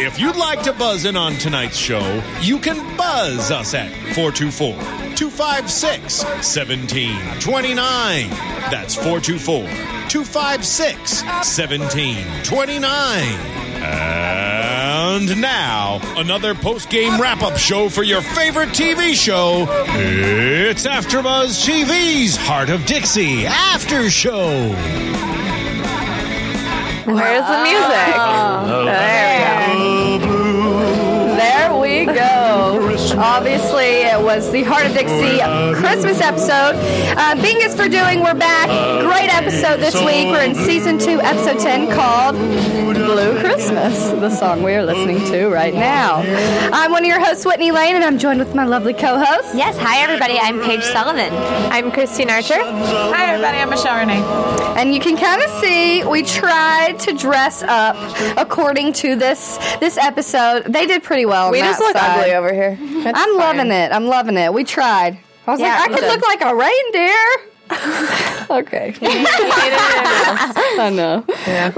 If 0.00 0.20
you'd 0.20 0.36
like 0.36 0.62
to 0.62 0.72
buzz 0.72 1.06
in 1.06 1.16
on 1.16 1.32
tonight's 1.38 1.76
show, 1.76 2.22
you 2.40 2.60
can 2.60 2.76
buzz 2.96 3.50
us 3.50 3.74
at 3.74 3.90
424 4.14 4.74
256 5.16 6.22
1729. 6.22 8.30
That's 8.70 8.94
424 8.94 9.62
256 10.08 11.24
1729. 11.24 13.24
And 13.82 15.40
now, 15.40 15.98
another 16.16 16.54
post 16.54 16.90
game 16.90 17.20
wrap 17.20 17.42
up 17.42 17.56
show 17.56 17.88
for 17.88 18.04
your 18.04 18.22
favorite 18.22 18.68
TV 18.68 19.14
show. 19.14 19.66
It's 19.88 20.86
AfterBuzz 20.86 21.66
TV's 21.66 22.36
Hart 22.36 22.70
of 22.70 22.86
Dixie 22.86 23.46
After 23.46 24.08
Show. 24.10 24.68
Where's 27.04 27.46
the 27.48 27.62
music? 27.64 28.14
Oh. 28.14 28.84
There 28.84 29.47
Obviously, 33.20 34.02
it 34.06 34.20
was 34.22 34.50
the 34.52 34.62
Hart 34.62 34.86
of 34.86 34.92
Dixie 34.92 35.40
Christmas 35.80 36.20
episode. 36.20 36.74
Uh, 37.18 37.34
Bing 37.42 37.56
is 37.60 37.74
for 37.74 37.88
doing. 37.88 38.20
We're 38.22 38.34
back. 38.34 38.68
Great 39.04 39.34
episode 39.34 39.78
this 39.80 39.94
week. 39.96 40.26
We're 40.28 40.44
in 40.44 40.54
season 40.54 40.98
two, 41.00 41.20
episode 41.20 41.58
10, 41.58 41.90
called 41.92 42.36
Blue 42.94 43.40
Christmas, 43.40 44.10
the 44.10 44.30
song 44.30 44.62
we 44.62 44.72
are 44.74 44.84
listening 44.84 45.18
to 45.32 45.48
right 45.48 45.74
now. 45.74 46.18
I'm 46.72 46.92
one 46.92 47.02
of 47.02 47.08
your 47.08 47.18
hosts, 47.18 47.44
Whitney 47.44 47.72
Lane, 47.72 47.96
and 47.96 48.04
I'm 48.04 48.18
joined 48.18 48.38
with 48.38 48.54
my 48.54 48.64
lovely 48.64 48.94
co 48.94 49.18
host. 49.18 49.52
Yes, 49.54 49.76
hi 49.76 49.98
everybody. 50.02 50.38
I'm 50.38 50.60
Paige 50.60 50.82
Sullivan. 50.82 51.32
I'm 51.72 51.90
Christine 51.90 52.30
Archer. 52.30 52.54
Hi 52.62 53.32
everybody, 53.32 53.58
I'm 53.58 53.70
Michelle 53.70 53.98
Renee. 53.98 54.22
And 54.78 54.94
you 54.94 55.00
can 55.00 55.16
kind 55.16 55.42
of 55.42 55.50
see 55.60 56.04
we 56.04 56.22
tried 56.22 57.00
to 57.00 57.12
dress 57.14 57.64
up 57.64 57.96
according 58.38 58.92
to 58.94 59.16
this 59.16 59.58
this 59.80 59.96
episode. 59.98 60.64
They 60.72 60.86
did 60.86 61.02
pretty 61.02 61.26
well. 61.26 61.50
We 61.50 61.60
that 61.60 61.70
just 61.70 61.80
look 61.80 61.96
side. 61.96 62.20
ugly 62.20 62.34
over 62.34 62.52
here. 62.52 62.78
That's 63.12 63.18
I'm 63.20 63.38
fine. 63.38 63.56
loving 63.58 63.72
it. 63.72 63.92
I'm 63.92 64.06
loving 64.06 64.36
it. 64.36 64.52
We 64.52 64.64
tried. 64.64 65.18
I 65.46 65.50
was 65.52 65.60
Yeah, 65.60 65.78
like, 65.78 65.90
I 65.90 65.94
could 65.94 66.00
did. 66.00 66.08
look 66.08 66.22
like 66.22 66.40
a 66.42 66.54
reindeer. 66.54 67.26
okay. 68.50 68.94
I 70.80 70.90
know. 70.94 71.24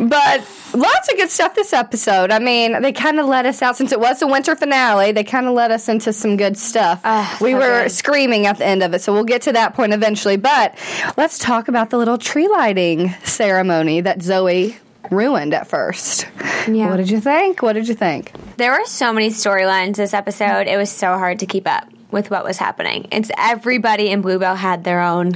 But 0.08 0.46
lots 0.78 1.10
of 1.10 1.16
good 1.16 1.30
stuff 1.30 1.54
this 1.54 1.72
episode. 1.72 2.30
I 2.30 2.38
mean, 2.38 2.80
they 2.82 2.92
kind 2.92 3.18
of 3.18 3.26
let 3.26 3.46
us 3.46 3.60
out 3.62 3.76
since 3.76 3.90
it 3.92 3.98
was 4.00 4.20
the 4.20 4.26
winter 4.26 4.54
finale. 4.54 5.12
They 5.12 5.24
kind 5.24 5.46
of 5.46 5.54
let 5.54 5.70
us 5.70 5.88
into 5.88 6.12
some 6.12 6.36
good 6.36 6.56
stuff. 6.56 7.00
Ah, 7.04 7.36
we 7.40 7.52
so 7.52 7.58
were 7.58 7.82
good. 7.82 7.90
screaming 7.92 8.46
at 8.46 8.58
the 8.58 8.66
end 8.66 8.82
of 8.82 8.94
it, 8.94 9.02
so 9.02 9.12
we'll 9.12 9.24
get 9.24 9.42
to 9.42 9.52
that 9.52 9.74
point 9.74 9.92
eventually. 9.92 10.36
But 10.36 10.76
let's 11.16 11.38
talk 11.38 11.68
about 11.68 11.90
the 11.90 11.98
little 11.98 12.18
tree 12.18 12.48
lighting 12.48 13.10
ceremony 13.24 14.00
that 14.00 14.22
Zoe 14.22 14.76
ruined 15.10 15.54
at 15.54 15.66
first. 15.68 16.26
Yeah. 16.68 16.90
What 16.90 16.96
did 16.96 17.10
you 17.10 17.20
think? 17.20 17.62
What 17.62 17.72
did 17.72 17.88
you 17.88 17.94
think? 17.94 18.32
There 18.56 18.72
were 18.72 18.84
so 18.84 19.12
many 19.12 19.30
storylines 19.30 19.96
this 19.96 20.12
episode. 20.12 20.66
It 20.66 20.76
was 20.76 20.90
so 20.90 21.18
hard 21.18 21.38
to 21.40 21.46
keep 21.46 21.66
up 21.66 21.88
with 22.10 22.30
what 22.30 22.44
was 22.44 22.58
happening. 22.58 23.08
It's 23.10 23.30
everybody 23.36 24.10
in 24.10 24.20
Bluebell 24.20 24.56
had 24.56 24.84
their 24.84 25.00
own 25.00 25.34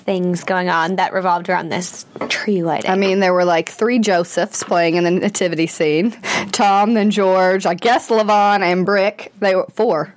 things 0.00 0.44
going 0.44 0.68
on 0.68 0.96
that 0.96 1.12
revolved 1.12 1.48
around 1.48 1.68
this 1.68 2.06
tree 2.28 2.62
lighting. 2.62 2.90
I 2.90 2.96
mean, 2.96 3.20
there 3.20 3.32
were 3.32 3.44
like 3.44 3.68
three 3.68 3.98
Josephs 3.98 4.62
playing 4.64 4.96
in 4.96 5.04
the 5.04 5.10
nativity 5.10 5.66
scene. 5.66 6.12
Tom, 6.52 6.94
then 6.94 7.10
George, 7.10 7.66
I 7.66 7.74
guess 7.74 8.08
Lavon 8.08 8.60
and 8.60 8.84
Brick. 8.84 9.32
They 9.38 9.54
were 9.54 9.66
four. 9.74 10.14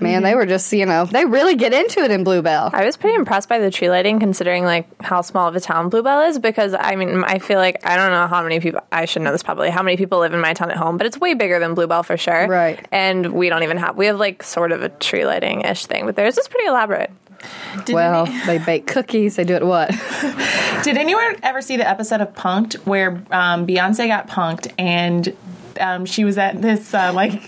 Man, 0.00 0.22
they 0.22 0.30
mm-hmm. 0.30 0.36
were 0.36 0.46
just, 0.46 0.72
you 0.72 0.86
know, 0.86 1.04
they 1.04 1.24
really 1.24 1.56
get 1.56 1.72
into 1.72 2.00
it 2.00 2.12
in 2.12 2.22
Bluebell. 2.22 2.70
I 2.72 2.84
was 2.84 2.96
pretty 2.96 3.16
impressed 3.16 3.48
by 3.48 3.58
the 3.58 3.70
tree 3.72 3.90
lighting 3.90 4.20
considering 4.20 4.64
like 4.64 4.86
how 5.02 5.20
small 5.20 5.48
of 5.48 5.56
a 5.56 5.60
town 5.60 5.88
Bluebell 5.88 6.22
is 6.28 6.38
because 6.38 6.74
I 6.78 6.94
mean 6.94 7.24
I 7.24 7.40
feel 7.40 7.58
like 7.58 7.84
I 7.84 7.96
don't 7.96 8.12
know 8.12 8.26
how 8.28 8.42
many 8.42 8.60
people 8.60 8.80
I 8.92 9.06
should 9.06 9.22
know 9.22 9.32
this 9.32 9.42
probably 9.42 9.70
how 9.70 9.82
many 9.82 9.96
people 9.96 10.20
live 10.20 10.32
in 10.32 10.40
my 10.40 10.54
town 10.54 10.70
at 10.70 10.76
home 10.76 10.96
but 10.96 11.06
it's 11.06 11.18
way 11.18 11.34
bigger 11.34 11.58
than 11.58 11.74
Bluebell 11.74 12.04
for 12.04 12.16
sure 12.16 12.46
Right. 12.46 12.86
and 12.92 13.32
we 13.32 13.48
don't 13.48 13.64
even 13.64 13.78
have 13.78 13.96
we 13.96 14.06
have 14.06 14.18
like 14.18 14.42
sort 14.42 14.70
of 14.70 14.82
a 14.82 14.88
tree 14.88 15.26
lighting 15.26 15.62
ish 15.62 15.86
thing 15.86 16.06
but 16.06 16.14
theirs 16.14 16.38
is 16.38 16.46
pretty 16.46 16.66
elaborate 16.66 17.10
well, 17.88 18.26
they 18.46 18.58
bake 18.58 18.86
cookies. 18.86 19.36
They 19.36 19.44
do 19.44 19.54
it 19.54 19.66
what? 19.66 19.90
Did 20.82 20.96
anyone 20.96 21.36
ever 21.42 21.60
see 21.60 21.76
the 21.76 21.88
episode 21.88 22.20
of 22.20 22.34
Punked 22.34 22.74
where 22.86 23.22
um, 23.30 23.66
Beyonce 23.66 24.08
got 24.08 24.28
punked 24.28 24.72
and 24.78 25.36
um, 25.80 26.04
she 26.06 26.24
was 26.24 26.38
at 26.38 26.60
this 26.60 26.92
uh, 26.94 27.12
like 27.12 27.40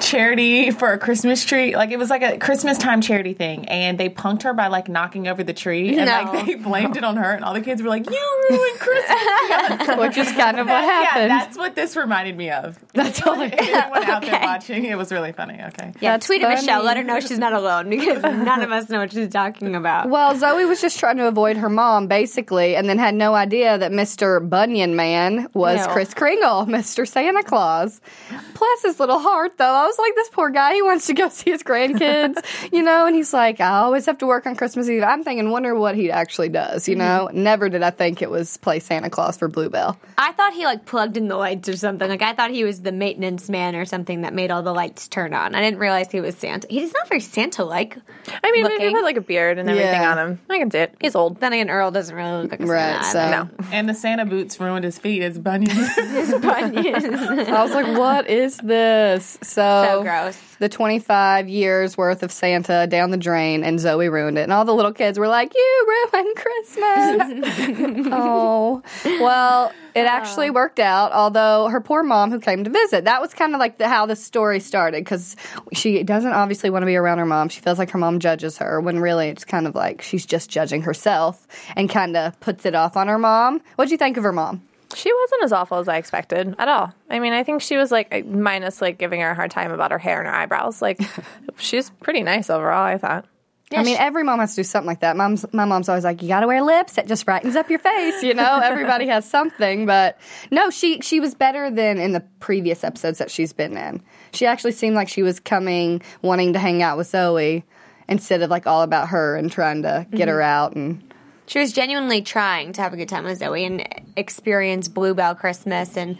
charity 0.00 0.70
for 0.70 0.92
a 0.92 0.98
Christmas 0.98 1.44
tree? 1.44 1.76
Like 1.76 1.90
it 1.90 1.98
was 1.98 2.10
like 2.10 2.22
a 2.22 2.38
Christmas 2.38 2.78
time 2.78 3.00
charity 3.00 3.34
thing, 3.34 3.68
and 3.68 3.98
they 3.98 4.08
punked 4.08 4.42
her 4.42 4.54
by 4.54 4.68
like 4.68 4.88
knocking 4.88 5.28
over 5.28 5.42
the 5.42 5.52
tree, 5.52 5.96
and 5.96 6.06
No. 6.06 6.32
like 6.32 6.46
they 6.46 6.54
blamed 6.54 6.96
it 6.96 7.04
on 7.04 7.16
her, 7.16 7.32
and 7.32 7.44
all 7.44 7.54
the 7.54 7.60
kids 7.60 7.82
were 7.82 7.88
like, 7.88 8.08
"You 8.08 8.46
ruined 8.50 8.78
Christmas," 8.78 9.98
Which 9.98 10.16
is 10.18 10.32
kind 10.32 10.58
of 10.58 10.66
what 10.66 10.82
happened. 10.84 10.84
Yeah, 10.84 11.04
happened. 11.04 11.30
that's 11.30 11.58
what 11.58 11.74
this 11.74 11.96
reminded 11.96 12.36
me 12.36 12.50
of. 12.50 12.78
That's 12.92 13.22
all 13.26 13.40
I 13.40 13.46
If 13.46 13.58
anyone 13.60 14.04
out 14.04 14.22
there 14.22 14.34
Okay. 14.34 14.44
watching, 14.44 14.84
it 14.84 14.96
was 14.96 15.10
really 15.12 15.32
funny. 15.32 15.54
Okay. 15.54 15.92
yeah, 16.00 16.12
that's 16.12 16.26
tweet 16.26 16.42
at 16.42 16.48
funny. 16.48 16.60
Michelle. 16.62 16.82
Let 16.82 16.96
her 16.96 17.02
know 17.04 17.20
she's 17.20 17.38
not 17.38 17.52
alone 17.52 17.90
because 17.90 18.22
none 18.22 18.62
of 18.62 18.70
us 18.70 18.88
know 18.88 18.98
what 19.00 19.12
she's 19.12 19.28
talking 19.28 19.74
about. 19.74 20.08
Well, 20.08 20.36
Zoe 20.36 20.64
was 20.64 20.80
just 20.80 20.98
trying 20.98 21.16
to 21.18 21.26
avoid 21.26 21.56
her 21.56 21.68
mom, 21.68 22.06
basically, 22.06 22.76
and 22.76 22.88
then 22.88 22.98
had 22.98 23.14
no 23.14 23.34
idea 23.34 23.78
that 23.78 23.90
Mr. 23.92 24.46
Bunyan 24.48 24.96
Man 24.96 25.48
was 25.54 25.86
No. 25.86 25.92
Kris 25.92 26.14
Kringle, 26.14 26.66
Mr. 26.66 27.06
Santa 27.06 27.42
Claus. 27.42 27.53
Bless 27.54 28.82
his 28.82 29.00
little 29.00 29.18
heart, 29.18 29.56
though. 29.58 29.64
I 29.64 29.86
was 29.86 29.98
like, 29.98 30.14
this 30.14 30.28
poor 30.30 30.50
guy, 30.50 30.74
he 30.74 30.82
wants 30.82 31.06
to 31.06 31.14
go 31.14 31.28
see 31.30 31.50
his 31.50 31.62
grandkids, 31.62 32.36
you 32.72 32.82
know, 32.82 33.06
and 33.06 33.14
he's 33.14 33.32
like, 33.32 33.60
I 33.60 33.78
always 33.78 34.06
have 34.06 34.18
to 34.18 34.26
work 34.26 34.46
on 34.46 34.56
Christmas 34.56 34.88
Eve. 34.88 35.02
I'm 35.02 35.24
thinking, 35.24 35.50
wonder 35.50 35.74
what 35.74 35.94
he 35.94 36.10
actually 36.10 36.48
does, 36.48 36.88
you 36.88 36.96
know? 36.96 37.28
Mm-hmm. 37.30 37.42
Never 37.42 37.68
did 37.68 37.82
I 37.82 37.90
think 37.90 38.22
it 38.22 38.30
was 38.30 38.56
play 38.58 38.78
Santa 38.80 39.10
Claus 39.10 39.36
for 39.36 39.48
Bluebell. 39.48 39.98
I 40.18 40.32
thought 40.32 40.52
he 40.54 40.64
like 40.64 40.84
plugged 40.86 41.16
in 41.16 41.28
the 41.28 41.36
lights 41.36 41.68
or 41.68 41.76
something. 41.76 42.08
Like 42.08 42.22
I 42.22 42.32
thought 42.34 42.50
he 42.50 42.64
was 42.64 42.82
the 42.82 42.92
maintenance 42.92 43.48
man 43.48 43.74
or 43.76 43.84
something 43.84 44.22
that 44.22 44.32
made 44.34 44.50
all 44.50 44.62
the 44.62 44.72
lights 44.72 45.08
turn 45.08 45.34
on. 45.34 45.54
I 45.54 45.60
didn't 45.60 45.78
realize 45.80 46.10
he 46.10 46.20
was 46.20 46.36
Santa. 46.36 46.66
He's 46.70 46.92
not 46.92 47.08
very 47.08 47.20
Santa 47.20 47.64
like. 47.64 47.96
I 48.42 48.52
mean 48.52 48.70
he 48.80 48.92
had 48.92 49.02
like 49.02 49.16
a 49.16 49.20
beard 49.20 49.58
and 49.58 49.68
everything 49.68 49.92
Yeah. 50.00 50.12
on 50.12 50.18
him 50.18 50.40
I 50.48 50.58
can 50.58 50.70
see 50.70 50.78
it 50.78 50.94
he's 51.00 51.14
old 51.14 51.40
Then 51.40 51.52
again, 51.52 51.68
Earl 51.68 51.90
doesn't 51.90 52.14
really 52.14 52.42
look 52.42 52.50
like 52.52 52.60
a 52.60 52.66
Right, 52.66 53.04
so. 53.04 53.30
no 53.30 53.48
And 53.70 53.88
the 53.88 53.92
Santa 53.94 54.24
boots 54.24 54.58
ruined 54.58 54.84
his 54.84 54.98
feet 54.98 55.22
as 55.22 55.38
bunions. 55.38 55.94
His 55.96 56.32
bunions. 56.40 57.04
I 57.48 57.62
was 57.62 57.72
like, 57.72 57.98
what 57.98 58.28
is 58.28 58.56
this? 58.58 59.38
So, 59.42 59.84
So 59.84 60.02
gross. 60.02 60.38
The 60.58 60.68
25 60.68 61.48
years 61.48 61.96
worth 61.96 62.22
of 62.22 62.30
Santa 62.32 62.86
down 62.86 63.10
the 63.10 63.16
drain, 63.16 63.64
and 63.64 63.78
Zoe 63.80 64.08
ruined 64.08 64.38
it. 64.38 64.42
And 64.42 64.52
all 64.52 64.64
the 64.64 64.74
little 64.74 64.92
kids 64.92 65.18
were 65.18 65.28
like, 65.28 65.52
You 65.54 66.08
ruined 66.12 66.36
Christmas. 66.36 68.06
oh. 68.12 68.82
Well, 69.04 69.72
it 69.94 70.06
actually 70.06 70.48
oh. 70.48 70.52
worked 70.52 70.80
out, 70.80 71.12
although 71.12 71.68
her 71.68 71.80
poor 71.80 72.02
mom 72.02 72.30
who 72.30 72.40
came 72.40 72.64
to 72.64 72.70
visit. 72.70 73.04
That 73.04 73.20
was 73.20 73.32
kind 73.34 73.54
of 73.54 73.60
like 73.60 73.78
the, 73.78 73.88
how 73.88 74.06
the 74.06 74.16
story 74.16 74.60
started 74.60 75.04
because 75.04 75.36
she 75.72 76.02
doesn't 76.02 76.32
obviously 76.32 76.70
want 76.70 76.82
to 76.82 76.86
be 76.86 76.96
around 76.96 77.18
her 77.18 77.26
mom. 77.26 77.48
She 77.48 77.60
feels 77.60 77.78
like 77.78 77.90
her 77.90 77.98
mom 77.98 78.18
judges 78.20 78.58
her 78.58 78.80
when 78.80 78.98
really 78.98 79.28
it's 79.28 79.44
kind 79.44 79.66
of 79.66 79.74
like 79.74 80.02
she's 80.02 80.26
just 80.26 80.50
judging 80.50 80.82
herself 80.82 81.46
and 81.76 81.88
kind 81.88 82.16
of 82.16 82.38
puts 82.40 82.66
it 82.66 82.74
off 82.74 82.96
on 82.96 83.08
her 83.08 83.18
mom. 83.18 83.60
What'd 83.76 83.92
you 83.92 83.98
think 83.98 84.16
of 84.16 84.24
her 84.24 84.32
mom? 84.32 84.62
She 84.94 85.12
wasn't 85.12 85.44
as 85.44 85.52
awful 85.52 85.78
as 85.78 85.88
I 85.88 85.96
expected 85.96 86.54
at 86.58 86.68
all. 86.68 86.92
I 87.10 87.18
mean, 87.18 87.32
I 87.32 87.42
think 87.44 87.62
she 87.62 87.76
was 87.76 87.90
like 87.90 88.26
minus 88.26 88.80
like 88.80 88.98
giving 88.98 89.20
her 89.20 89.30
a 89.30 89.34
hard 89.34 89.50
time 89.50 89.72
about 89.72 89.90
her 89.90 89.98
hair 89.98 90.18
and 90.18 90.28
her 90.28 90.34
eyebrows. 90.34 90.80
Like 90.80 91.00
she's 91.58 91.90
pretty 91.90 92.22
nice 92.22 92.50
overall, 92.50 92.84
I 92.84 92.98
thought. 92.98 93.26
I 93.72 93.82
mean, 93.82 93.96
every 93.98 94.22
mom 94.22 94.38
has 94.38 94.54
to 94.54 94.60
do 94.60 94.64
something 94.64 94.86
like 94.86 95.00
that. 95.00 95.16
Mom's, 95.16 95.44
my 95.52 95.64
mom's 95.64 95.88
always 95.88 96.04
like, 96.04 96.22
"You 96.22 96.28
got 96.28 96.40
to 96.40 96.46
wear 96.46 96.62
lips. 96.62 96.96
It 96.98 97.06
just 97.06 97.24
brightens 97.24 97.56
up 97.56 97.70
your 97.70 97.78
face." 97.78 98.22
You 98.22 98.34
know, 98.34 98.60
everybody 98.62 99.06
has 99.08 99.28
something. 99.28 99.86
But 99.86 100.18
no, 100.50 100.70
she 100.70 101.00
she 101.00 101.18
was 101.18 101.34
better 101.34 101.70
than 101.70 101.98
in 101.98 102.12
the 102.12 102.20
previous 102.40 102.84
episodes 102.84 103.18
that 103.18 103.30
she's 103.30 103.52
been 103.52 103.76
in. 103.76 104.02
She 104.32 104.46
actually 104.46 104.72
seemed 104.72 104.94
like 104.94 105.08
she 105.08 105.22
was 105.22 105.40
coming, 105.40 106.02
wanting 106.22 106.52
to 106.52 106.58
hang 106.58 106.82
out 106.82 106.96
with 106.96 107.08
Zoe, 107.08 107.64
instead 108.08 108.42
of 108.42 108.50
like 108.50 108.66
all 108.66 108.82
about 108.82 109.08
her 109.08 109.36
and 109.36 109.50
trying 109.50 109.82
to 109.82 110.06
get 110.10 110.20
mm-hmm. 110.20 110.28
her 110.28 110.42
out. 110.42 110.76
And 110.76 111.13
She 111.46 111.58
was 111.58 111.72
genuinely 111.72 112.22
trying 112.22 112.72
to 112.72 112.82
have 112.82 112.92
a 112.92 112.96
good 112.96 113.08
time 113.08 113.24
with 113.24 113.38
Zoe 113.38 113.64
and 113.64 113.86
experience 114.16 114.88
Bluebell 114.88 115.34
Christmas 115.34 115.96
and 115.96 116.16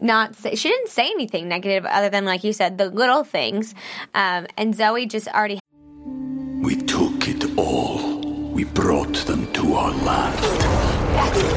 not 0.00 0.34
say, 0.34 0.54
she 0.54 0.68
didn't 0.68 0.88
say 0.88 1.06
anything 1.06 1.48
negative 1.48 1.84
other 1.84 2.08
than 2.08 2.24
like 2.24 2.44
you 2.44 2.52
said 2.52 2.78
the 2.78 2.88
little 2.88 3.24
things 3.24 3.74
um, 4.14 4.46
and 4.56 4.74
Zoe 4.74 5.06
just 5.06 5.28
already 5.28 5.60
We 6.62 6.76
took 6.76 7.28
it 7.28 7.56
all. 7.58 8.20
We 8.52 8.64
brought 8.64 9.14
them 9.26 9.52
to 9.52 9.74
our 9.74 9.92
land. 10.04 10.38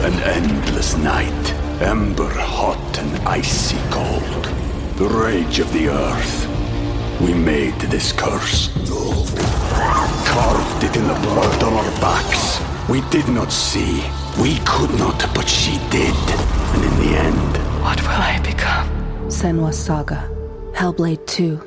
An 0.06 0.14
endless 0.24 0.96
night, 0.98 1.54
ember 1.82 2.30
hot 2.30 3.00
and 3.00 3.28
icy 3.28 3.78
cold. 3.90 4.46
The 4.98 5.08
rage 5.08 5.60
of 5.60 5.72
the 5.74 5.90
earth. 5.90 6.48
We 7.22 7.34
made 7.34 7.80
this 7.80 8.12
curse. 8.12 8.70
Carved 10.28 10.84
it 10.84 10.96
in 10.96 11.08
the 11.08 11.20
blood 11.22 11.64
on 11.64 11.74
our 11.74 11.92
backs. 12.02 12.75
We 12.90 13.02
did 13.10 13.28
not 13.30 13.52
see. 13.52 14.04
We 14.42 14.60
could 14.66 14.92
not, 15.00 15.18
but 15.34 15.48
she 15.50 15.78
did. 15.90 16.16
And 16.74 16.84
in 16.84 16.96
the 17.04 17.18
end, 17.18 17.58
What 17.82 18.02
will 18.02 18.10
I 18.10 18.40
become? 18.44 18.88
Senua's 19.28 19.78
Saga. 19.78 20.30
Hellblade 20.74 21.26
2. 21.28 21.62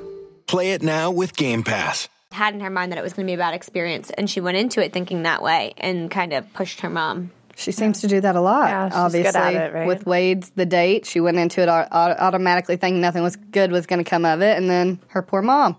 Play 0.47 0.73
it 0.73 0.83
now 0.83 1.11
with 1.11 1.37
Game 1.37 1.63
Pass. 1.63 2.09
had 2.33 2.55
in 2.55 2.61
her 2.61 2.71
mind 2.71 2.93
that 2.93 2.99
it 2.99 3.03
was 3.03 3.13
going 3.15 3.27
to 3.27 3.31
be 3.31 3.35
a 3.35 3.39
bad 3.39 3.55
experience 3.55 4.11
and 4.11 4.29
she 4.31 4.41
went 4.41 4.57
into 4.57 4.85
it 4.85 4.93
thinking 4.93 5.23
that 5.25 5.43
way 5.43 5.75
and 5.79 6.11
kind 6.11 6.33
of 6.33 6.51
pushed 6.53 6.81
her 6.81 6.91
mom 6.91 7.31
she 7.59 7.73
seems 7.73 8.01
to 8.03 8.07
do 8.07 8.21
that 8.21 8.37
a 8.37 8.41
lot. 8.41 8.69
Yeah, 8.69 8.87
she's 8.87 8.95
good 8.95 8.99
obviously, 9.01 9.41
at 9.41 9.55
it, 9.55 9.75
right? 9.75 9.87
with 9.87 10.07
Wade's 10.07 10.51
the 10.51 10.65
date, 10.65 11.07
she 11.07 11.21
went 11.21 11.39
into 11.39 11.61
it 11.61 11.69
au- 11.69 11.89
au- 11.91 12.17
automatically 12.19 12.77
thinking 12.77 13.01
nothing 13.01 13.23
was 13.25 13.35
good 13.35 13.73
was 13.73 13.85
going 13.87 14.03
to 14.03 14.09
come 14.09 14.25
of 14.25 14.41
it, 14.43 14.57
and 14.57 14.71
then 14.71 15.01
her 15.09 15.23
poor 15.23 15.43
mom, 15.43 15.77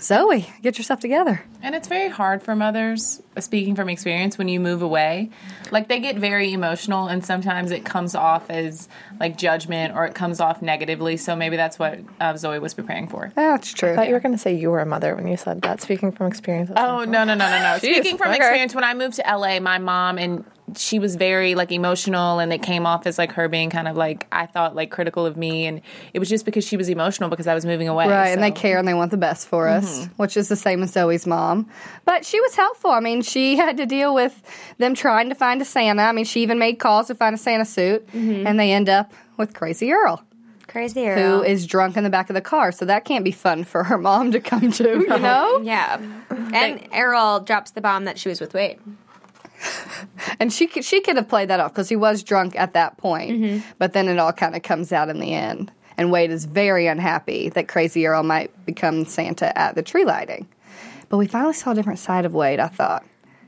Zoe, 0.00 0.48
get 0.62 0.78
yourself 0.78 0.98
together. 1.00 1.44
And 1.62 1.74
it's 1.74 1.88
very 1.88 2.08
hard 2.08 2.42
for 2.42 2.54
mothers, 2.54 3.22
uh, 3.36 3.40
speaking 3.40 3.76
from 3.76 3.88
experience, 3.88 4.36
when 4.36 4.48
you 4.48 4.60
move 4.60 4.82
away. 4.82 5.30
Like 5.70 5.88
they 5.88 6.00
get 6.00 6.16
very 6.16 6.52
emotional, 6.52 7.06
and 7.06 7.24
sometimes 7.24 7.70
it 7.70 7.84
comes 7.84 8.14
off 8.14 8.50
as 8.50 8.88
like 9.20 9.38
judgment 9.38 9.94
or 9.94 10.06
it 10.06 10.14
comes 10.14 10.40
off 10.40 10.60
negatively. 10.60 11.16
So 11.16 11.36
maybe 11.36 11.56
that's 11.56 11.78
what 11.78 12.00
uh, 12.20 12.36
Zoe 12.36 12.58
was 12.58 12.74
preparing 12.74 13.08
for. 13.08 13.32
That's 13.34 13.72
true. 13.72 13.92
I 13.92 13.96
thought 13.96 14.08
you 14.08 14.14
were 14.14 14.20
going 14.20 14.34
to 14.34 14.38
say 14.38 14.54
you 14.54 14.70
were 14.70 14.80
a 14.80 14.86
mother 14.86 15.14
when 15.14 15.26
you 15.28 15.36
said 15.36 15.62
that. 15.62 15.80
Speaking 15.80 16.12
from 16.12 16.26
experience. 16.26 16.70
Oh 16.76 17.04
no 17.04 17.24
no 17.24 17.34
no 17.34 17.34
no 17.34 17.62
no! 17.62 17.78
Speaking 17.78 18.18
from 18.18 18.28
okay. 18.28 18.36
experience, 18.38 18.74
when 18.74 18.84
I 18.84 18.94
moved 18.94 19.14
to 19.16 19.22
LA, 19.22 19.60
my 19.60 19.78
mom 19.78 20.18
and 20.18 20.44
she 20.74 20.98
was 20.98 21.16
very 21.16 21.54
like 21.54 21.70
emotional, 21.70 22.38
and 22.38 22.52
it 22.52 22.62
came 22.62 22.86
off 22.86 23.06
as 23.06 23.18
like 23.18 23.32
her 23.32 23.48
being 23.48 23.70
kind 23.70 23.86
of 23.86 23.96
like 23.96 24.26
I 24.32 24.46
thought 24.46 24.74
like 24.74 24.90
critical 24.90 25.24
of 25.24 25.36
me, 25.36 25.66
and 25.66 25.80
it 26.12 26.18
was 26.18 26.28
just 26.28 26.44
because 26.44 26.66
she 26.66 26.76
was 26.76 26.88
emotional 26.88 27.30
because 27.30 27.46
I 27.46 27.54
was 27.54 27.64
moving 27.64 27.88
away. 27.88 28.08
Right, 28.08 28.28
and 28.28 28.42
they 28.42 28.50
care 28.50 28.78
and 28.78 28.88
they 28.88 28.94
want 28.94 29.10
the 29.10 29.16
best 29.16 29.46
for 29.46 29.68
us, 29.68 30.00
mm-hmm. 30.00 30.12
which 30.16 30.36
is 30.36 30.48
the 30.48 30.56
same 30.56 30.82
as 30.82 30.92
Zoe's 30.92 31.26
mom. 31.26 31.68
But 32.04 32.24
she 32.24 32.40
was 32.40 32.56
helpful. 32.56 32.90
I 32.90 33.00
mean, 33.00 33.22
she 33.22 33.56
had 33.56 33.76
to 33.76 33.86
deal 33.86 34.14
with 34.14 34.42
them 34.78 34.94
trying 34.94 35.28
to 35.28 35.34
find 35.34 35.62
a 35.62 35.64
Santa. 35.64 36.02
I 36.02 36.12
mean, 36.12 36.24
she 36.24 36.42
even 36.42 36.58
made 36.58 36.78
calls 36.78 37.06
to 37.06 37.14
find 37.14 37.34
a 37.34 37.38
Santa 37.38 37.64
suit, 37.64 38.06
mm-hmm. 38.08 38.46
and 38.46 38.58
they 38.58 38.72
end 38.72 38.88
up 38.88 39.12
with 39.36 39.54
Crazy 39.54 39.92
Earl, 39.92 40.24
crazy 40.66 41.04
who 41.04 41.10
Earl. 41.10 41.42
is 41.42 41.66
drunk 41.66 41.96
in 41.96 42.04
the 42.04 42.10
back 42.10 42.28
of 42.28 42.34
the 42.34 42.40
car. 42.40 42.72
So 42.72 42.84
that 42.86 43.04
can't 43.04 43.24
be 43.24 43.32
fun 43.32 43.64
for 43.64 43.84
her 43.84 43.98
mom 43.98 44.32
to 44.32 44.40
come 44.40 44.72
to, 44.72 44.88
you 44.88 45.06
know? 45.18 45.60
yeah 45.62 46.00
and 46.52 46.88
Earl 46.92 47.40
drops 47.40 47.72
the 47.72 47.80
bomb 47.80 48.04
that 48.04 48.18
she 48.18 48.28
was 48.28 48.40
with 48.40 48.54
Wade 48.54 48.78
And 50.38 50.52
she 50.52 50.66
could, 50.66 50.84
she 50.84 51.00
could 51.00 51.16
have 51.16 51.28
played 51.28 51.48
that 51.48 51.60
off 51.60 51.72
because 51.72 51.88
he 51.88 51.96
was 51.96 52.22
drunk 52.22 52.56
at 52.56 52.74
that 52.74 52.98
point. 52.98 53.62
But 53.78 53.92
then 53.94 54.08
it 54.08 54.18
all 54.18 54.32
kind 54.32 54.54
of 54.54 54.62
comes 54.62 54.92
out 54.92 55.08
in 55.08 55.18
the 55.18 55.32
end. 55.32 55.72
And 55.96 56.12
Wade 56.12 56.30
is 56.30 56.44
very 56.44 56.86
unhappy 56.86 57.48
that 57.50 57.68
Crazy 57.68 58.06
Earl 58.06 58.22
might 58.22 58.50
become 58.66 59.06
Santa 59.06 59.56
at 59.58 59.74
the 59.74 59.82
tree 59.82 60.04
lighting. 60.04 60.46
But 61.08 61.16
we 61.16 61.26
finally 61.26 61.54
saw 61.54 61.70
a 61.70 61.74
different 61.74 62.00
side 62.00 62.26
of 62.26 62.34
Wade, 62.34 62.60
I 62.60 62.68
thought. 62.68 63.04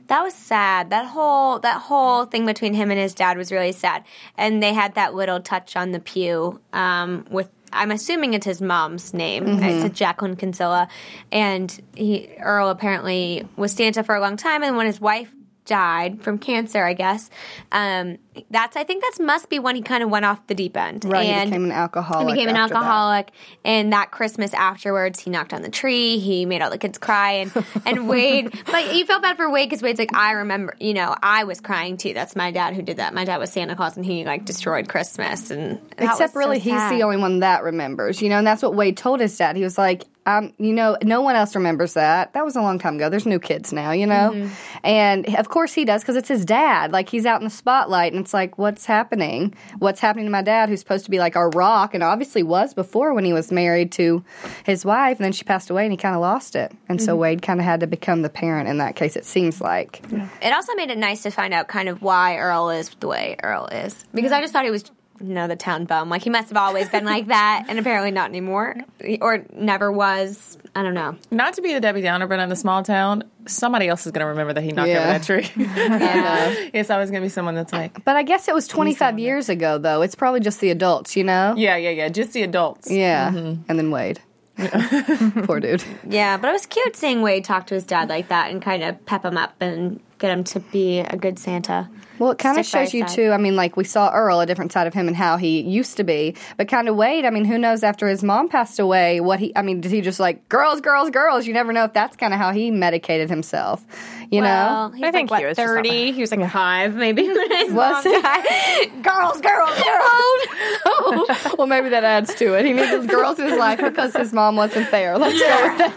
that 0.07 0.23
was 0.23 0.33
sad 0.33 0.89
that 0.89 1.05
whole 1.05 1.59
that 1.59 1.79
whole 1.79 2.25
thing 2.25 2.45
between 2.47 2.73
him 2.73 2.89
and 2.89 2.99
his 2.99 3.13
dad 3.13 3.37
was 3.37 3.51
really 3.51 3.71
sad 3.71 4.03
and 4.37 4.63
they 4.63 4.73
had 4.73 4.95
that 4.95 5.13
little 5.13 5.39
touch 5.39 5.75
on 5.75 5.91
the 5.91 5.99
pew 5.99 6.59
um, 6.73 7.25
with 7.29 7.49
I'm 7.71 7.91
assuming 7.91 8.33
it's 8.33 8.47
his 8.47 8.63
mom's 8.63 9.13
name. 9.13 9.43
It's 9.47 9.83
a 9.85 9.89
Jacqueline 9.89 10.35
Kinsella, 10.35 10.87
and 11.31 11.69
he 11.95 12.27
Earl 12.39 12.69
apparently 12.69 13.47
was 13.57 13.71
Santa 13.73 14.03
for 14.03 14.15
a 14.15 14.19
long 14.19 14.37
time. 14.37 14.63
And 14.63 14.75
when 14.75 14.87
his 14.87 14.99
wife 14.99 15.31
died 15.69 16.21
from 16.21 16.37
cancer, 16.37 16.83
I 16.83 16.93
guess 16.93 17.29
um, 17.71 18.17
that's 18.49 18.75
I 18.75 18.83
think 18.83 19.03
that's 19.03 19.19
must 19.19 19.49
be 19.49 19.59
when 19.59 19.75
he 19.75 19.81
kind 19.81 20.03
of 20.03 20.09
went 20.09 20.25
off 20.25 20.45
the 20.47 20.55
deep 20.55 20.75
end. 20.75 21.05
Right, 21.05 21.25
he 21.25 21.31
and 21.31 21.49
became 21.49 21.65
an 21.65 21.71
alcoholic. 21.71 22.27
He 22.27 22.33
became 22.33 22.49
an 22.49 22.55
after 22.55 22.73
that. 22.73 22.79
alcoholic, 22.79 23.31
and 23.63 23.93
that 23.93 24.11
Christmas 24.11 24.53
afterwards, 24.53 25.19
he 25.19 25.29
knocked 25.29 25.53
on 25.53 25.61
the 25.61 25.69
tree. 25.69 26.19
He 26.19 26.45
made 26.45 26.61
all 26.61 26.69
the 26.69 26.77
kids 26.77 26.97
cry, 26.97 27.31
and 27.33 27.65
and 27.85 28.09
Wade, 28.09 28.51
But 28.65 28.95
you 28.95 29.05
felt 29.05 29.21
bad 29.21 29.37
for 29.37 29.49
Wade 29.49 29.69
because 29.69 29.81
Wade's 29.81 29.99
like, 29.99 30.13
I 30.13 30.31
remember, 30.33 30.75
you 30.79 30.93
know, 30.93 31.15
I 31.21 31.43
was 31.43 31.61
crying 31.61 31.97
too. 31.97 32.13
That's 32.13 32.35
my 32.35 32.51
dad 32.51 32.73
who 32.73 32.81
did 32.81 32.97
that. 32.97 33.13
My 33.13 33.25
dad 33.25 33.37
was 33.37 33.51
Santa 33.51 33.75
Claus, 33.75 33.95
and 33.95 34.05
he 34.05 34.25
like 34.25 34.45
destroyed 34.45 34.89
Christmas, 34.89 35.51
and 35.51 35.79
Except 35.97 36.19
was 36.19 36.31
so 36.31 36.39
really, 36.39 36.59
he's 36.59 36.89
the 36.89 37.03
only 37.03 37.17
one 37.17 37.39
that 37.39 37.63
remembers, 37.63 38.21
you 38.21 38.29
know, 38.29 38.37
and 38.39 38.47
that's 38.47 38.63
what 38.63 38.73
Wade 38.73 38.97
told 38.97 39.19
his 39.19 39.37
dad. 39.37 39.55
He 39.55 39.63
was 39.63 39.77
like, 39.77 40.05
um, 40.37 40.53
you 40.57 40.73
know, 40.73 40.97
no 41.03 41.21
one 41.21 41.35
else 41.35 41.55
remembers 41.55 41.93
that. 41.93 42.33
That 42.33 42.45
was 42.45 42.55
a 42.55 42.61
long 42.61 42.79
time 42.79 42.95
ago. 42.95 43.09
There's 43.09 43.25
new 43.25 43.39
kids 43.39 43.71
now, 43.73 43.91
you 43.91 44.07
know? 44.07 44.31
Mm-hmm. 44.33 44.53
And 44.83 45.35
of 45.35 45.49
course 45.49 45.73
he 45.73 45.85
does 45.85 46.01
because 46.01 46.15
it's 46.15 46.29
his 46.29 46.45
dad. 46.45 46.91
Like, 46.91 47.09
he's 47.09 47.25
out 47.25 47.41
in 47.41 47.45
the 47.45 47.49
spotlight, 47.49 48.13
and 48.13 48.21
it's 48.21 48.33
like, 48.33 48.57
what's 48.57 48.85
happening? 48.85 49.53
What's 49.79 49.99
happening 49.99 50.25
to 50.25 50.31
my 50.31 50.41
dad, 50.41 50.69
who's 50.69 50.79
supposed 50.79 51.05
to 51.05 51.11
be 51.11 51.19
like 51.19 51.35
our 51.35 51.49
rock, 51.49 51.93
and 51.93 52.03
obviously 52.03 52.43
was 52.43 52.73
before 52.73 53.13
when 53.13 53.25
he 53.25 53.33
was 53.33 53.51
married 53.51 53.91
to 53.93 54.23
his 54.65 54.85
wife, 54.85 55.17
and 55.17 55.25
then 55.25 55.31
she 55.31 55.43
passed 55.43 55.69
away, 55.69 55.83
and 55.83 55.91
he 55.91 55.97
kind 55.97 56.15
of 56.15 56.21
lost 56.21 56.55
it. 56.55 56.71
And 56.87 57.01
so 57.01 57.09
Mm-hmm. 57.09 57.19
Wade 57.19 57.41
kind 57.41 57.59
of 57.59 57.65
had 57.65 57.81
to 57.81 57.87
become 57.87 58.21
the 58.21 58.29
parent 58.29 58.69
in 58.69 58.77
that 58.77 58.95
case, 58.95 59.15
it 59.15 59.25
seems 59.25 59.59
like. 59.59 60.01
It 60.41 60.53
also 60.53 60.73
made 60.75 60.89
it 60.89 60.97
nice 60.97 61.23
to 61.23 61.31
find 61.31 61.53
out 61.53 61.67
kind 61.67 61.89
of 61.89 62.01
why 62.01 62.37
Earl 62.37 62.69
is 62.69 62.89
the 62.99 63.07
way 63.07 63.35
Earl 63.43 63.65
is 63.67 64.05
because 64.13 64.31
I 64.31 64.41
just 64.41 64.53
thought 64.53 64.63
he 64.65 64.71
was. 64.71 64.89
You 65.21 65.33
know, 65.33 65.47
the 65.47 65.55
town 65.57 65.85
bum. 65.85 66.09
Like, 66.09 66.21
he 66.23 66.29
must 66.29 66.47
have 66.49 66.57
always 66.57 66.87
been 66.89 67.03
like 67.05 67.27
that, 67.27 67.65
and 67.67 67.77
apparently 67.77 68.11
not 68.11 68.29
anymore. 68.29 68.75
Or 69.21 69.43
never 69.53 69.91
was. 69.91 70.57
I 70.75 70.81
don't 70.83 70.93
know. 70.93 71.17
Not 71.31 71.55
to 71.55 71.61
be 71.61 71.73
the 71.73 71.81
Debbie 71.81 72.01
Downer, 72.01 72.25
but 72.27 72.39
in 72.39 72.51
a 72.51 72.55
small 72.55 72.83
town, 72.83 73.23
somebody 73.47 73.87
else 73.89 74.05
is 74.05 74.11
going 74.13 74.21
to 74.21 74.27
remember 74.27 74.53
that 74.53 74.63
he 74.63 74.71
knocked 74.71 74.89
Yeah. 74.89 74.99
over 74.99 75.07
that 75.07 75.23
tree. 75.23 75.49
it's 76.73 76.89
always 76.89 77.09
going 77.11 77.21
to 77.21 77.25
be 77.25 77.29
someone 77.29 77.55
that's 77.55 77.73
like, 77.73 78.05
But 78.05 78.15
I 78.15 78.23
guess 78.23 78.47
it 78.47 78.53
was 78.53 78.67
25 78.67 79.19
years 79.19 79.49
ago, 79.49 79.77
though. 79.77 80.01
It's 80.03 80.15
probably 80.15 80.39
just 80.39 80.59
the 80.61 80.69
adults, 80.69 81.17
you 81.17 81.23
know? 81.23 81.53
yeah, 81.57 81.75
yeah, 81.75 81.89
yeah, 81.89 82.09
just 82.09 82.33
the 82.33 82.43
adults. 82.43 82.89
Yeah. 82.89 83.31
Mm-hmm. 83.31 83.63
And 83.67 83.79
then 83.79 83.91
Wade. 83.91 84.21
Poor 85.45 85.59
dude. 85.59 85.83
Yeah, 86.07 86.37
but 86.37 86.49
it 86.49 86.51
was 86.51 86.65
cute 86.65 86.95
seeing 86.95 87.21
Wade 87.21 87.43
talk 87.45 87.67
to 87.67 87.75
his 87.75 87.83
dad 87.85 88.09
like 88.09 88.27
that 88.29 88.51
and 88.51 88.61
kind 88.61 88.83
of 88.83 89.05
pep 89.05 89.23
him 89.25 89.37
up 89.37 89.53
and 89.61 89.99
get 90.19 90.31
him 90.31 90.43
to 90.45 90.59
be 90.59 90.99
a 90.99 91.17
good 91.17 91.39
Santa. 91.39 91.89
Well, 92.19 92.31
it 92.31 92.37
kind 92.37 92.57
of 92.57 92.65
shows 92.65 92.93
you 92.93 93.07
side. 93.07 93.15
too. 93.15 93.31
I 93.31 93.37
mean, 93.37 93.55
like 93.55 93.77
we 93.77 93.85
saw 93.85 94.11
Earl, 94.11 94.41
a 94.41 94.45
different 94.45 94.73
side 94.73 94.87
of 94.87 94.93
him 94.93 95.07
and 95.07 95.15
how 95.15 95.37
he 95.37 95.61
used 95.61 95.95
to 95.97 96.03
be. 96.03 96.35
But 96.57 96.67
kind 96.67 96.89
of 96.89 96.97
Wade, 96.97 97.23
I 97.23 97.29
mean, 97.29 97.45
who 97.45 97.57
knows 97.57 97.81
after 97.81 98.09
his 98.09 98.23
mom 98.23 98.49
passed 98.49 98.77
away, 98.77 99.21
what 99.21 99.39
he, 99.39 99.55
I 99.55 99.61
mean, 99.61 99.79
did 99.79 99.93
he 99.93 100.01
just 100.01 100.19
like, 100.19 100.49
girls, 100.49 100.81
girls, 100.81 101.09
girls? 101.11 101.47
You 101.47 101.53
never 101.53 101.71
know 101.71 101.85
if 101.85 101.93
that's 101.93 102.17
kind 102.17 102.33
of 102.33 102.39
how 102.41 102.51
he 102.51 102.71
medicated 102.71 103.29
himself, 103.29 103.85
you 104.29 104.41
Well, 104.41 104.89
know? 104.89 104.95
he's 104.97 105.05
I 105.05 105.11
think 105.11 105.31
like, 105.31 105.39
he 105.39 105.45
what, 105.45 105.49
was 105.51 105.57
just 105.57 105.67
30? 105.73 106.11
He 106.11 106.19
was 106.19 106.31
like 106.31 106.51
five, 106.51 106.93
maybe. 106.93 107.25
when 107.25 107.51
his 107.51 107.71
Was 107.71 108.03
mom 108.03 108.13
he? 108.13 108.21
died. 108.21 108.89
girls, 109.01 109.39
girls, 109.39 109.81
girls. 109.81 111.53
well, 111.57 111.67
maybe 111.67 111.87
that 111.87 112.03
adds 112.03 112.35
to 112.35 112.53
it. 112.55 112.65
He 112.65 112.73
needed 112.73 113.07
girls 113.07 113.39
in 113.39 113.47
his 113.47 113.57
life 113.57 113.79
because 113.79 114.13
his 114.13 114.33
mom 114.33 114.57
wasn't 114.57 114.91
there. 114.91 115.17
Let's 115.17 115.39
go 115.39 115.67
with 115.69 115.93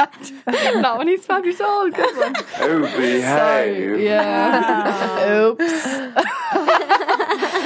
that. 0.47 0.77
Not 0.81 0.99
when 0.99 1.09
he's 1.09 1.27
five 1.27 1.45
years 1.45 1.61
old. 1.61 1.95
Good 1.95 2.17
one. 2.17 2.35
oh, 2.61 2.81
behave. 2.97 4.01
Yeah. 4.01 4.12
Oops. 5.33 5.89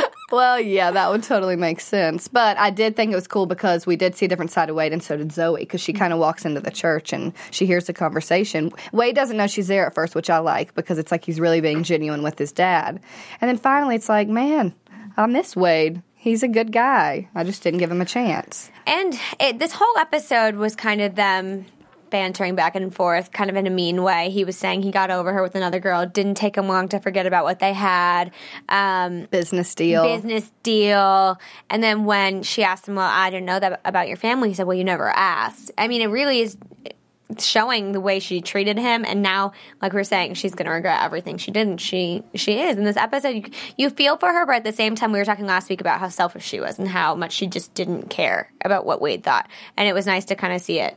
Well, 0.33 0.61
yeah, 0.61 0.91
that 0.91 1.11
would 1.11 1.23
totally 1.23 1.55
make 1.55 1.81
sense. 1.81 2.27
But 2.27 2.59
I 2.59 2.71
did 2.71 2.97
think 2.97 3.13
it 3.13 3.15
was 3.15 3.29
cool 3.29 3.47
because 3.47 3.87
we 3.87 3.95
did 3.95 4.17
see 4.17 4.27
a 4.27 4.29
different 4.29 4.51
side 4.51 4.69
of 4.69 4.75
Wade, 4.75 4.93
and 4.93 5.03
so 5.03 5.17
did 5.17 5.31
Zoe, 5.31 5.61
because 5.61 5.81
she 5.81 5.93
kind 5.93 6.13
of 6.13 6.19
walks 6.19 6.45
into 6.45 6.61
the 6.61 6.71
church 6.71 7.13
and 7.13 7.33
she 7.53 7.65
hears 7.65 7.87
the 7.87 7.93
conversation. 7.93 8.73
Wade 8.93 9.15
doesn't 9.15 9.37
know 9.37 9.47
she's 9.47 9.69
there 9.69 9.87
at 9.87 9.95
first, 9.95 10.15
which 10.15 10.29
I 10.29 10.39
like 10.39 10.75
because 10.75 10.99
it's 10.99 11.13
like 11.13 11.25
he's 11.25 11.39
really 11.39 11.61
being 11.61 11.85
genuine 11.85 12.23
with 12.23 12.39
his 12.39 12.51
dad. 12.51 13.01
And 13.41 13.49
then 13.49 13.57
finally, 13.57 13.95
it's 13.95 14.09
like, 14.09 14.29
man, 14.29 14.75
I 15.17 15.27
miss 15.27 15.55
Wade. 15.55 16.03
He's 16.17 16.43
a 16.43 16.49
good 16.49 16.73
guy. 16.73 17.29
I 17.37 17.45
just 17.45 17.63
didn't 17.63 17.79
give 17.79 17.91
him 17.91 18.01
a 18.01 18.05
chance. 18.05 18.69
And 18.85 19.17
it, 19.39 19.61
this 19.61 19.73
whole 19.73 19.97
episode 19.97 20.57
was 20.57 20.75
kind 20.75 21.01
of 21.01 21.15
them 21.15 21.67
bantering 22.11 22.55
back 22.55 22.75
and 22.75 22.95
forth, 22.95 23.33
kind 23.33 23.51
of 23.51 23.57
in 23.57 23.67
a 23.67 23.71
mean 23.71 24.03
way. 24.03 24.31
He 24.31 24.45
was 24.45 24.57
saying 24.57 24.83
he 24.83 24.91
got 24.91 25.11
over 25.11 25.33
her 25.33 25.43
with 25.43 25.55
another 25.55 25.81
girl. 25.81 26.01
It 26.01 26.13
didn't 26.13 26.35
take 26.35 26.57
him 26.57 26.69
long 26.69 26.89
to 26.89 27.01
forget 27.01 27.27
about 27.27 27.45
what 27.45 27.59
they 27.59 27.73
had. 27.73 28.33
Um, 28.69 29.27
Business 29.31 29.75
deal. 29.75 30.05
business 30.05 30.51
deal. 30.63 31.39
And 31.71 31.83
then 31.83 32.05
when 32.05 32.43
she 32.43 32.63
asked 32.63 32.89
him, 32.89 32.95
"Well, 32.97 33.09
I 33.11 33.31
didn't 33.31 33.47
know 33.47 33.61
that 33.61 33.81
about 33.85 34.09
your 34.09 34.17
family," 34.17 34.49
he 34.49 34.55
said, 34.55 34.67
"Well, 34.67 34.77
you 34.77 34.85
never 34.85 35.09
asked." 35.09 35.71
I 35.79 35.89
mean, 35.89 36.03
it 36.03 36.07
really 36.07 36.41
is 36.41 36.57
showing 37.41 37.93
the 37.93 38.01
way 38.01 38.21
she 38.21 38.41
treated 38.41 38.79
him 38.79 39.05
and 39.05 39.21
now 39.21 39.53
like 39.83 39.93
we 39.93 40.01
are 40.01 40.05
saying 40.05 40.35
she's 40.35 40.55
going 40.55 40.67
to 40.67 40.71
regret 40.71 41.03
everything 41.03 41.37
she 41.39 41.51
did 41.51 41.67
and 41.67 41.81
she 41.81 42.23
she 42.37 42.61
is 42.61 42.77
in 42.77 42.85
this 42.85 42.97
episode 42.97 43.31
you, 43.31 43.43
you 43.77 43.91
feel 43.91 44.17
for 44.17 44.33
her 44.33 44.47
but 44.47 44.57
at 44.57 44.65
the 44.65 44.73
same 44.73 44.95
time 44.95 45.11
we 45.11 45.19
were 45.19 45.25
talking 45.25 45.45
last 45.45 45.69
week 45.69 45.81
about 45.81 45.99
how 45.99 46.09
selfish 46.09 46.45
she 46.45 46.61
was 46.61 46.79
and 46.79 46.87
how 46.87 47.17
much 47.17 47.33
she 47.33 47.49
just 47.49 47.75
didn't 47.75 48.09
care 48.11 48.53
about 48.65 48.87
what 48.87 49.01
wade 49.01 49.25
thought 49.25 49.49
and 49.77 49.89
it 49.89 49.93
was 49.93 50.07
nice 50.07 50.25
to 50.25 50.37
kind 50.37 50.55
of 50.55 50.61
see 50.63 50.79
it 50.79 50.97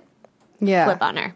Yeah. 0.59 0.85
flip 0.85 1.01
on 1.01 1.17
her 1.17 1.33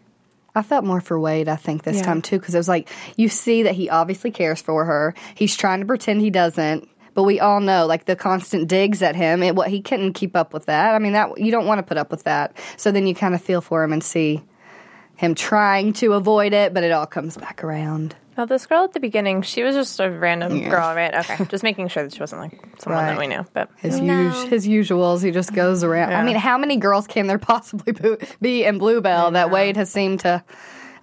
I 0.56 0.62
felt 0.62 0.84
more 0.84 1.00
for 1.00 1.18
Wade, 1.18 1.48
I 1.48 1.56
think, 1.56 1.82
this 1.82 1.96
Yeah. 1.96 2.02
time 2.04 2.22
too, 2.22 2.38
because 2.38 2.54
it 2.54 2.58
was 2.58 2.68
like 2.68 2.88
you 3.16 3.28
see 3.28 3.64
that 3.64 3.74
he 3.74 3.90
obviously 3.90 4.30
cares 4.30 4.62
for 4.62 4.84
her. 4.84 5.12
He's 5.34 5.56
trying 5.56 5.80
to 5.80 5.86
pretend 5.86 6.20
he 6.20 6.30
doesn't, 6.30 6.88
but 7.12 7.24
we 7.24 7.40
all 7.40 7.58
know, 7.58 7.86
like 7.86 8.04
the 8.04 8.14
constant 8.14 8.68
digs 8.68 9.02
at 9.02 9.16
him. 9.16 9.42
It, 9.42 9.56
what 9.56 9.68
he 9.68 9.80
couldn't 9.80 10.12
keep 10.12 10.36
up 10.36 10.52
with 10.52 10.66
that. 10.66 10.94
I 10.94 11.00
mean, 11.00 11.14
that 11.14 11.38
you 11.40 11.50
don't 11.50 11.66
want 11.66 11.80
to 11.80 11.82
put 11.82 11.96
up 11.98 12.12
with 12.12 12.22
that. 12.22 12.56
So 12.76 12.92
then 12.92 13.06
you 13.08 13.16
kind 13.16 13.34
of 13.34 13.42
feel 13.42 13.60
for 13.60 13.82
him 13.82 13.92
and 13.92 14.02
see 14.04 14.44
him 15.16 15.34
trying 15.34 15.92
to 15.94 16.12
avoid 16.12 16.52
it, 16.52 16.72
but 16.72 16.84
it 16.84 16.92
all 16.92 17.06
comes 17.06 17.36
back 17.36 17.64
around. 17.64 18.14
Now, 18.36 18.44
this 18.46 18.66
girl 18.66 18.84
at 18.84 18.92
the 18.92 19.00
beginning, 19.00 19.42
she 19.42 19.62
was 19.62 19.74
just 19.76 20.00
a 20.00 20.10
random 20.10 20.56
Yeah. 20.56 20.68
girl, 20.70 20.94
right? 20.94 21.14
Okay, 21.14 21.44
just 21.48 21.62
making 21.62 21.88
sure 21.88 22.02
that 22.02 22.12
she 22.12 22.20
wasn't 22.20 22.42
like 22.42 22.52
someone 22.78 23.04
that 23.06 23.18
we 23.18 23.26
knew. 23.26 23.44
But 23.52 23.70
His 23.76 24.00
us- 24.00 24.44
his 24.48 24.66
usuals. 24.66 25.22
He 25.24 25.30
just 25.30 25.52
goes 25.54 25.84
around. 25.84 26.12
I 26.12 26.22
mean, 26.24 26.36
how 26.36 26.58
many 26.58 26.76
girls 26.76 27.06
can 27.06 27.26
there 27.26 27.38
possibly 27.38 27.94
be 28.40 28.64
in 28.64 28.78
Bluebell 28.78 29.32
that 29.32 29.50
Wade 29.50 29.76
has 29.76 29.90
seemed 29.92 30.20
to? 30.20 30.42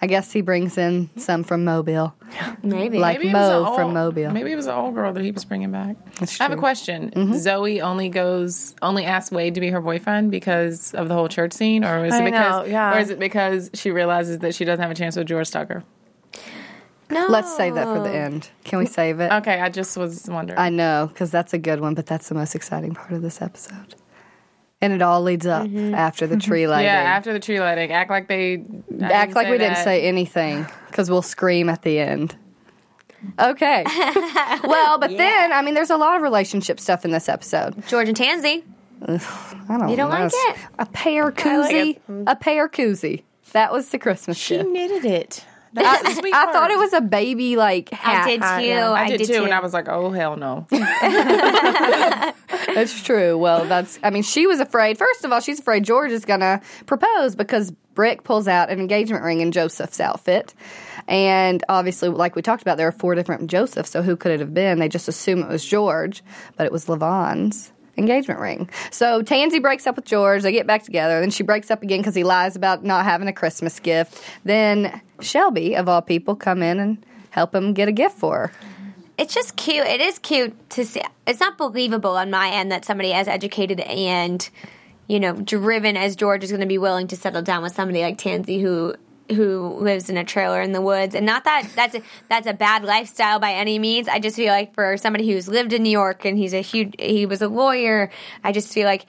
I 0.03 0.07
guess 0.07 0.31
he 0.31 0.41
brings 0.41 0.79
in 0.79 1.11
some 1.15 1.43
from 1.43 1.63
Mobile. 1.63 2.15
Maybe 2.63 2.97
like 2.97 3.19
Maybe 3.19 3.29
it 3.29 3.33
was 3.35 3.49
Mo 3.51 3.65
an 3.69 3.75
from 3.75 3.83
old- 3.85 3.93
Mobile. 3.93 4.31
Maybe 4.31 4.51
it 4.51 4.55
was 4.55 4.65
an 4.65 4.73
old 4.73 4.95
girl 4.95 5.13
that 5.13 5.23
he 5.23 5.29
was 5.29 5.45
bringing 5.45 5.71
back. 5.71 5.95
That's 6.19 6.41
I 6.41 6.45
have 6.45 6.51
a 6.51 6.55
true. 6.55 6.59
question. 6.59 7.11
Mhm. 7.15 7.35
Zoe 7.35 7.81
only 7.81 8.09
goes, 8.09 8.75
only 8.81 9.05
asks 9.05 9.31
Wade 9.31 9.53
to 9.53 9.61
be 9.61 9.69
her 9.69 9.79
boyfriend 9.79 10.31
because 10.31 10.95
of 10.95 11.07
the 11.07 11.13
whole 11.13 11.27
church 11.27 11.53
scene, 11.53 11.85
or 11.85 12.03
is 12.05 12.15
it 12.15 12.25
because, 12.25 12.65
know, 12.65 12.71
yeah. 12.71 12.95
or 12.95 12.99
is 12.99 13.11
it 13.11 13.19
because 13.19 13.69
she 13.75 13.91
realizes 13.91 14.39
that 14.39 14.55
she 14.55 14.65
doesn't 14.65 14.81
have 14.81 14.89
a 14.89 14.95
chance 14.95 15.15
with 15.15 15.27
George 15.27 15.51
Tucker? 15.51 15.83
No 17.11 17.27
Let's 17.27 17.55
save 17.55 17.75
that 17.75 17.85
for 17.85 18.01
the 18.01 18.13
end. 18.13 18.49
Can 18.63 18.79
we 18.79 18.85
save 18.85 19.19
it? 19.19 19.31
Okay, 19.31 19.59
I 19.59 19.69
just 19.69 19.97
was 19.97 20.27
wondering. 20.27 20.59
I 20.59 20.69
know, 20.69 21.07
because 21.11 21.31
that's 21.31 21.53
a 21.53 21.57
good 21.57 21.79
one, 21.79 21.93
but 21.93 22.05
that's 22.05 22.29
the 22.29 22.35
most 22.35 22.55
exciting 22.55 22.93
part 22.93 23.11
of 23.11 23.21
this 23.21 23.41
episode. 23.41 23.95
And 24.83 24.93
it 24.93 25.01
all 25.01 25.21
leads 25.21 25.45
up 25.45 25.67
mm-hmm. 25.67 25.93
after 25.93 26.25
the 26.25 26.37
tree 26.47 26.67
lighting. 26.67 26.85
Yeah, 26.85 27.01
after 27.01 27.33
the 27.33 27.39
tree 27.39 27.59
lighting, 27.59 27.91
act 27.91 28.09
like 28.09 28.27
they 28.27 28.63
I 29.01 29.11
Act 29.11 29.35
like 29.35 29.49
we 29.49 29.57
didn't 29.57 29.77
say 29.77 30.03
anything, 30.03 30.65
because 30.87 31.09
we'll 31.09 31.21
scream 31.21 31.69
at 31.69 31.83
the 31.83 31.99
end. 31.99 32.35
Okay. 33.39 33.83
well, 34.63 34.97
but 34.97 35.15
then, 35.15 35.53
I 35.53 35.61
mean, 35.61 35.75
there's 35.75 35.91
a 35.91 35.97
lot 35.97 36.15
of 36.15 36.23
relationship 36.23 36.79
stuff 36.79 37.05
in 37.05 37.11
this 37.11 37.29
episode. 37.29 37.87
george 37.87 38.07
and 38.07 38.17
tansy 38.17 38.63
I 39.07 39.77
don't 39.77 39.89
You 39.89 39.95
don't 39.95 40.09
know. 40.09 40.19
like 40.19 40.31
it? 40.33 40.57
A 40.79 40.85
pair 40.85 41.25
like 41.25 41.35
koozie. 41.35 41.95
it. 41.95 42.01
a 42.27 42.35
pear 42.35 42.69
koozie. 42.69 43.23
That 43.53 43.71
was 43.71 43.89
the 43.89 43.99
Christmas 43.99 44.37
She 44.37 44.57
gift. 44.57 44.69
knitted 44.69 45.05
it. 45.05 45.45
I, 45.75 45.83
That's 45.83 46.03
uh, 46.03 46.09
the 46.09 46.15
sweet 46.15 46.33
I 46.35 46.51
thought 46.51 46.71
it 46.71 46.77
was 46.77 46.93
a 46.93 47.01
baby 47.01 47.55
like 47.55 47.89
hat. 47.89 48.25
i 48.25 48.29
did 48.29 48.41
too 48.41 48.47
hat, 48.47 48.65
yeah. 48.65 48.91
I, 48.91 49.01
i, 49.03 49.09
did, 49.09 49.17
did, 49.19 49.27
too, 49.27 49.43
and 49.43 49.53
I 49.53 49.59
was 49.59 49.73
like, 49.73 49.87
"Oh 49.87 50.11
hell 50.11 50.35
no!" 50.35 50.67
That's 52.73 53.01
true. 53.03 53.37
Well, 53.37 53.65
that's. 53.65 53.99
I 54.03 54.09
mean, 54.09 54.23
she 54.23 54.47
was 54.47 54.59
afraid. 54.59 54.97
First 54.97 55.25
of 55.25 55.31
all, 55.31 55.39
she's 55.39 55.59
afraid 55.59 55.83
George 55.83 56.11
is 56.11 56.25
gonna 56.25 56.61
propose 56.85 57.35
because 57.35 57.71
Brick 57.93 58.23
pulls 58.23 58.47
out 58.47 58.69
an 58.69 58.79
engagement 58.79 59.23
ring 59.23 59.41
in 59.41 59.51
Joseph's 59.51 59.99
outfit, 59.99 60.53
and 61.07 61.63
obviously, 61.69 62.09
like 62.09 62.35
we 62.35 62.41
talked 62.41 62.61
about, 62.61 62.77
there 62.77 62.87
are 62.87 62.93
four 62.93 63.15
different 63.15 63.49
Josephs. 63.49 63.89
So 63.89 64.01
who 64.01 64.15
could 64.15 64.31
it 64.31 64.39
have 64.39 64.53
been? 64.53 64.79
They 64.79 64.89
just 64.89 65.07
assume 65.07 65.41
it 65.41 65.49
was 65.49 65.65
George, 65.65 66.23
but 66.57 66.65
it 66.65 66.71
was 66.71 66.87
Lavon's 66.87 67.71
engagement 68.01 68.39
ring. 68.39 68.69
So 68.91 69.21
Tansy 69.21 69.61
breaks 69.61 69.87
up 69.87 69.95
with 69.95 70.05
George. 70.05 70.41
They 70.43 70.51
get 70.51 70.67
back 70.67 70.83
together. 70.83 71.19
Then 71.21 71.29
she 71.29 71.43
breaks 71.43 71.71
up 71.71 71.83
again 71.83 71.99
because 71.99 72.15
he 72.15 72.23
lies 72.23 72.55
about 72.55 72.83
not 72.83 73.05
having 73.05 73.27
a 73.27 73.33
Christmas 73.33 73.79
gift. 73.79 74.21
Then 74.43 75.01
Shelby, 75.21 75.75
of 75.75 75.87
all 75.87 76.01
people, 76.01 76.35
come 76.35 76.61
in 76.63 76.79
and 76.79 77.05
help 77.29 77.55
him 77.55 77.73
get 77.73 77.87
a 77.87 77.91
gift 77.91 78.17
for 78.17 78.47
her. 78.47 78.51
it's 79.17 79.33
just 79.33 79.55
cute. 79.55 79.85
It 79.85 80.01
is 80.01 80.19
cute 80.19 80.69
to 80.71 80.85
see. 80.85 81.01
It's 81.25 81.39
not 81.39 81.57
believable 81.57 82.17
on 82.17 82.29
my 82.29 82.49
end 82.49 82.71
that 82.71 82.85
somebody 82.85 83.13
as 83.13 83.27
educated 83.27 83.79
and 83.81 84.47
you 85.07 85.19
know 85.19 85.33
driven 85.33 85.97
as 85.97 86.15
George 86.15 86.43
is 86.43 86.51
going 86.51 86.61
to 86.61 86.67
be 86.67 86.77
willing 86.77 87.07
to 87.07 87.15
settle 87.15 87.41
down 87.41 87.63
with 87.63 87.73
somebody 87.73 88.01
like 88.01 88.17
Tansy 88.17 88.61
who 88.61 88.95
who 89.31 89.77
lives 89.79 90.09
in 90.09 90.17
a 90.17 90.23
trailer 90.23 90.61
in 90.61 90.71
the 90.71 90.81
woods. 90.81 91.15
And 91.15 91.25
not 91.25 91.43
that 91.45 91.69
that's 91.75 91.95
a, 91.95 92.01
that's 92.29 92.47
a 92.47 92.53
bad 92.53 92.83
lifestyle 92.83 93.39
by 93.39 93.53
any 93.53 93.79
means. 93.79 94.07
I 94.07 94.19
just 94.19 94.35
feel 94.35 94.51
like 94.51 94.73
for 94.73 94.97
somebody 94.97 95.31
who's 95.31 95.47
lived 95.47 95.73
in 95.73 95.83
New 95.83 95.89
York 95.89 96.25
and 96.25 96.37
he's 96.37 96.53
a 96.53 96.61
huge 96.61 96.95
he 96.99 97.25
was 97.25 97.41
a 97.41 97.47
lawyer. 97.47 98.11
I 98.43 98.51
just 98.51 98.73
feel 98.73 98.85
like 98.85 99.05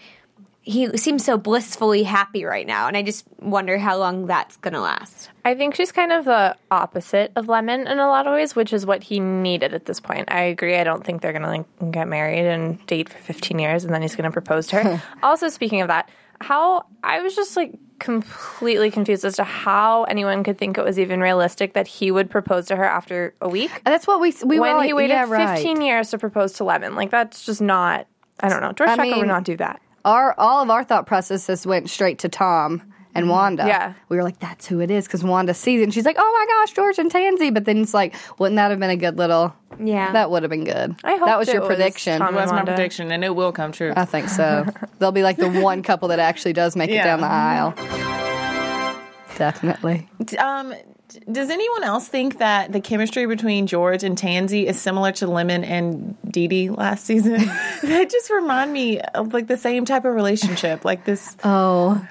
he 0.62 0.97
seems 0.97 1.25
so 1.25 1.37
blissfully 1.37 2.05
happy 2.05 2.45
right 2.45 2.67
now, 2.67 2.87
and 2.87 2.97
I 2.97 3.02
just 3.02 3.26
wonder 3.41 3.79
how 3.79 3.99
long 3.99 4.26
that's 4.26 4.57
going 4.59 4.75
to 4.75 4.81
last. 4.81 5.29
I 5.45 5.57
think 5.57 5.75
she's 5.75 5.91
kind 5.91 6.12
of 6.12 6.25
the 6.25 6.57
opposite 6.71 7.33
of 7.35 7.49
Lemon 7.49 7.88
in 7.88 7.99
a 7.99 8.07
lot 8.07 8.29
of 8.29 8.35
ways, 8.35 8.55
which 8.55 8.73
is 8.73 8.87
what 8.87 9.02
he 9.02 9.19
needed 9.19 9.75
at 9.75 9.87
this 9.87 9.99
point. 9.99 10.31
I 10.31 10.43
agree. 10.43 10.76
I 10.76 10.85
don't 10.85 11.05
think 11.05 11.21
they're 11.21 11.33
going 11.33 11.43
to 11.43 11.49
like 11.49 11.93
get 11.93 12.07
married 12.07 12.47
and 12.47 12.85
date 12.87 13.09
for 13.09 13.19
15 13.19 13.59
years 13.59 13.85
and 13.85 13.93
then 13.93 14.02
he's 14.02 14.14
going 14.14 14.25
to 14.25 14.31
propose 14.31 14.69
to 14.69 14.81
her. 14.81 15.02
also, 15.23 15.49
speaking 15.49 15.81
of 15.81 15.88
that, 15.88 16.09
how 16.43 16.87
I 17.03 17.21
was 17.21 17.35
just 17.35 17.57
like 17.57 17.73
completely 17.99 18.91
confused 18.91 19.25
as 19.25 19.37
to 19.37 19.45
how 19.45 20.05
anyone 20.05 20.43
could 20.43 20.59
think 20.59 20.77
it 20.77 20.85
was 20.85 20.99
even 20.99 21.21
realistic 21.21 21.75
that 21.75 21.87
he 21.87 22.11
would 22.11 22.29
propose 22.31 22.67
to 22.67 22.77
her 22.77 22.85
after 22.85 23.35
a 23.41 23.49
week. 23.49 23.71
And 23.87 23.93
that's 23.93 24.07
what 24.07 24.21
we 24.21 24.35
we 24.45 24.57
were 24.59 24.67
when 24.67 24.77
all 24.77 24.81
he 24.83 24.93
waited 24.93 25.15
yeah, 25.15 25.27
right. 25.29 25.57
15 25.57 25.81
years 25.81 26.11
to 26.11 26.19
propose 26.19 26.55
to 26.55 26.65
Lemon. 26.65 26.95
Like 26.95 27.11
that's 27.11 27.45
just 27.47 27.61
not. 27.63 28.07
I 28.41 28.49
don't 28.49 28.61
know. 28.61 28.73
George 28.73 28.91
I 28.91 28.97
Tucker 28.97 29.09
mean- 29.09 29.19
would 29.19 29.29
not 29.29 29.45
do 29.45 29.57
that. 29.59 29.81
our 30.05 30.35
all 30.37 30.63
of 30.63 30.71
our 30.71 30.83
thought 30.85 31.07
processes 31.07 31.65
went 31.67 31.89
straight 31.89 32.19
to 32.21 32.29
Tom 32.29 32.92
and 33.14 33.28
Wanda. 33.28 33.64
Yeah. 33.66 33.95
we 34.09 34.16
were 34.16 34.23
like, 34.23 34.38
"That's 34.40 34.66
who 34.66 34.81
it 34.81 34.90
is," 34.90 35.07
because 35.07 35.23
Wanda 35.25 35.54
sees 35.54 35.81
it 35.81 35.85
and 35.85 35.95
she's 35.95 36.04
like, 36.04 36.16
"Oh 36.19 36.33
my 36.38 36.47
gosh, 36.54 36.75
George 36.75 36.99
and 36.99 37.11
Tansy!" 37.11 37.50
But 37.50 37.64
then 37.64 37.78
it's 37.78 37.95
like, 37.95 38.14
wouldn't 38.38 38.57
that 38.57 38.71
have 38.71 38.81
been 38.81 38.90
a 38.90 38.97
good 38.97 39.19
little? 39.19 39.54
Yeah. 39.83 40.12
that 40.12 40.31
would 40.31 40.42
have 40.42 40.50
been 40.50 40.64
good. 40.64 40.97
I 41.02 41.12
hoped 41.12 41.26
that 41.26 41.38
was 41.38 41.49
it 41.49 41.54
your 41.54 41.62
was 41.62 41.69
prediction. 41.69 42.19
Tom 42.19 42.35
It 42.35 42.38
was 42.38 42.52
my 42.52 42.62
prediction, 42.62 43.11
and 43.11 43.25
it 43.25 43.35
will 43.35 43.52
come 43.52 43.73
true. 43.73 43.92
I 43.97 44.04
think 44.04 44.28
so. 44.28 44.66
They'll 44.99 45.12
be 45.12 45.23
like 45.23 45.37
the 45.37 45.49
one 45.50 45.83
couple 45.83 46.09
that 46.09 46.19
actually 46.19 46.52
does 46.52 46.76
make 46.76 46.90
it 46.90 47.02
down 47.02 47.21
the 47.21 47.26
aisle. 47.26 47.75
Definitely. 49.37 50.09
Um, 50.38 50.75
does 51.31 51.50
anyone 51.50 51.85
else 51.85 52.09
think 52.09 52.38
that 52.38 52.73
the 52.73 52.81
chemistry 52.81 53.26
between 53.26 53.66
George 53.66 54.02
and 54.02 54.16
Tansy 54.16 54.66
is 54.66 54.81
similar 54.81 55.12
to 55.12 55.26
Lemon 55.26 55.64
and 55.64 56.16
Dee 56.31 56.49
Dee 56.49 56.71
last 56.71 57.04
season? 57.04 57.33
that 57.83 58.11
just 58.11 58.31
remind 58.31 58.73
me 58.73 59.00
of 59.00 59.33
like 59.33 59.47
the 59.47 59.57
same 59.57 59.85
type 59.85 60.04
of 60.04 60.14
relationship. 60.14 60.85
Like 60.85 61.04
this, 61.04 61.37
Oh 61.45 62.07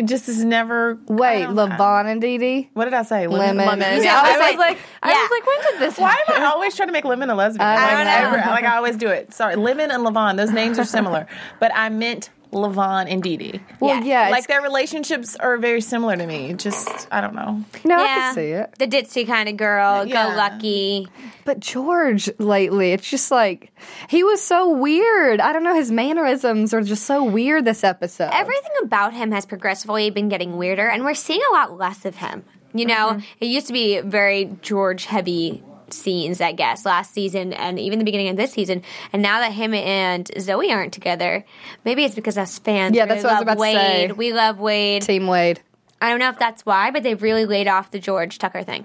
it 0.00 0.06
just 0.06 0.28
is 0.28 0.42
never. 0.44 0.98
wait, 1.06 1.42
I 1.44 1.52
don't- 1.52 1.56
Lavon 1.56 2.06
and 2.06 2.20
Dee 2.20 2.38
Dee. 2.38 2.70
What 2.74 2.84
did 2.86 2.94
I 2.94 3.02
say? 3.02 3.26
Lemon. 3.26 3.66
Lemon. 3.66 4.02
Yeah, 4.02 4.20
I 4.22 4.34
I 4.34 4.38
was 4.38 4.50
was 4.52 4.58
like, 4.58 4.78
I 5.02 5.10
yeah. 5.10 5.22
was 5.22 5.30
like, 5.30 5.46
when 5.46 5.72
did 5.72 5.80
this 5.88 5.98
Why 5.98 6.10
happen? 6.10 6.34
am 6.36 6.42
I 6.42 6.46
always 6.46 6.74
trying 6.74 6.88
to 6.88 6.92
make 6.92 7.04
Lemon 7.04 7.28
a 7.30 7.34
lesbian? 7.34 7.66
I 7.66 7.74
like, 7.74 7.90
don't 7.90 8.04
know. 8.06 8.38
every- 8.38 8.50
like 8.50 8.64
I 8.64 8.76
always 8.76 8.96
do 8.96 9.08
it. 9.08 9.32
Sorry, 9.34 9.56
Lemon 9.56 9.90
and 9.90 10.04
Lavon. 10.04 10.36
Those 10.36 10.50
names 10.52 10.78
are 10.78 10.84
similar, 10.84 11.26
but 11.60 11.70
I 11.74 11.88
meant 11.90 12.30
Lavon 12.52 13.10
and 13.10 13.22
Dee 13.22 13.36
Dee. 13.36 13.60
Well, 13.78 13.96
Yes. 13.96 14.06
yeah, 14.06 14.28
Like 14.30 14.46
their 14.46 14.62
relationships 14.62 15.36
are 15.36 15.56
very 15.56 15.80
similar 15.80 16.16
to 16.16 16.26
me. 16.26 16.54
Just 16.54 17.08
I 17.10 17.20
don't 17.20 17.34
know. 17.34 17.64
no, 17.84 17.96
I 17.96 18.06
can 18.06 18.34
see 18.34 18.50
it. 18.50 18.74
The 18.78 18.86
ditzy 18.86 19.26
kind 19.26 19.48
of 19.48 19.56
girl, 19.56 20.04
Yeah. 20.06 20.30
go 20.30 20.36
lucky. 20.36 21.08
But 21.44 21.60
George 21.60 22.30
lately, 22.38 22.92
it's 22.92 23.08
just 23.08 23.30
like 23.30 23.72
he 24.08 24.22
was 24.22 24.42
so 24.42 24.68
weird. 24.68 25.40
I 25.40 25.52
don't 25.52 25.64
know. 25.64 25.74
His 25.74 25.90
mannerisms 25.90 26.74
are 26.74 26.82
just 26.82 27.04
so 27.04 27.24
weird 27.24 27.64
this 27.64 27.84
episode. 27.84 28.30
Everything 28.32 28.72
about 28.82 29.14
him 29.14 29.32
has 29.32 29.46
progressively 29.46 30.10
been 30.10 30.28
getting 30.28 30.56
weirder, 30.56 30.88
and 30.88 31.04
we're 31.04 31.14
seeing 31.14 31.40
a 31.50 31.52
lot 31.52 31.78
less 31.78 32.04
of 32.04 32.16
him. 32.16 32.44
You 32.72 32.86
know, 32.86 33.08
mm-hmm. 33.12 33.20
it 33.40 33.46
used 33.46 33.66
to 33.66 33.72
be 33.72 34.00
very 34.00 34.56
George 34.62 35.06
heavy 35.06 35.62
scenes, 35.92 36.40
I 36.40 36.52
guess, 36.52 36.84
last 36.84 37.12
season 37.12 37.52
and 37.52 37.78
even 37.78 37.98
the 37.98 38.04
beginning 38.04 38.28
of 38.28 38.36
this 38.36 38.52
season. 38.52 38.82
And 39.12 39.22
now 39.22 39.40
that 39.40 39.52
him 39.52 39.74
and 39.74 40.30
Zoe 40.38 40.70
aren't 40.72 40.92
together, 40.92 41.44
maybe 41.84 42.04
it's 42.04 42.14
because 42.14 42.38
us 42.38 42.58
fans 42.58 42.94
Yeah, 42.96 43.04
really 43.04 43.14
that's 43.22 43.24
what 43.24 43.32
I 43.32 43.34
was 43.36 43.42
about 43.42 43.54
to 43.54 43.60
Wade. 43.60 43.76
say. 44.10 44.12
We 44.12 44.32
love 44.32 44.58
Wade. 44.58 45.02
Team 45.02 45.26
Wade. 45.26 45.60
I 46.00 46.10
don't 46.10 46.18
know 46.18 46.30
if 46.30 46.38
that's 46.38 46.64
why, 46.64 46.90
but 46.90 47.02
they've 47.02 47.20
really 47.22 47.44
laid 47.44 47.68
off 47.68 47.90
the 47.90 47.98
George 47.98 48.38
Tucker 48.38 48.62
thing. 48.62 48.84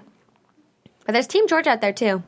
But 1.06 1.12
there's 1.12 1.26
Team 1.26 1.46
George 1.48 1.66
out 1.66 1.80
there 1.80 1.92
too. 1.92 2.22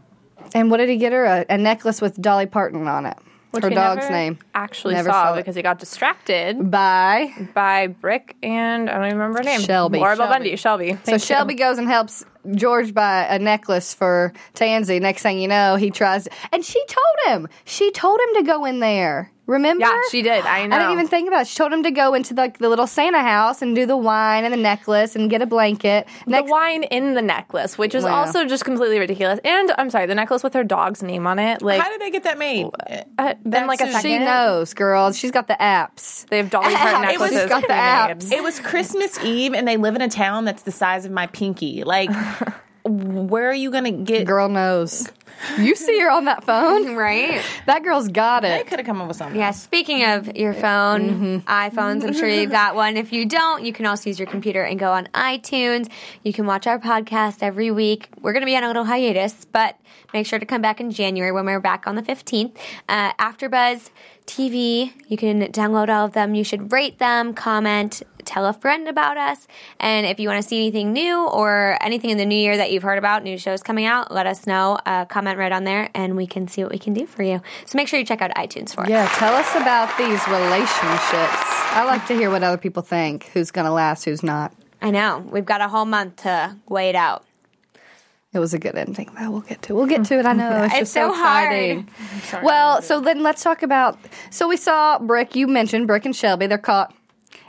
And 0.54 0.70
what 0.70 0.76
did 0.78 0.88
he 0.88 0.96
get 0.96 1.12
her? 1.12 1.24
A, 1.24 1.44
a 1.50 1.58
necklace 1.58 2.00
with 2.00 2.20
Dolly 2.20 2.46
Parton 2.46 2.86
on 2.88 3.06
it. 3.06 3.16
which 3.50 3.64
Her 3.64 3.70
dog's 3.70 4.02
never 4.02 4.12
name. 4.12 4.38
Actually 4.62 4.94
Never 4.94 5.10
saw 5.10 5.30
saw 5.30 5.36
because 5.36 5.54
he 5.56 5.62
got 5.62 5.78
distracted 5.78 6.70
by 6.70 7.32
by 7.54 7.86
Brick 7.88 8.36
and 8.42 8.88
I 8.90 8.94
don't 8.94 9.06
even 9.06 9.18
remember 9.18 9.38
her 9.38 9.44
name. 9.44 9.60
Shelby. 9.60 9.98
Laura 9.98 10.16
Shelby. 10.16 10.32
Bundy. 10.32 10.56
Shelby. 10.56 10.98
So 11.04 11.12
you. 11.12 11.18
Shelby 11.18 11.54
goes 11.54 11.78
and 11.78 11.88
helps 11.88 12.24
George 12.54 12.94
buy 12.94 13.26
a 13.28 13.38
necklace 13.38 13.94
for 13.94 14.32
Tansy. 14.54 15.00
Next 15.00 15.22
thing 15.22 15.38
you 15.38 15.48
know, 15.48 15.76
he 15.76 15.90
tries, 15.90 16.28
and 16.52 16.64
she 16.64 16.82
told 16.86 17.34
him. 17.34 17.48
She 17.64 17.90
told 17.90 18.18
him 18.20 18.34
to 18.36 18.42
go 18.42 18.64
in 18.64 18.80
there. 18.80 19.30
Remember? 19.46 19.80
Yeah, 19.86 19.98
she 20.10 20.20
did. 20.20 20.44
I 20.44 20.66
know. 20.66 20.76
I 20.76 20.78
didn't 20.78 20.92
even 20.92 21.08
think 21.08 21.26
about 21.26 21.42
it. 21.42 21.46
She 21.48 21.56
told 21.56 21.72
him 21.72 21.82
to 21.84 21.90
go 21.90 22.12
into 22.12 22.34
like 22.34 22.58
the 22.58 22.68
little 22.68 22.86
Santa 22.86 23.20
house 23.22 23.62
and 23.62 23.74
do 23.74 23.86
the 23.86 23.96
wine 23.96 24.44
and 24.44 24.52
the 24.52 24.58
necklace 24.58 25.16
and 25.16 25.30
get 25.30 25.40
a 25.40 25.46
blanket. 25.46 26.06
the 26.26 26.42
wine 26.44 26.82
in 26.84 27.14
the 27.14 27.22
necklace, 27.22 27.78
which 27.78 27.94
is 27.94 28.04
Wow. 28.04 28.16
also 28.16 28.44
just 28.44 28.66
completely 28.66 28.98
ridiculous. 28.98 29.40
And 29.44 29.72
I'm 29.78 29.88
sorry, 29.88 30.04
the 30.04 30.14
necklace 30.14 30.42
with 30.42 30.52
her 30.52 30.64
dog's 30.64 31.02
name 31.02 31.26
on 31.26 31.38
it. 31.38 31.62
Like, 31.62 31.80
How 31.80 31.88
did 31.90 31.98
they 32.02 32.10
get 32.10 32.24
that 32.24 32.36
made? 32.38 32.66
uh, 33.18 33.34
then 33.42 33.66
like 33.66 33.80
a 33.80 33.86
second. 33.90 34.02
She 34.02 34.18
knows, 34.18 34.28
girl. 34.74 35.12
She's 35.12 35.30
got 35.30 35.46
the 35.48 35.56
apps. 35.60 36.26
They 36.28 36.38
have 36.38 36.50
Dolly 36.50 36.74
Parton 36.74 37.10
It 37.10 37.20
was- 37.20 37.32
necklaces. 37.32 37.48
got 37.50 37.62
the 37.62 37.68
apps. 38.28 38.32
It 38.32 38.42
was 38.42 38.60
Christmas 38.60 39.18
Eve, 39.24 39.54
and 39.54 39.66
they 39.66 39.76
live 39.76 39.94
in 39.96 40.02
a 40.02 40.08
town 40.08 40.44
that's 40.44 40.62
the 40.62 40.72
size 40.72 41.04
of 41.04 41.12
my 41.12 41.26
pinky. 41.28 41.84
Like, 41.84 42.10
where 42.84 43.48
are 43.50 43.54
you 43.54 43.70
gonna 43.70 43.92
get? 43.92 44.26
Girl 44.26 44.48
knows. 44.48 45.08
You 45.56 45.76
see 45.76 46.00
her 46.00 46.10
on 46.10 46.24
that 46.24 46.42
phone, 46.42 46.96
right? 46.96 47.40
That 47.66 47.84
girl's 47.84 48.08
got 48.08 48.44
it. 48.44 48.48
They 48.48 48.68
could 48.68 48.80
have 48.80 48.86
come 48.86 49.00
up 49.00 49.06
with 49.06 49.16
something. 49.18 49.38
Yeah, 49.38 49.52
speaking 49.52 50.02
of 50.04 50.36
your 50.36 50.52
phone, 50.52 51.42
iPhones, 51.42 52.02
I'm 52.04 52.12
sure 52.12 52.28
you've 52.28 52.50
got 52.50 52.74
one. 52.74 52.96
If 52.96 53.12
you 53.12 53.24
don't, 53.24 53.64
you 53.64 53.72
can 53.72 53.86
also 53.86 54.10
use 54.10 54.18
your 54.18 54.26
computer 54.26 54.64
and 54.64 54.80
go 54.80 54.90
on 54.90 55.06
iTunes. 55.14 55.88
You 56.24 56.32
can 56.32 56.46
watch 56.46 56.66
our 56.66 56.80
podcast 56.80 57.44
every 57.44 57.70
week. 57.70 58.08
We're 58.20 58.32
going 58.32 58.40
to 58.42 58.46
be 58.46 58.56
on 58.56 58.64
a 58.64 58.66
little 58.66 58.82
hiatus, 58.84 59.44
but 59.44 59.76
make 60.12 60.26
sure 60.26 60.40
to 60.40 60.46
come 60.46 60.60
back 60.60 60.80
in 60.80 60.90
January 60.90 61.30
when 61.30 61.44
we're 61.46 61.60
back 61.60 61.86
on 61.86 61.94
the 61.94 62.02
15th. 62.02 62.56
Uh, 62.88 63.12
AfterBuzz 63.14 63.90
TV, 64.28 64.92
you 65.08 65.16
can 65.16 65.40
download 65.52 65.88
all 65.88 66.04
of 66.04 66.12
them. 66.12 66.34
You 66.34 66.44
should 66.44 66.70
rate 66.70 66.98
them, 66.98 67.32
comment, 67.32 68.02
tell 68.26 68.44
a 68.44 68.52
friend 68.52 68.86
about 68.86 69.16
us. 69.16 69.48
And 69.80 70.06
if 70.06 70.20
you 70.20 70.28
want 70.28 70.42
to 70.42 70.46
see 70.46 70.58
anything 70.58 70.92
new 70.92 71.26
or 71.26 71.78
anything 71.80 72.10
in 72.10 72.18
the 72.18 72.26
new 72.26 72.36
year 72.36 72.56
that 72.58 72.70
you've 72.70 72.82
heard 72.82 72.98
about, 72.98 73.24
new 73.24 73.38
shows 73.38 73.62
coming 73.62 73.86
out, 73.86 74.12
let 74.12 74.26
us 74.26 74.46
know. 74.46 74.78
Uh, 74.84 75.06
comment 75.06 75.38
right 75.38 75.50
on 75.50 75.64
there, 75.64 75.88
and 75.94 76.14
we 76.14 76.26
can 76.26 76.46
see 76.46 76.62
what 76.62 76.70
we 76.70 76.78
can 76.78 76.92
do 76.92 77.06
for 77.06 77.22
you. 77.22 77.40
So 77.64 77.76
make 77.76 77.88
sure 77.88 77.98
you 77.98 78.04
check 78.04 78.20
out 78.20 78.30
iTunes 78.34 78.74
for 78.74 78.84
it. 78.84 78.90
Yeah, 78.90 79.08
tell 79.14 79.34
us 79.34 79.50
about 79.56 79.96
these 79.96 80.20
relationships. 80.28 81.42
I 81.72 81.84
like 81.86 82.06
to 82.08 82.14
hear 82.14 82.30
what 82.30 82.44
other 82.44 82.58
people 82.58 82.82
think. 82.82 83.24
Who's 83.32 83.50
going 83.50 83.64
to 83.64 83.72
last? 83.72 84.04
Who's 84.04 84.22
not? 84.22 84.52
I 84.82 84.90
know. 84.90 85.26
We've 85.30 85.46
got 85.46 85.62
a 85.62 85.68
whole 85.68 85.86
month 85.86 86.16
to 86.22 86.54
wait 86.68 86.94
out. 86.94 87.24
It 88.32 88.38
was 88.40 88.52
a 88.52 88.58
good 88.58 88.76
ending. 88.76 89.10
Though 89.18 89.30
we'll 89.30 89.40
get 89.40 89.62
to. 89.62 89.74
We'll 89.74 89.86
get 89.86 90.04
to 90.06 90.18
it. 90.18 90.26
I 90.26 90.34
know 90.34 90.64
it's, 90.64 90.72
It's 90.74 90.80
just 90.80 90.92
so, 90.92 91.08
so 91.08 91.14
hard. 91.14 91.52
exciting. 91.52 91.88
Well, 92.42 92.82
so 92.82 93.00
then 93.00 93.22
let's 93.22 93.42
talk 93.42 93.62
about. 93.62 93.98
So 94.30 94.48
we 94.48 94.56
saw 94.58 94.98
Brick. 94.98 95.34
You 95.34 95.46
mentioned 95.46 95.86
Brick 95.86 96.04
and 96.04 96.14
Shelby. 96.14 96.46
They're 96.46 96.58
caught. 96.58 96.94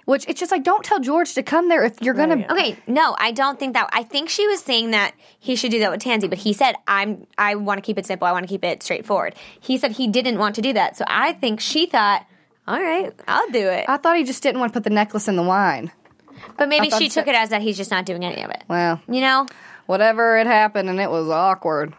Which 0.06 0.26
it's 0.28 0.40
just 0.40 0.52
like 0.52 0.64
don't 0.64 0.84
tell 0.84 1.00
George 1.00 1.36
to 1.36 1.44
come 1.44 1.70
there 1.70 1.84
if 1.84 2.02
you're 2.02 2.16
gonna. 2.16 2.44
Okay, 2.50 2.78
no, 2.88 3.16
I 3.20 3.32
don't 3.32 3.60
think 3.60 3.74
that. 3.74 3.90
I 3.94 4.02
think 4.02 4.30
she 4.30 4.48
was 4.48 4.60
saying 4.64 4.90
that 4.92 5.14
he 5.40 5.56
should 5.56 5.70
do 5.70 5.78
that 5.80 5.92
with 5.92 6.02
Tansy, 6.02 6.28
but 6.28 6.40
he 6.40 6.52
said, 6.54 6.76
"I'm. 6.88 7.28
I 7.38 7.54
want 7.56 7.78
to 7.78 7.82
keep 7.84 8.00
it 8.00 8.08
simple. 8.08 8.28
I 8.28 8.32
want 8.32 8.44
to 8.44 8.48
keep 8.48 8.64
it 8.64 8.82
straightforward." 8.82 9.36
He 9.60 9.78
said 9.78 9.92
he 9.92 10.08
didn't 10.08 10.40
want 10.40 10.56
to 10.56 10.62
do 10.64 10.74
that, 10.74 10.98
so 10.98 11.06
I 11.08 11.34
think 11.34 11.60
she 11.60 11.86
thought, 11.86 12.26
"All 12.68 12.82
right, 12.82 13.14
I'll 13.28 13.50
do 13.52 13.68
it." 13.68 13.86
I 13.88 13.98
thought 13.98 14.18
he 14.18 14.24
just 14.24 14.42
didn't 14.42 14.60
want 14.62 14.74
to 14.74 14.78
put 14.80 14.84
the 14.84 14.90
necklace 14.90 15.28
in 15.28 15.36
the 15.36 15.44
wine. 15.44 15.92
But 16.58 16.70
maybe 16.70 16.90
she 16.90 17.10
took 17.10 17.28
it 17.28 17.36
as 17.36 17.50
that 17.50 17.62
he's 17.62 17.78
just 17.78 17.92
not 17.92 18.06
doing 18.08 18.24
any 18.26 18.42
of 18.42 18.50
it. 18.50 18.64
Well, 18.68 19.00
You 19.08 19.22
know, 19.22 19.46
whatever 19.90 20.38
had 20.38 20.46
happened, 20.46 20.88
and 20.88 21.00
it 21.00 21.10
was 21.10 21.30
awkward. 21.30 21.96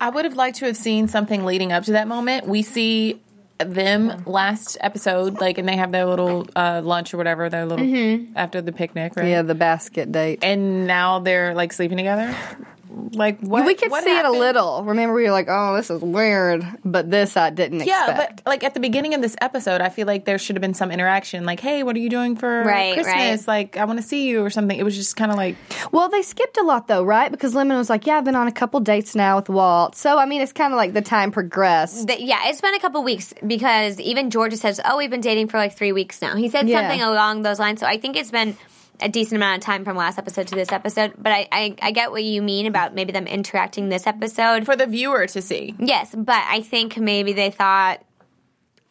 I 0.00 0.10
would 0.10 0.24
have 0.24 0.34
liked 0.34 0.58
to 0.58 0.66
have 0.66 0.76
seen 0.76 1.08
something 1.08 1.44
leading 1.44 1.72
up 1.72 1.82
to 1.84 1.92
that 1.92 2.06
moment. 2.06 2.46
We 2.46 2.62
see 2.62 3.20
them 3.58 4.22
last 4.26 4.76
episode, 4.80 5.40
like, 5.40 5.58
and 5.58 5.68
they 5.68 5.74
have 5.74 5.90
their 5.90 6.06
little 6.06 6.46
uh, 6.54 6.82
lunch 6.84 7.12
or 7.12 7.16
whatever, 7.16 7.48
their 7.48 7.66
little 7.66 7.84
after 8.36 8.62
the 8.62 8.70
picnic, 8.70 9.16
right? 9.16 9.26
Yeah, 9.26 9.42
the 9.42 9.56
basket 9.56 10.12
date. 10.12 10.38
And 10.42 10.86
now 10.86 11.18
they're 11.18 11.52
like 11.52 11.72
sleeping 11.72 11.96
together. 11.96 12.36
Like 12.88 13.40
what? 13.40 13.64
we 13.66 13.74
could 13.74 13.90
what 13.90 14.04
see 14.04 14.10
happened? 14.10 14.34
it 14.34 14.38
a 14.38 14.40
little. 14.40 14.84
Remember, 14.84 15.14
we 15.14 15.24
were 15.24 15.30
like, 15.30 15.46
"Oh, 15.48 15.74
this 15.76 15.90
is 15.90 16.00
weird," 16.02 16.64
but 16.84 17.10
this 17.10 17.36
I 17.36 17.50
didn't 17.50 17.80
Yeah, 17.86 18.08
expect. 18.10 18.44
but 18.44 18.50
like 18.50 18.64
at 18.64 18.74
the 18.74 18.80
beginning 18.80 19.14
of 19.14 19.22
this 19.22 19.36
episode, 19.40 19.80
I 19.80 19.88
feel 19.88 20.06
like 20.06 20.24
there 20.24 20.38
should 20.38 20.56
have 20.56 20.60
been 20.60 20.74
some 20.74 20.90
interaction. 20.90 21.44
Like, 21.44 21.60
hey, 21.60 21.82
what 21.82 21.96
are 21.96 21.98
you 21.98 22.08
doing 22.10 22.36
for 22.36 22.62
Right, 22.64 22.94
Christmas? 22.94 23.14
right. 23.14 23.48
Like, 23.48 23.76
I 23.76 23.84
want 23.84 23.98
to 24.00 24.04
see 24.06 24.26
you 24.28 24.44
or 24.44 24.50
something. 24.50 24.78
It 24.78 24.82
was 24.84 24.96
just 24.96 25.16
kind 25.16 25.30
of 25.30 25.36
like, 25.36 25.56
Well, 25.92 26.08
they 26.08 26.22
skipped 26.22 26.56
a 26.58 26.62
lot 26.62 26.88
though, 26.88 27.02
right? 27.04 27.30
Because 27.30 27.54
Lemon 27.54 27.76
was 27.76 27.90
like, 27.90 28.06
"Yeah, 28.06 28.18
I've 28.18 28.24
been 28.24 28.36
on 28.36 28.48
a 28.48 28.52
couple 28.52 28.80
dates 28.80 29.14
now 29.14 29.36
with 29.36 29.48
Walt." 29.48 29.96
So 29.96 30.18
I 30.18 30.26
mean, 30.26 30.40
it's 30.40 30.52
kind 30.52 30.72
of 30.72 30.76
like 30.76 30.92
the 30.92 31.02
time 31.02 31.30
progressed. 31.32 32.08
Th- 32.08 32.20
yeah, 32.20 32.40
it's 32.48 32.60
been 32.60 32.74
a 32.74 32.80
couple 32.80 33.02
weeks 33.02 33.32
because 33.46 33.98
even 34.00 34.30
George 34.30 34.54
says, 34.54 34.80
"Oh, 34.84 34.96
we've 34.98 35.10
been 35.10 35.20
dating 35.20 35.48
for 35.48 35.58
like 35.58 35.74
three 35.76 35.92
weeks 35.92 36.20
now." 36.22 36.36
He 36.36 36.48
said 36.48 36.68
Yeah. 36.68 36.80
something 36.80 37.02
along 37.02 37.42
those 37.42 37.58
lines. 37.58 37.80
So 37.80 37.86
I 37.86 37.98
think 37.98 38.16
it's 38.16 38.30
been 38.30 38.56
a 39.00 39.08
decent 39.08 39.36
amount 39.36 39.62
of 39.62 39.64
time 39.64 39.84
from 39.84 39.96
last 39.96 40.18
episode 40.18 40.46
to 40.48 40.54
this 40.54 40.72
episode. 40.72 41.14
But 41.18 41.32
I, 41.32 41.48
I, 41.52 41.74
I 41.82 41.90
get 41.90 42.10
what 42.10 42.24
you 42.24 42.42
mean 42.42 42.66
about 42.66 42.94
maybe 42.94 43.12
them 43.12 43.26
interacting 43.26 43.88
this 43.88 44.06
episode. 44.06 44.64
for 44.64 44.76
the 44.76 44.86
viewer 44.86 45.26
to 45.26 45.42
see. 45.42 45.74
Yes, 45.78 46.14
but 46.14 46.42
I 46.48 46.62
think 46.62 46.96
maybe 46.96 47.32
they 47.32 47.50
thought, 47.50 48.02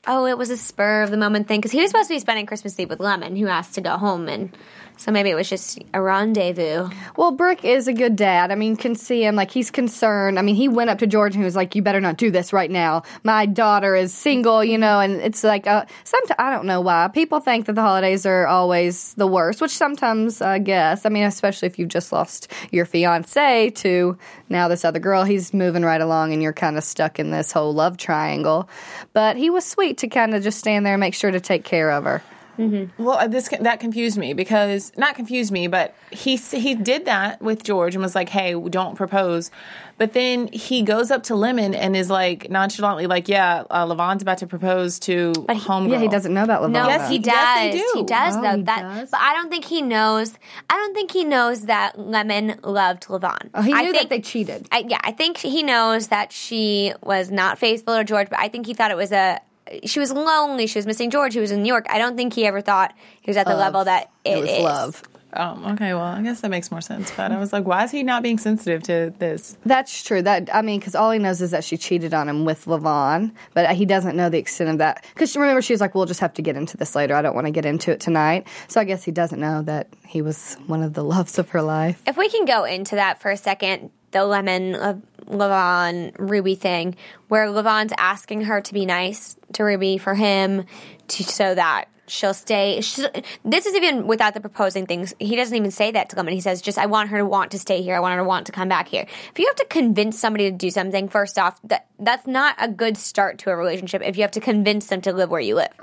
oh, 0.08 0.26
it 0.26 0.38
was 0.38 0.50
a 0.50 0.58
spur 0.58 1.04
of 1.04 1.12
the 1.12 1.18
moment 1.18 1.48
thing 1.48 1.60
because 1.60 1.72
he 1.72 1.82
was 1.82 1.92
supposed 1.92 2.10
to 2.10 2.16
be 2.16 2.20
spending 2.20 2.46
Christmas 2.46 2.80
Eve 2.80 2.90
with 2.90 3.00
Lemon, 3.00 3.36
who 3.36 3.48
asked 3.48 3.76
to 3.76 3.82
go 3.82 3.98
home, 3.98 4.28
and 4.28 4.56
so 4.98 5.12
maybe 5.12 5.30
it 5.30 5.36
was 5.36 5.50
just 5.50 5.80
a 5.94 6.02
rendezvous. 6.02 6.90
Well, 7.18 7.32
Brick 7.32 7.66
is 7.66 7.88
a 7.88 7.94
good 7.94 8.16
dad. 8.16 8.52
I 8.52 8.56
mean, 8.56 8.78
can 8.78 8.96
see 8.96 9.24
him 9.24 9.36
like 9.36 9.52
he's 9.52 9.70
concerned. 9.70 10.40
I 10.40 10.42
mean, 10.42 10.56
he 10.56 10.68
went 10.68 10.90
up 10.90 11.00
to 11.00 11.08
George 11.08 11.34
and 11.34 11.42
he 11.42 11.46
was 11.46 11.56
like, 11.56 11.76
"You 11.76 11.82
better 11.82 12.00
not 12.00 12.18
do 12.18 12.32
this 12.32 12.54
right 12.54 12.72
now. 12.72 13.04
My 13.24 13.46
daughter 13.46 13.96
is 13.96 14.14
single, 14.14 14.64
you 14.64 14.78
know." 14.78 15.00
And 15.00 15.16
it's 15.16 15.44
like, 15.44 15.68
uh, 15.68 15.86
sometimes 16.04 16.38
I 16.40 16.50
don't 16.50 16.66
know 16.66 16.82
why 16.82 17.10
people 17.14 17.40
think 17.40 17.66
that 17.66 17.74
the 17.74 17.82
holidays 17.82 18.26
are 18.26 18.48
always 18.48 19.14
the 19.16 19.28
worst, 19.28 19.62
which 19.62 19.72
sometimes 19.72 20.42
I 20.42 20.60
guess. 20.60 21.06
I 21.06 21.10
mean, 21.10 21.24
especially 21.24 21.68
if 21.68 21.78
you've 21.78 21.90
just 21.90 22.12
lost 22.12 22.52
your 22.72 22.86
fiance 22.86 23.72
to 23.72 24.18
now 24.50 24.68
this 24.68 24.86
other 24.86 25.00
girl. 25.00 25.24
He's 25.24 25.54
moving 25.54 25.84
right 25.84 26.02
along, 26.02 26.32
and 26.32 26.42
you're 26.42 26.54
kind 26.54 26.78
of 26.78 26.84
stuck 26.84 27.20
in 27.20 27.32
this 27.32 27.52
whole 27.52 27.74
love 27.74 27.98
triangle. 27.98 28.70
But 29.16 29.38
he 29.38 29.50
was 29.50 29.66
sweet 29.66 30.00
to 30.00 30.10
kind 30.10 30.36
of 30.36 30.44
just 30.44 30.60
stand 30.60 30.86
there 30.86 30.96
and 30.96 31.00
make 31.00 31.14
sure 31.14 31.32
to 31.32 31.40
take 31.40 31.64
care 31.64 31.90
of 31.90 32.04
her. 32.04 32.22
Well, 32.58 33.18
uh, 33.18 33.28
this 33.28 33.50
that 33.60 33.80
confused 33.80 34.18
me 34.18 34.34
because 34.34 34.92
not 34.98 35.16
confused 35.16 35.52
me, 35.52 35.68
but 35.68 35.96
he 36.12 36.36
he 36.38 36.76
did 36.76 37.06
that 37.06 37.42
with 37.42 37.64
George 37.64 37.96
and 37.96 38.02
was 38.02 38.16
like, 38.16 38.30
"Hey, 38.30 38.54
don't 38.70 38.96
propose." 38.96 39.52
But 39.98 40.12
then 40.12 40.48
he 40.52 40.82
goes 40.82 41.10
up 41.10 41.24
to 41.24 41.36
Lemon 41.36 41.74
and 41.74 41.96
is 41.96 42.10
like 42.10 42.50
nonchalantly 42.50 43.08
like, 43.08 43.30
"Yeah, 43.30 43.64
uh, 43.70 43.86
Lavon's 43.86 44.22
about 44.22 44.40
to 44.40 44.48
propose 44.48 45.00
to 45.00 45.32
but 45.48 45.56
homegirl." 45.58 45.92
Yeah, 45.92 46.00
he 46.00 46.08
doesn't 46.10 46.34
know 46.34 46.44
about 46.44 46.64
Lavon. 46.64 46.72
No, 46.72 46.88
Yes, 46.88 47.08
he 47.10 47.16
he- 47.16 47.20
does. 47.20 47.34
yes, 47.34 47.58
they 47.74 47.78
do. 47.80 47.92
He 47.96 48.04
does 48.04 48.36
Oh, 48.36 48.42
though. 48.42 48.56
he 48.58 48.64
that, 48.64 48.82
does? 48.82 49.10
but 49.12 49.20
I 49.22 49.34
don't 49.34 49.50
think 49.50 49.66
he 49.66 49.82
knows. 49.82 50.34
I 50.70 50.76
don't 50.76 50.94
think 50.94 51.12
he 51.12 51.24
knows 51.24 51.62
that 51.68 51.98
Lemon 51.98 52.60
loved 52.64 53.04
Lavon. 53.08 53.50
Oh, 53.54 53.62
he 53.62 53.74
I 53.74 53.84
knew 53.84 53.92
think, 53.92 54.10
that 54.10 54.16
they 54.16 54.22
cheated. 54.22 54.68
I, 54.72 54.86
yeah, 54.88 55.00
I 55.02 55.12
think 55.12 55.38
he 55.38 55.64
knows 55.64 56.08
that 56.10 56.32
she 56.34 56.94
was 57.02 57.32
not 57.32 57.58
faithful 57.58 57.96
to 57.98 58.04
George, 58.04 58.30
but 58.30 58.40
I 58.40 58.50
think 58.50 58.66
he 58.68 58.74
thought 58.74 58.92
it 58.92 58.98
was 58.98 59.12
a. 59.14 59.40
She 59.86 60.00
was 60.00 60.12
lonely. 60.12 60.68
She 60.68 60.78
was 60.78 60.86
missing 60.86 61.10
George. 61.10 61.34
He 61.34 61.40
was 61.40 61.52
in 61.52 61.64
New 61.64 61.68
York. 61.70 61.86
I 61.90 61.98
don't 61.98 62.16
think 62.16 62.34
he 62.34 62.46
ever 62.46 62.62
thought 62.62 62.94
he 63.22 63.30
was 63.30 63.38
at 63.38 63.46
the 63.46 63.52
Love. 63.54 63.60
level 63.60 63.84
that 63.86 64.12
It 64.24 64.38
it 64.38 64.42
was 64.42 64.50
is. 64.52 64.64
love. 64.64 65.04
Oh, 65.38 65.72
okay. 65.74 65.94
Well, 65.94 66.02
I 66.04 66.22
guess 66.22 66.40
that 66.42 66.50
makes 66.50 66.72
more 66.72 66.80
sense. 66.80 67.12
But 67.12 67.34
I 67.34 67.38
was 67.40 67.52
like, 67.52 67.66
why 67.66 67.84
is 67.84 67.92
he 67.92 68.04
not 68.04 68.24
being 68.24 68.38
sensitive 68.38 68.84
to 68.84 69.14
this? 69.20 69.58
That's 69.66 70.02
true. 70.02 70.22
That 70.22 70.50
I 70.54 70.62
mean, 70.62 70.80
because 70.80 70.96
all 70.96 71.12
he 71.12 71.20
knows 71.20 71.42
is 71.42 71.52
that 71.52 71.66
she 71.66 71.76
cheated 71.76 72.14
on 72.14 72.30
him 72.30 72.46
with 72.46 72.64
Lavon, 72.68 73.34
but 73.54 73.70
he 73.76 73.86
doesn't 73.86 74.16
know 74.16 74.30
the 74.30 74.38
extent 74.38 74.70
of 74.70 74.78
that. 74.78 75.04
Because 75.14 75.36
remember, 75.36 75.62
she 75.62 75.74
was 75.74 75.82
like, 75.82 75.94
"We'll 75.94 76.06
just 76.06 76.22
have 76.22 76.34
to 76.36 76.42
get 76.42 76.56
into 76.56 76.78
this 76.78 76.96
later. 76.96 77.16
I 77.16 77.22
don't 77.22 77.36
want 77.36 77.48
to 77.48 77.52
get 77.52 77.66
into 77.66 77.92
it 77.92 78.00
tonight." 78.00 78.48
So 78.70 78.80
I 78.80 78.86
guess 78.86 79.04
he 79.04 79.12
doesn't 79.12 79.40
know 79.42 79.62
that 79.64 79.90
he 80.08 80.22
was 80.22 80.56
one 80.68 80.82
of 80.84 80.94
the 80.94 81.04
loves 81.16 81.38
of 81.38 81.50
her 81.50 81.62
life. 81.62 82.02
If 82.08 82.16
we 82.16 82.30
can 82.30 82.46
go 82.46 82.64
into 82.64 82.96
that 82.96 83.20
for 83.20 83.30
a 83.30 83.36
second, 83.36 83.92
the 84.16 84.26
Lemon, 84.26 84.76
uh, 84.76 84.98
Lavon, 85.28 86.14
Ruby 86.18 86.56
thing, 86.56 86.96
where 87.28 87.48
Lavon's 87.48 87.92
asking 87.98 88.42
her 88.42 88.62
to 88.62 88.74
be 88.74 88.86
nice 88.86 89.36
to 89.54 89.64
Ruby 89.64 89.98
for 89.98 90.14
him, 90.16 90.64
to 91.10 91.24
so 91.24 91.54
that 91.54 91.90
she'll 92.08 92.34
stay. 92.34 92.80
She, 92.80 93.06
this 93.44 93.66
is 93.66 93.76
even 93.76 94.08
without 94.08 94.34
the 94.34 94.40
proposing 94.40 94.86
things. 94.86 95.14
He 95.20 95.36
doesn't 95.36 95.56
even 95.56 95.70
say 95.70 95.92
that 95.92 96.10
to 96.10 96.16
Lemon. 96.16 96.34
He 96.34 96.40
says, 96.40 96.62
"Just 96.62 96.78
I 96.78 96.86
want 96.86 97.10
her 97.10 97.18
to 97.18 97.26
want 97.26 97.52
to 97.52 97.60
stay 97.60 97.82
here. 97.82 97.94
I 97.94 98.00
want 98.00 98.14
her 98.14 98.22
to 98.22 98.24
want 98.24 98.46
to 98.46 98.54
come 98.54 98.70
back 98.70 98.88
here." 98.88 99.06
If 99.32 99.38
you 99.38 99.48
have 99.48 99.58
to 99.58 99.66
convince 99.66 100.18
somebody 100.18 100.50
to 100.50 100.56
do 100.56 100.70
something, 100.70 101.10
first 101.10 101.38
off, 101.38 101.60
that 101.66 101.88
that's 102.00 102.26
not 102.26 102.56
a 102.58 102.70
good 102.70 102.96
start 102.96 103.38
to 103.40 103.50
a 103.50 103.56
relationship. 103.58 104.02
If 104.02 104.16
you 104.16 104.22
have 104.22 104.32
to 104.32 104.40
convince 104.40 104.88
them 104.88 105.02
to 105.02 105.12
live 105.12 105.30
where 105.30 105.42
you 105.42 105.56
live. 105.56 105.74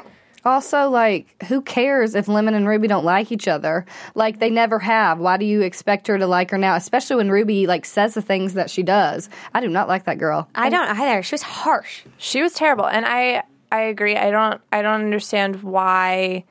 Also, 0.44 0.88
like, 0.88 1.42
who 1.44 1.62
cares 1.62 2.14
if 2.14 2.28
Lemon 2.28 2.54
and 2.54 2.66
Ruby 2.66 2.88
don't 2.88 3.04
like 3.04 3.30
each 3.30 3.46
other? 3.46 3.86
Like, 4.14 4.40
they 4.40 4.50
never 4.50 4.78
have. 4.80 5.18
Why 5.18 5.36
do 5.36 5.44
you 5.44 5.62
expect 5.62 6.06
her 6.08 6.18
to 6.18 6.26
like 6.26 6.50
her 6.50 6.58
now? 6.58 6.74
Especially 6.74 7.16
when 7.16 7.30
Ruby 7.30 7.66
like 7.66 7.84
says 7.84 8.14
the 8.14 8.22
things 8.22 8.54
that 8.54 8.70
she 8.70 8.82
does. 8.82 9.28
I 9.54 9.60
do 9.60 9.68
not 9.68 9.88
like 9.88 10.04
that 10.04 10.18
girl. 10.18 10.48
I 10.54 10.68
don't 10.68 10.88
either. 10.88 11.22
She 11.22 11.34
was 11.34 11.42
harsh. 11.42 12.02
She 12.18 12.42
was 12.42 12.54
terrible, 12.54 12.86
and 12.86 13.06
I 13.06 13.42
I 13.70 13.82
agree. 13.82 14.16
I 14.16 14.30
don't 14.30 14.60
I 14.70 14.82
don't 14.82 15.00
understand 15.00 15.62
why 15.62 16.44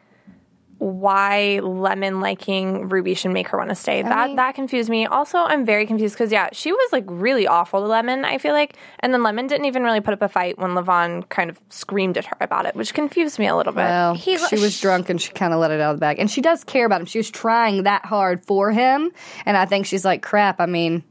why 0.82 1.60
Lemon 1.62 2.22
liking 2.22 2.90
Ruby 2.90 3.14
should 3.14 3.30
make 3.30 3.50
her 3.50 3.58
want 3.60 3.70
to 3.70 3.76
stay. 3.76 4.02
that 4.02 4.28
mean- 4.30 4.36
that 4.38 4.56
confused 4.56 4.90
me. 4.90 5.06
Also, 5.06 5.38
I'm 5.38 5.64
very 5.64 5.86
confused 5.86 6.16
because 6.16 6.32
yeah, 6.32 6.50
she 6.54 6.72
was 6.72 6.90
like 6.92 7.04
really 7.08 7.46
awful 7.46 7.82
to 7.82 7.86
Lemon. 7.86 8.26
I 8.26 8.40
feel 8.40 8.54
like, 8.54 8.76
and 9.00 9.14
then 9.14 9.22
Lemon 9.22 9.46
didn't 9.46 9.66
even 9.66 9.84
really 9.84 10.02
put 10.02 10.16
up 10.16 10.24
a 10.24 10.28
fight 10.28 10.58
when 10.58 10.72
Lavon 10.72 11.30
kind 11.30 11.52
of 11.52 11.60
screamed 11.70 12.18
at 12.18 12.26
her 12.26 12.38
about 12.42 12.66
it, 12.66 12.74
which 12.76 12.96
confused 12.96 13.38
me 13.38 13.46
a 13.46 13.56
little 13.56 13.74
bit. 13.74 13.82
Well, 13.84 14.16
she 14.16 14.32
was 14.38 14.82
drunk 14.82 15.10
and 15.12 15.22
she 15.22 15.32
kind 15.34 15.54
of 15.54 15.60
let 15.60 15.70
it 15.70 15.80
out 15.80 15.92
of 15.92 15.98
the 15.98 16.02
bag. 16.02 16.18
And 16.18 16.32
she 16.32 16.42
does 16.42 16.64
care 16.64 16.88
about 16.88 17.00
him. 17.02 17.06
She 17.06 17.20
was 17.20 17.30
trying 17.30 17.84
that 17.84 18.04
hard 18.04 18.44
for 18.48 18.72
him. 18.72 19.12
And 19.46 19.56
I 19.56 19.66
think 19.66 19.86
she's 19.86 20.04
like, 20.04 20.24
crap, 20.24 20.60
I 20.60 20.66
mean, 20.66 21.04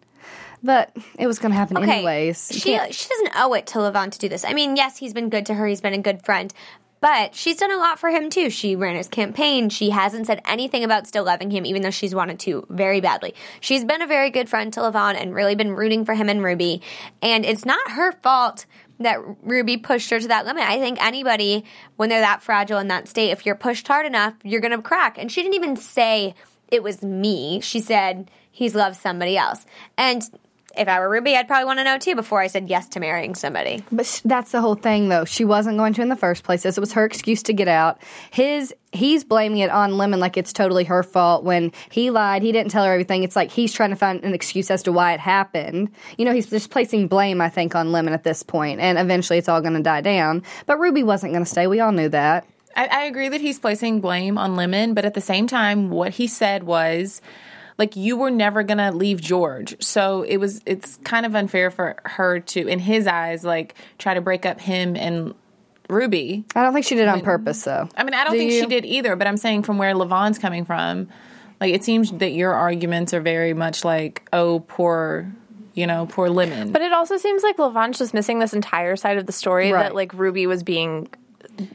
but 0.65 0.91
it 1.19 1.27
was 1.27 1.39
going 1.39 1.53
to 1.53 1.57
happen 1.57 1.77
anyways. 1.79 2.51
You 2.53 2.59
She 2.61 2.71
can't- 2.77 2.93
she 2.93 3.09
doesn't 3.09 3.33
owe 3.37 3.55
it 3.55 3.69
to 3.69 3.79
Lavon 3.79 4.11
to 4.11 4.19
do 4.19 4.29
this. 4.29 4.45
I 4.45 4.53
mean, 4.53 4.75
yes, 4.77 4.99
he's 4.99 5.15
been 5.15 5.31
good 5.31 5.47
to 5.47 5.55
her. 5.55 5.67
He's 5.67 5.81
been 5.81 5.95
a 5.95 5.99
good 5.99 6.23
friend. 6.25 6.53
But 7.01 7.35
she's 7.35 7.57
done 7.57 7.73
a 7.73 7.77
lot 7.77 7.99
for 7.99 8.11
him 8.11 8.31
too. 8.31 8.51
She 8.51 8.77
ran 8.77 8.97
his 8.97 9.09
campaign. 9.09 9.71
She 9.71 9.91
hasn't 9.91 10.27
said 10.27 10.43
anything 10.45 10.85
about 10.85 11.07
still 11.07 11.25
loving 11.25 11.51
him, 11.51 11.65
even 11.65 11.83
though 11.83 11.91
she's 11.91 12.15
wanted 12.15 12.39
to 12.41 12.67
very 12.69 13.01
badly. 13.01 13.35
She's 13.61 13.85
been 13.85 14.03
a 14.03 14.07
very 14.07 14.31
good 14.31 14.49
friend 14.49 14.73
to 14.75 14.81
Lavon 14.81 15.21
and 15.21 15.35
really 15.35 15.55
been 15.55 15.73
rooting 15.73 16.05
for 16.05 16.15
him 16.15 16.29
and 16.29 16.43
Ruby. 16.45 16.83
And 17.23 17.45
it's 17.45 17.65
not 17.65 17.91
her 17.93 18.13
fault 18.13 18.67
that 18.99 19.19
Ruby 19.43 19.79
pushed 19.79 20.11
her 20.11 20.21
to 20.21 20.29
that 20.29 20.45
limit. 20.45 20.63
I 20.63 20.79
think 20.79 21.03
anybody, 21.03 21.65
when 21.97 22.11
they're 22.11 22.21
that 22.21 22.43
fragile 22.43 22.79
in 22.79 22.89
that 22.89 23.09
state, 23.09 23.31
if 23.31 23.47
you're 23.47 23.55
pushed 23.55 23.89
hard 23.89 24.05
enough, 24.05 24.35
you're 24.45 24.61
going 24.61 24.77
to 24.77 24.83
crack. 24.83 25.17
And 25.17 25.33
she 25.33 25.43
didn't 25.43 25.55
even 25.55 25.77
say 25.77 26.35
it 26.71 26.83
was 26.83 27.03
me. 27.03 27.61
She 27.61 27.81
said 27.81 28.31
he's 28.51 28.75
loved 28.75 28.97
somebody 28.97 29.39
else. 29.39 29.65
And 29.97 30.23
if 30.81 30.89
I 30.89 30.99
were 30.99 31.11
Ruby, 31.11 31.37
I'd 31.37 31.47
probably 31.47 31.67
want 31.67 31.79
to 31.79 31.85
know 31.85 31.99
too 31.99 32.15
before 32.15 32.41
I 32.41 32.47
said 32.47 32.71
yes 32.71 32.89
to 32.89 33.01
marrying 33.01 33.35
somebody. 33.35 33.85
But 33.93 34.07
sh- 34.07 34.23
that's 34.25 34.51
the 34.51 34.63
whole 34.63 34.75
thing, 34.75 35.11
though. 35.11 35.27
She 35.27 35.45
wasn't 35.45 35.77
going 35.77 35.93
to 35.95 36.03
in 36.03 36.09
the 36.09 36.17
first 36.17 36.43
place. 36.43 36.63
This 36.63 36.81
was 36.81 36.95
her 36.95 37.05
excuse 37.05 37.43
to 37.45 37.53
get 37.53 37.69
out. 37.69 38.01
His 38.31 38.75
he's 38.93 39.23
blaming 39.23 39.59
it 39.59 39.71
on 39.71 39.99
Lemon 39.99 40.19
like 40.21 40.39
it's 40.39 40.55
totally 40.55 40.85
her 40.85 41.03
fault 41.03 41.45
when 41.45 41.71
he 41.91 42.11
lied. 42.11 42.43
He 42.43 42.51
didn't 42.51 42.71
tell 42.71 42.85
her 42.85 42.93
everything. 42.93 43.23
It's 43.23 43.37
like 43.37 43.51
he's 43.51 43.73
trying 43.75 43.91
to 43.91 43.97
find 43.97 44.25
an 44.25 44.33
excuse 44.33 44.71
as 44.71 44.83
to 44.85 44.93
why 44.93 45.13
it 45.13 45.21
happened. 45.21 45.91
You 46.17 46.25
know, 46.25 46.33
he's 46.33 46.49
just 46.49 46.71
placing 46.71 47.09
blame, 47.09 47.43
I 47.43 47.51
think, 47.51 47.75
on 47.75 47.93
Lemon 47.93 48.15
at 48.15 48.25
this 48.25 48.43
point, 48.43 48.81
and 48.81 48.99
eventually 48.99 49.39
it's 49.39 49.49
all 49.49 49.61
going 49.61 49.75
to 49.75 49.83
die 49.83 50.01
down. 50.01 50.43
But 50.65 50.79
Ruby 50.79 51.03
wasn't 51.03 51.35
going 51.35 51.45
to 51.45 51.51
stay. 51.51 51.67
We 51.67 51.81
all 51.81 51.93
knew 51.93 52.09
that. 52.09 52.47
I, 52.75 52.87
I 52.87 53.03
agree 53.03 53.29
that 53.29 53.41
he's 53.41 53.59
placing 53.59 54.01
blame 54.01 54.39
on 54.39 54.57
Lemon, 54.57 54.95
but 54.95 55.05
at 55.05 55.13
the 55.13 55.21
same 55.21 55.47
time, 55.47 55.91
what 55.91 56.15
he 56.15 56.27
said 56.27 56.63
was 56.63 57.21
like 57.81 57.97
you 57.97 58.17
were 58.17 58.31
never 58.31 58.63
gonna 58.63 58.93
leave 58.93 59.21
George. 59.21 59.75
So 59.83 60.23
it 60.23 60.37
was 60.37 60.61
it's 60.67 60.97
kind 61.03 61.25
of 61.27 61.35
unfair 61.35 61.71
for 61.73 61.97
her 62.05 62.39
to, 62.39 62.69
in 62.69 62.79
his 62.79 63.07
eyes, 63.09 63.43
like 63.43 63.75
try 63.99 64.15
to 64.15 64.21
break 64.21 64.45
up 64.47 64.61
him 64.61 64.95
and 64.97 65.35
Ruby. 65.89 66.45
I 66.55 66.63
don't 66.63 66.73
think 66.73 66.87
she 66.87 66.95
did 66.95 67.03
it 67.03 67.09
on 67.09 67.23
purpose, 67.23 67.65
though. 67.65 67.89
I 67.97 68.05
mean, 68.05 68.15
I 68.15 68.23
don't 68.25 68.35
Do 68.35 68.39
think 68.39 68.53
you? 68.53 68.61
she 68.61 68.67
did 68.67 68.85
either, 68.85 69.17
but 69.17 69.27
I'm 69.27 69.37
saying 69.37 69.65
from 69.65 69.79
where 69.79 69.93
Lavon's 69.95 70.39
coming 70.39 70.65
from, 70.65 71.09
like 71.61 71.75
it 71.75 71.83
seems 71.83 72.13
that 72.13 72.31
your 72.33 72.53
arguments 72.53 73.13
are 73.13 73.21
very 73.21 73.55
much 73.55 73.85
like, 73.85 74.29
oh, 74.33 74.61
poor, 74.69 75.33
you 75.75 75.87
know, 75.89 76.07
poor 76.07 76.29
Lemon. 76.29 76.71
But 76.71 76.83
it 76.83 76.93
also 76.93 77.17
seems 77.17 77.43
like 77.43 77.59
Lavon's 77.59 77.99
just 77.99 78.15
missing 78.15 78.39
this 78.39 78.53
entire 78.53 78.95
side 78.95 79.17
of 79.19 79.27
the 79.27 79.33
story 79.33 79.73
Right. 79.73 79.85
that 79.85 79.95
like 79.95 80.13
Ruby 80.15 80.47
was 80.47 80.63
being 80.63 81.09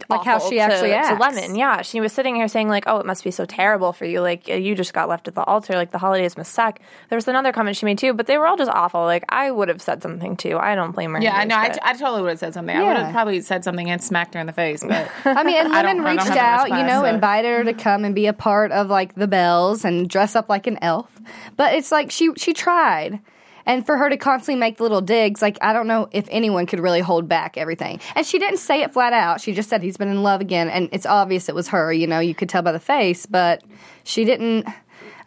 Like 0.09 0.23
how 0.23 0.39
she 0.39 0.55
to- 0.55 0.61
actually 0.61 0.89
to 0.89 0.95
acts. 0.95 1.19
Lemon. 1.19 1.55
Yeah, 1.55 1.81
she 1.81 1.99
was 2.01 2.13
sitting 2.13 2.35
here 2.35 2.47
saying 2.47 2.69
like, 2.69 2.85
"Oh, 2.87 2.97
it 2.99 3.05
must 3.05 3.23
be 3.23 3.31
so 3.31 3.45
terrible 3.45 3.93
for 3.93 4.05
you. 4.05 4.21
Like 4.21 4.47
you 4.47 4.75
just 4.75 4.93
got 4.93 5.09
left 5.09 5.27
at 5.27 5.35
the 5.35 5.43
altar. 5.43 5.73
Like 5.73 5.91
the 5.91 5.97
holidays 5.97 6.37
must 6.37 6.53
suck." 6.53 6.79
There 7.09 7.17
was 7.17 7.27
another 7.27 7.51
comment 7.51 7.77
she 7.77 7.85
made 7.85 7.97
too, 7.97 8.13
but 8.13 8.27
they 8.27 8.37
were 8.37 8.47
all 8.47 8.57
just 8.57 8.71
awful. 8.71 9.01
Like 9.03 9.23
I 9.29 9.51
would 9.51 9.67
have 9.69 9.81
said 9.81 10.01
something 10.01 10.35
too. 10.37 10.57
I 10.57 10.75
don't 10.75 10.91
blame 10.91 11.13
her. 11.13 11.21
yeah, 11.21 11.35
I 11.35 11.41
anyways, 11.41 11.49
know. 11.49 11.55
I, 11.55 11.67
but- 11.69 11.79
I 11.85 11.93
totally 11.93 12.21
would 12.23 12.29
have 12.29 12.39
said 12.39 12.53
something. 12.53 12.75
I 12.75 12.83
would 12.83 12.97
have 12.97 13.11
probably 13.13 13.41
said 13.41 13.63
something 13.63 13.89
and 13.89 14.01
smacked 14.03 14.33
her 14.33 14.39
in 14.39 14.47
the 14.47 14.53
face. 14.53 14.83
But 14.83 15.09
I 15.25 15.43
mean, 15.43 15.55
and 15.57 15.71
Lemon 15.71 16.01
reached 16.03 16.27
out, 16.31 16.69
much 16.69 16.79
you 16.79 16.85
know, 16.87 17.01
so- 17.01 17.05
invited 17.05 17.49
her 17.49 17.63
to 17.65 17.73
come 17.73 18.05
and 18.05 18.13
be 18.15 18.27
a 18.27 18.33
part 18.33 18.71
of 18.71 18.87
like 18.89 19.15
the 19.15 19.27
bells 19.27 19.85
and 19.85 20.09
dress 20.09 20.35
up 20.35 20.49
like 20.49 20.67
an 20.67 20.77
elf. 20.81 21.09
But 21.57 21.73
it's 21.73 21.91
like 21.91 22.11
she 22.11 22.29
she 22.37 22.53
tried. 22.53 23.19
And 23.65 23.86
for 23.86 23.97
her 23.97 24.10
to 24.10 24.17
constantly 24.17 24.60
make 24.60 24.78
the 24.78 24.84
little 24.84 25.01
digs, 25.01 25.41
like 25.41 25.58
I 25.62 25.73
don't 25.73 25.88
know 25.88 26.08
if 26.12 26.28
anyone 26.30 26.65
could 26.65 26.80
really 26.80 27.01
hold 27.01 27.28
back 27.28 27.58
everything. 27.58 27.99
And 28.15 28.25
she 28.25 28.38
didn't 28.39 28.60
say 28.60 28.82
it 28.84 28.93
flat 28.93 29.13
out. 29.13 29.41
She 29.41 29.54
just 29.54 29.69
said 29.69 29.82
he's 29.82 29.97
been 29.97 30.08
in 30.10 30.21
love 30.23 30.41
again, 30.41 30.69
and 30.69 30.89
it's 30.91 31.06
obvious 31.06 31.49
it 31.49 31.56
was 31.56 31.69
her. 31.69 31.91
You 31.91 32.08
know, 32.08 32.19
you 32.19 32.36
could 32.36 32.49
tell 32.49 32.62
by 32.62 32.71
the 32.71 32.80
face, 32.80 33.25
but 33.25 33.63
she 34.04 34.23
didn't. 34.25 34.67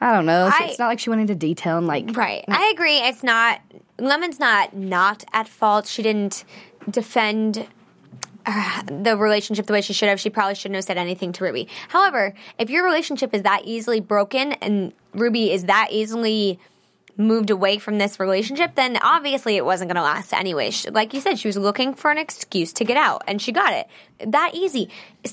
I 0.00 0.12
don't 0.12 0.26
know. 0.26 0.48
I- 0.52 0.66
it's 0.68 0.78
not 0.78 0.86
like 0.86 1.00
she 1.00 1.10
went 1.10 1.22
into 1.22 1.34
detail 1.34 1.76
and 1.78 1.86
like 1.86 2.16
Right. 2.16 2.44
I 2.48 2.70
agree. 2.72 2.98
It's 2.98 3.22
not 3.24 3.60
Lemon's 3.98 4.38
not 4.38 4.74
not 4.76 5.24
at 5.32 5.48
fault. 5.48 5.86
She 5.88 6.02
didn't 6.02 6.44
defend 6.88 7.66
uh, 8.46 8.82
the 8.86 9.16
relationship 9.16 9.66
the 9.66 9.72
way 9.72 9.80
she 9.80 9.92
should 9.92 10.08
have. 10.08 10.20
She 10.20 10.30
probably 10.30 10.54
shouldn't 10.54 10.76
have 10.76 10.84
said 10.84 10.96
anything 10.98 11.32
to 11.32 11.44
Ruby. 11.44 11.68
However, 11.88 12.32
if 12.58 12.70
your 12.70 12.84
relationship 12.84 13.34
is 13.34 13.42
that 13.42 13.62
easily 13.64 14.00
broken 14.00 14.52
and 14.54 14.92
Ruby 15.12 15.50
is 15.52 15.64
that 15.64 15.88
easily 15.90 16.58
moved 17.18 17.50
away 17.50 17.78
from 17.78 17.98
this 17.98 18.18
relationship, 18.20 18.74
then 18.76 18.96
obviously 19.02 19.56
it 19.56 19.64
wasn't 19.64 19.88
going 19.88 19.96
to 19.96 20.02
last 20.02 20.32
anyway. 20.32 20.70
She, 20.70 20.88
like 20.90 21.12
you 21.12 21.20
said, 21.20 21.38
she 21.38 21.48
was 21.48 21.56
looking 21.56 21.92
for 21.92 22.10
an 22.10 22.18
excuse 22.18 22.72
to 22.74 22.84
get 22.84 22.96
out, 22.96 23.22
and 23.26 23.42
she 23.42 23.52
got 23.52 23.72
it. 23.72 23.86
That 24.26 24.52
easy. 24.54 24.88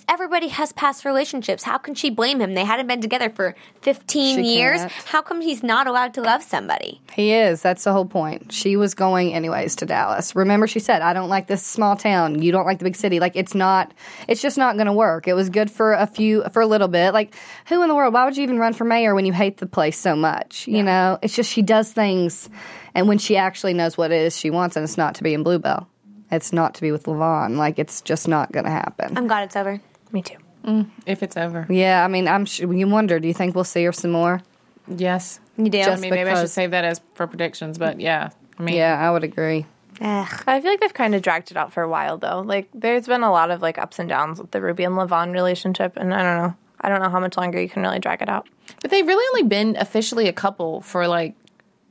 Everybody 0.10 0.48
has 0.50 0.72
past 0.74 1.06
relationships. 1.06 1.64
How 1.64 1.78
can 1.78 1.96
she 1.96 2.10
blame 2.10 2.40
him? 2.40 2.54
They 2.54 2.66
hadn't 2.66 2.86
been 2.88 3.02
together 3.02 3.30
for 3.30 3.56
15 3.82 4.36
She 4.38 4.56
years. 4.58 4.80
can't. 4.82 4.92
How 4.92 5.22
come 5.22 5.42
he's 5.42 5.64
not 5.64 5.88
allowed 5.88 6.14
to 6.16 6.22
love 6.22 6.44
somebody? 6.44 7.02
He 7.14 7.32
is. 7.34 7.62
That's 7.62 7.84
the 7.84 7.94
whole 7.94 8.06
point. 8.06 8.52
She 8.52 8.76
was 8.76 8.94
going 8.94 9.34
anyways 9.34 9.76
to 9.78 9.86
Dallas. 9.86 10.36
Remember, 10.36 10.68
she 10.68 10.80
said, 10.80 11.02
"I 11.02 11.14
don't 11.14 11.30
like 11.30 11.48
this 11.48 11.64
small 11.64 11.96
town. 11.96 12.42
You 12.42 12.52
don't 12.52 12.66
like 12.66 12.80
the 12.80 12.84
big 12.86 12.96
city. 12.96 13.20
Like 13.20 13.36
it's 13.36 13.56
not. 13.56 13.92
It's 14.28 14.42
just 14.42 14.58
not 14.58 14.76
going 14.76 14.88
to 14.88 14.94
work." 14.94 15.28
It 15.28 15.34
was 15.34 15.50
good 15.50 15.72
for 15.72 15.94
a 15.94 16.06
few, 16.08 16.44
for 16.52 16.62
a 16.62 16.68
little 16.68 16.88
bit. 16.88 17.14
Like 17.14 17.34
who 17.68 17.82
in 17.82 17.90
the 17.90 17.96
world? 17.96 18.14
Why 18.14 18.26
would 18.26 18.38
you 18.38 18.44
even 18.44 18.60
run 18.60 18.74
for 18.74 18.84
mayor 18.86 19.16
when 19.16 19.26
you 19.26 19.34
hate 19.34 19.58
the 19.58 19.66
place 19.68 19.98
so 19.98 20.16
much? 20.16 20.68
You 20.68 20.84
know, 20.84 21.18
it's 21.22 21.36
just 21.36 21.52
she 21.52 21.62
does 21.62 21.75
things, 21.84 22.50
and 22.94 23.08
when 23.08 23.18
she 23.18 23.38
actually 23.38 23.74
knows 23.74 23.98
what 23.98 24.12
it 24.12 24.22
is 24.22 24.38
she 24.38 24.50
wants, 24.50 24.76
and 24.76 24.84
it's 24.84 24.98
not 24.98 25.16
to 25.16 25.24
be 25.24 25.34
in 25.34 25.44
Bluebell. 25.44 25.88
It's 26.32 26.52
not 26.52 26.74
to 26.76 26.82
be 26.82 26.92
with 26.92 27.04
Lavon. 27.06 27.58
Like 27.58 27.78
it's 27.80 28.02
just 28.02 28.28
not 28.28 28.52
going 28.52 28.66
to 28.66 28.72
happen. 28.72 29.18
I'm 29.18 29.28
glad 29.28 29.44
it's 29.44 29.56
over. 29.56 29.80
Me 30.12 30.22
too. 30.22 30.38
Mm, 30.66 30.90
if 31.06 31.22
it's 31.22 31.38
over, 31.38 31.68
Yeah, 31.70 32.04
I 32.04 32.08
mean, 32.08 32.28
I'm. 32.28 32.46
sure 32.46 32.74
You 32.74 32.88
wonder. 32.88 33.20
Do 33.20 33.28
you 33.28 33.34
think 33.36 33.54
we'll 33.54 33.64
see 33.64 33.84
her 33.84 33.92
some 33.92 34.12
more? 34.12 34.42
yes. 34.88 35.40
You 35.58 35.70
do. 35.70 35.80
I 35.80 35.86
Just 35.86 36.02
mean, 36.02 36.12
maybe 36.12 36.30
I 36.30 36.36
should 36.42 36.50
save 36.50 36.72
that 36.72 36.84
as 36.84 37.00
for 37.14 37.28
predictions, 37.28 37.78
but 37.78 38.02
yeah. 38.02 38.30
I 38.60 38.64
mean, 38.64 38.76
Yeah, 38.76 39.00
I 39.00 39.10
would 39.12 39.24
agree. 39.24 39.66
Ugh. 40.02 40.44
I 40.48 40.60
feel 40.60 40.70
like 40.72 40.82
they've 40.82 40.94
kind 40.94 41.16
of 41.16 41.22
dragged 41.22 41.50
it 41.52 41.56
out 41.56 41.72
for 41.72 41.82
a 41.82 41.88
while 41.88 42.18
though. 42.18 42.42
Like 42.42 42.68
there's 42.74 43.08
been 43.08 43.24
a 43.24 43.32
lot 43.32 43.52
of 43.52 43.62
like 43.62 43.78
ups 43.78 43.98
and 44.00 44.10
downs 44.10 44.42
with 44.42 44.52
the 44.52 44.60
Ruby 44.62 44.84
and 44.84 44.96
Lavon 44.96 45.32
relationship, 45.32 45.94
and 45.96 46.14
I 46.14 46.24
don't 46.24 46.38
know. 46.48 46.56
I 46.82 46.90
don't 46.90 47.02
know 47.02 47.10
how 47.10 47.22
much 47.22 47.38
longer 47.38 47.62
you 47.62 47.70
can 47.70 47.84
really 47.84 48.00
drag 48.00 48.22
it 48.22 48.28
out. 48.28 48.50
But 48.82 48.92
they've 48.92 49.08
really 49.08 49.26
only 49.38 49.48
been 49.48 49.78
officially 49.78 50.28
a 50.28 50.34
couple 50.34 50.82
for 50.82 51.08
like 51.08 51.36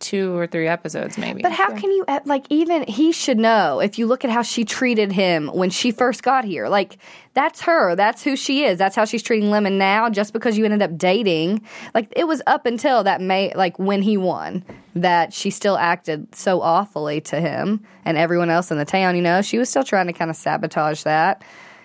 two 0.00 0.36
or 0.36 0.46
three 0.46 0.68
episodes, 0.68 1.16
maybe. 1.16 1.42
But 1.42 1.52
how 1.52 1.74
can 1.74 1.90
you 1.90 2.04
uh, 2.08 2.20
like 2.24 2.44
even 2.50 2.84
he 2.86 3.12
should 3.12 3.38
know 3.38 3.80
if 3.80 3.98
you 3.98 4.06
look 4.06 4.24
at 4.24 4.30
how 4.30 4.42
she 4.42 4.64
treated 4.64 5.12
him 5.12 5.48
when 5.48 5.70
she 5.70 5.90
first 5.90 6.22
got 6.22 6.44
here. 6.44 6.68
Like 6.68 6.98
that's 7.32 7.62
her. 7.62 7.94
That's 7.94 8.22
who 8.22 8.36
she 8.36 8.64
is. 8.64 8.78
That's 8.78 8.96
how 8.96 9.04
she's 9.04 9.22
treating 9.22 9.50
Lemon 9.50 9.78
now 9.78 10.08
just 10.10 10.32
because 10.32 10.58
you 10.58 10.64
ended 10.64 10.82
up 10.82 10.96
dating. 10.96 11.62
Like 11.94 12.12
it 12.16 12.26
was 12.26 12.42
up 12.46 12.66
until 12.66 13.04
that 13.04 13.20
May 13.20 13.52
like 13.54 13.78
when 13.78 14.02
he 14.02 14.16
won 14.16 14.64
that 14.94 15.32
she 15.32 15.50
still 15.50 15.76
acted 15.76 16.34
so 16.34 16.60
awfully 16.60 17.20
to 17.22 17.40
him 17.40 17.84
and 18.04 18.16
everyone 18.16 18.50
else 18.50 18.70
in 18.70 18.78
the 18.78 18.84
town, 18.84 19.16
you 19.16 19.22
know. 19.22 19.42
She 19.42 19.58
was 19.58 19.68
still 19.68 19.84
trying 19.84 20.06
to 20.06 20.12
kind 20.12 20.30
of 20.30 20.36
sabotage 20.36 21.02
that. 21.04 21.42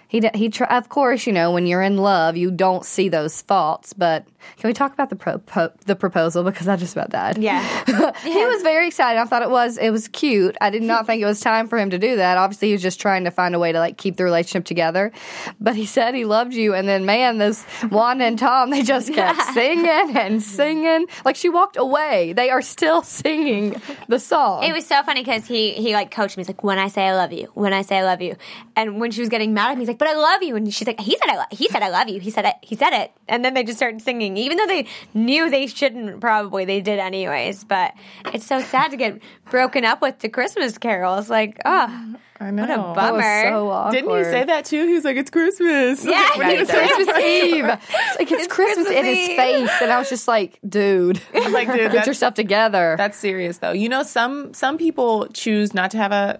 He 0.09 0.27
he 0.33 0.49
tr- 0.49 0.63
of 0.63 0.89
course, 0.89 1.27
you 1.27 1.33
know, 1.33 1.51
when 1.51 1.67
you're 1.67 1.83
in 1.83 1.97
love, 1.97 2.35
you 2.35 2.49
don't 2.49 2.83
see 2.83 3.09
those 3.09 3.43
faults, 3.43 3.93
but 3.93 4.25
can 4.57 4.67
we 4.67 4.73
talk 4.73 4.91
about 4.91 5.11
the 5.11 5.15
pro- 5.15 5.37
po- 5.37 5.71
the 5.85 5.95
proposal 5.95 6.43
because 6.43 6.67
I 6.67 6.77
just 6.77 6.95
about 6.95 7.11
died. 7.11 7.37
Yeah. 7.37 7.61
he 8.23 8.45
was 8.45 8.63
very 8.63 8.87
excited. 8.87 9.19
I 9.19 9.25
thought 9.25 9.43
it 9.43 9.51
was 9.51 9.77
it 9.77 9.91
was 9.91 10.07
cute. 10.07 10.57
I 10.61 10.71
did 10.71 10.81
not 10.81 11.05
think 11.05 11.21
it 11.21 11.25
was 11.25 11.39
time 11.39 11.67
for 11.67 11.77
him 11.77 11.91
to 11.91 11.99
do 11.99 12.15
that. 12.15 12.39
Obviously, 12.39 12.69
he 12.69 12.73
was 12.73 12.81
just 12.81 12.99
trying 12.99 13.25
to 13.25 13.31
find 13.31 13.53
a 13.53 13.59
way 13.59 13.71
to 13.71 13.77
like 13.77 13.97
keep 13.97 14.17
the 14.17 14.23
relationship 14.23 14.65
together. 14.65 15.11
But 15.59 15.75
he 15.75 15.85
said 15.85 16.15
he 16.15 16.25
loved 16.25 16.55
you, 16.55 16.73
and 16.73 16.87
then 16.87 17.05
man, 17.05 17.37
this 17.37 17.63
Wanda 17.91 18.25
and 18.25 18.39
Tom 18.39 18.71
they 18.71 18.81
just 18.81 19.13
kept 19.13 19.53
singing 19.53 20.17
and 20.17 20.41
singing. 20.41 21.05
Like 21.23 21.35
she 21.35 21.49
walked 21.49 21.77
away. 21.77 22.33
They 22.33 22.49
are 22.49 22.63
still 22.63 23.03
singing 23.03 23.79
the 24.07 24.19
song. 24.19 24.63
It 24.63 24.73
was 24.73 24.87
so 24.87 25.03
funny 25.03 25.21
because 25.21 25.45
he 25.45 25.73
he 25.73 25.93
like 25.93 26.09
coached 26.09 26.35
me. 26.35 26.41
He's 26.41 26.49
like, 26.49 26.63
"When 26.63 26.79
I 26.79 26.87
say 26.87 27.07
I 27.07 27.15
love 27.15 27.31
you, 27.31 27.51
when 27.53 27.73
I 27.73 27.83
say 27.83 27.99
I 27.99 28.03
love 28.03 28.23
you," 28.23 28.35
and 28.75 28.99
when 28.99 29.11
she 29.11 29.21
was 29.21 29.29
getting 29.29 29.53
mad 29.53 29.71
at 29.71 29.77
me, 29.77 29.81
he's 29.81 29.87
like, 29.87 29.98
"But 29.99 30.07
I 30.07 30.13
love 30.15 30.41
you," 30.41 30.55
and 30.55 30.73
she's 30.73 30.87
like, 30.87 30.99
"He 30.99 31.15
said 31.15 31.29
I 31.29 31.35
lo- 31.37 31.43
he 31.51 31.67
said 31.69 31.83
I 31.83 31.89
love 31.89 32.09
you. 32.09 32.19
He 32.19 32.31
said 32.31 32.45
it. 32.45 32.55
He 32.61 32.75
said 32.75 32.93
it." 32.93 33.11
And 33.27 33.45
then 33.45 33.53
they 33.53 33.63
just 33.63 33.77
started 33.77 34.01
singing, 34.01 34.35
even 34.37 34.57
though 34.57 34.65
they 34.65 34.87
knew 35.13 35.49
they 35.51 35.67
shouldn't. 35.67 36.19
Probably 36.21 36.65
they 36.65 36.81
did 36.81 36.97
anyways. 36.97 37.63
But 37.65 37.93
it's 38.33 38.45
so 38.47 38.59
sad 38.61 38.89
to 38.91 38.97
get 38.97 39.19
broken 39.51 39.85
up 39.85 40.01
with 40.01 40.17
to 40.19 40.29
Christmas 40.29 40.77
carols. 40.79 41.29
Like, 41.29 41.59
oh, 41.65 42.15
I 42.41 42.51
know. 42.51 42.61
what 42.63 42.69
a 42.71 42.75
That 42.75 42.87
was 42.87 42.95
bummer. 42.95 43.49
so 43.49 43.69
awkward. 43.69 43.91
Didn't 43.93 44.17
he 44.17 44.23
say 44.23 44.43
that 44.45 44.65
too? 44.65 44.87
He 44.87 44.93
was 44.93 45.03
like, 45.03 45.17
"It's 45.17 45.29
Christmas." 45.29 46.05
Yeah, 46.05 46.29
Right, 46.39 46.59
it's 46.59 46.71
Christmas 46.71 47.17
Eve. 47.19 47.65
It's 48.09 48.19
like 48.19 48.31
it's, 48.31 48.47
Christmas, 48.47 48.87
in 48.89 49.05
his 49.05 49.27
face, 49.27 49.69
and 49.81 49.91
I 49.91 49.99
was 49.99 50.09
just 50.09 50.27
like, 50.27 50.57
dude, 50.67 51.21
I'm 51.35 51.51
like, 51.53 51.67
dude, 51.71 51.91
get 51.91 52.07
yourself 52.07 52.33
together. 52.33 52.95
that's 52.97 53.17
serious 53.17 53.57
though. 53.59 53.71
You 53.73 53.89
know, 53.89 54.03
some 54.03 54.53
some 54.53 54.77
people 54.77 55.27
choose 55.33 55.73
not 55.73 55.91
to 55.91 55.97
have 55.97 56.11
a 56.11 56.39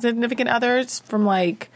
significant 0.00 0.48
others 0.48 1.00
from 1.00 1.24
like 1.26 1.70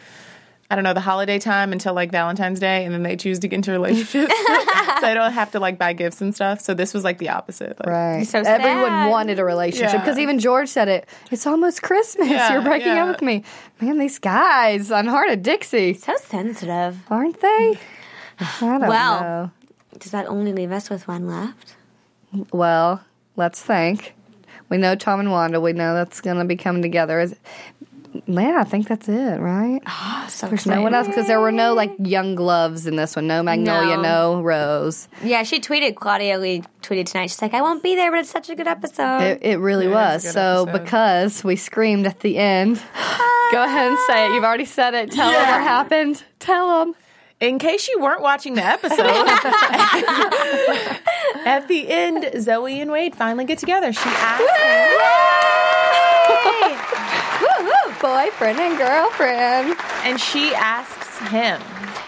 I 0.70 0.74
don't 0.74 0.84
know, 0.84 0.92
the 0.92 1.00
holiday 1.00 1.38
time 1.38 1.72
until 1.72 1.94
like 1.94 2.10
Valentine's 2.12 2.60
Day, 2.60 2.84
and 2.84 2.92
then 2.94 3.02
they 3.02 3.16
choose 3.16 3.38
to 3.38 3.48
get 3.48 3.56
into 3.56 3.72
relationships. 3.72 4.34
so 4.44 5.06
I 5.06 5.12
don't 5.14 5.32
have 5.32 5.52
to 5.52 5.60
like 5.60 5.78
buy 5.78 5.94
gifts 5.94 6.20
and 6.20 6.34
stuff. 6.34 6.60
So 6.60 6.74
this 6.74 6.92
was 6.92 7.04
like 7.04 7.16
the 7.18 7.30
opposite. 7.30 7.78
Like, 7.80 7.86
Right. 7.88 8.26
So 8.26 8.40
Everyone 8.40 8.90
sad. 8.90 9.08
wanted 9.10 9.38
a 9.38 9.44
relationship 9.46 9.94
Yeah. 9.94 10.00
because 10.00 10.18
even 10.18 10.38
George 10.38 10.68
said 10.68 10.88
it. 10.88 11.08
It's 11.30 11.46
almost 11.46 11.82
Christmas. 11.82 12.28
Yeah, 12.28 12.52
You're 12.52 12.62
breaking 12.62 12.88
yeah. 12.88 13.04
up 13.04 13.08
with 13.08 13.22
me. 13.22 13.44
Man, 13.80 13.96
these 13.98 14.18
guys 14.18 14.90
on 14.90 15.06
Hart 15.06 15.30
of 15.30 15.42
Dixie, 15.42 15.94
So 15.94 16.14
sensitive. 16.16 16.98
aren't 17.08 17.40
they? 17.40 17.78
I 18.40 18.56
don't 18.60 18.86
Well. 18.86 19.20
know. 19.20 19.50
Does 19.98 20.12
that 20.12 20.26
only 20.26 20.52
leave 20.52 20.70
us 20.70 20.90
with 20.90 21.08
one 21.08 21.26
left? 21.26 21.76
Well, 22.52 23.02
let's 23.36 23.62
think. 23.62 24.14
We 24.68 24.76
know 24.76 24.94
Tom 24.94 25.18
and 25.20 25.30
Wanda. 25.30 25.60
We 25.62 25.72
know 25.72 25.94
that's 25.94 26.20
going 26.20 26.36
to 26.36 26.44
be 26.44 26.56
coming 26.56 26.82
together. 26.82 27.26
Is, 28.14 28.22
yeah, 28.26 28.58
I 28.60 28.64
think 28.64 28.88
that's 28.88 29.08
it, 29.08 29.40
right? 29.40 29.80
Oh, 29.86 30.26
So 30.30 30.46
There's 30.48 30.66
no 30.66 30.82
one 30.82 30.94
else 30.94 31.06
because 31.08 31.26
there 31.26 31.40
were 31.40 31.50
no 31.52 31.74
like 31.74 31.92
young 31.98 32.34
gloves 32.34 32.86
in 32.86 32.96
this 32.96 33.16
one. 33.16 33.26
No 33.26 33.42
Magnolia, 33.42 33.96
No. 33.96 34.36
no, 34.36 34.42
Rose. 34.42 35.08
Yeah, 35.24 35.42
she 35.42 35.58
tweeted. 35.60 35.94
Claudia 35.96 36.38
Lee 36.38 36.62
tweeted 36.82 37.06
tonight. 37.06 37.26
She's 37.28 37.40
like, 37.42 37.54
"I 37.54 37.62
won't 37.62 37.82
be 37.82 37.94
there, 37.96 38.10
but 38.10 38.20
it's 38.20 38.30
such 38.30 38.48
a 38.50 38.54
good 38.54 38.68
episode." 38.68 39.20
It, 39.22 39.38
it 39.42 39.58
really 39.58 39.86
Yeah, 39.88 40.12
was. 40.14 40.24
it's 40.24 40.30
a 40.30 40.34
So 40.34 40.62
episode. 40.68 40.82
because 40.84 41.42
we 41.44 41.56
screamed 41.56 42.06
at 42.06 42.20
the 42.20 42.36
end, 42.38 42.76
go 43.52 43.62
ahead 43.64 43.88
and 43.88 43.98
say 44.06 44.26
it. 44.26 44.32
You've 44.34 44.44
already 44.44 44.64
said 44.66 44.94
it. 44.94 45.10
Tell 45.10 45.30
them 45.30 45.40
what 45.40 45.62
happened. 45.62 46.22
Tell 46.38 46.84
them. 46.84 46.94
In 47.40 47.58
case 47.60 47.86
you 47.88 48.00
weren't 48.00 48.20
watching 48.20 48.54
the 48.54 48.64
episode, 48.64 48.98
at 51.46 51.68
the 51.68 51.86
end, 51.88 52.28
Zoe 52.42 52.80
and 52.80 52.90
Wade 52.90 53.14
finally 53.14 53.44
get 53.44 53.58
together. 53.58 53.92
She 53.92 54.00
asks, 54.08 54.44
Boyfriend 58.00 58.58
and 58.58 58.78
girlfriend. 58.78 59.76
and 60.04 60.20
she 60.20 60.54
asks 60.54 61.18
him. 61.28 61.60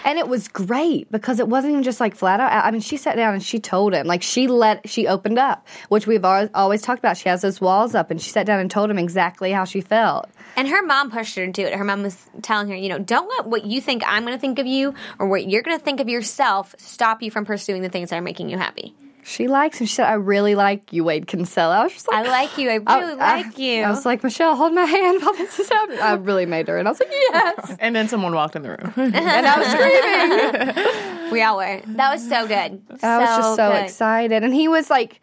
And 0.03 0.17
it 0.17 0.27
was 0.27 0.47
great 0.47 1.11
because 1.11 1.39
it 1.39 1.47
wasn't 1.47 1.73
even 1.73 1.83
just 1.83 1.99
like 1.99 2.15
flat 2.15 2.39
out. 2.39 2.65
I 2.65 2.71
mean, 2.71 2.81
she 2.81 2.97
sat 2.97 3.15
down 3.15 3.33
and 3.35 3.43
she 3.43 3.59
told 3.59 3.93
him, 3.93 4.07
like 4.07 4.23
she 4.23 4.47
let, 4.47 4.89
she 4.89 5.07
opened 5.07 5.37
up, 5.37 5.67
which 5.89 6.07
we've 6.07 6.25
always, 6.25 6.49
always 6.55 6.81
talked 6.81 6.99
about. 6.99 7.17
She 7.17 7.29
has 7.29 7.41
those 7.41 7.61
walls 7.61 7.93
up, 7.93 8.09
and 8.09 8.19
she 8.19 8.31
sat 8.31 8.45
down 8.45 8.59
and 8.59 8.71
told 8.71 8.89
him 8.89 8.97
exactly 8.97 9.51
how 9.51 9.63
she 9.63 9.81
felt. 9.81 10.27
And 10.55 10.67
her 10.67 10.81
mom 10.81 11.11
pushed 11.11 11.35
her 11.35 11.45
to 11.45 11.51
do 11.51 11.63
it. 11.63 11.73
Her 11.73 11.83
mom 11.83 12.01
was 12.01 12.17
telling 12.41 12.69
her, 12.69 12.75
you 12.75 12.89
know, 12.89 12.97
don't 12.99 13.29
let 13.29 13.45
what 13.45 13.65
you 13.65 13.79
think 13.79 14.01
I'm 14.05 14.23
going 14.23 14.35
to 14.35 14.41
think 14.41 14.57
of 14.59 14.65
you 14.65 14.95
or 15.19 15.27
what 15.27 15.47
you're 15.47 15.61
going 15.61 15.77
to 15.77 15.83
think 15.83 15.99
of 15.99 16.09
yourself 16.09 16.73
stop 16.77 17.21
you 17.21 17.29
from 17.29 17.45
pursuing 17.45 17.83
the 17.83 17.89
things 17.89 18.09
that 18.09 18.17
are 18.17 18.23
making 18.23 18.49
you 18.49 18.57
happy. 18.57 18.95
She 19.23 19.47
likes 19.47 19.79
him. 19.79 19.87
She 19.87 19.95
said, 19.95 20.07
"I 20.07 20.13
really 20.13 20.55
like 20.55 20.91
you, 20.91 21.03
Wade 21.03 21.27
Kinsella." 21.27 21.79
I 21.79 21.83
was 21.83 21.93
just 21.93 22.11
like, 22.11 22.25
I 22.25 22.29
like 22.29 22.57
you. 22.57 22.69
I 22.69 22.79
oh, 22.85 22.99
really 22.99 23.13
uh, 23.13 23.17
like 23.17 23.57
you. 23.57 23.83
I 23.83 23.89
was 23.89 24.05
like, 24.05 24.23
Michelle, 24.23 24.55
hold 24.55 24.73
my 24.73 24.85
hand 24.85 25.21
while 25.23 25.33
this 25.33 25.59
is 25.59 25.69
happening. 25.69 25.99
I 25.99 26.13
really 26.13 26.45
made 26.45 26.67
her, 26.67 26.77
and 26.77 26.87
I 26.87 26.91
was 26.91 26.99
like, 26.99 27.11
yes. 27.11 27.75
And 27.79 27.95
then 27.95 28.07
someone 28.07 28.33
walked 28.33 28.55
in 28.55 28.63
the 28.63 28.69
room. 28.69 28.93
and 29.13 29.15
I 29.15 29.57
was 29.57 30.75
screaming. 30.75 31.31
we 31.31 31.41
all 31.43 31.57
were. 31.57 31.81
That 31.85 32.11
was 32.13 32.27
so 32.27 32.47
good. 32.47 32.81
I 33.03 33.17
was 33.19 33.29
just 33.29 33.55
so 33.55 33.71
good. 33.71 33.83
excited, 33.83 34.43
and 34.43 34.53
he 34.53 34.67
was 34.67 34.89
like, 34.89 35.21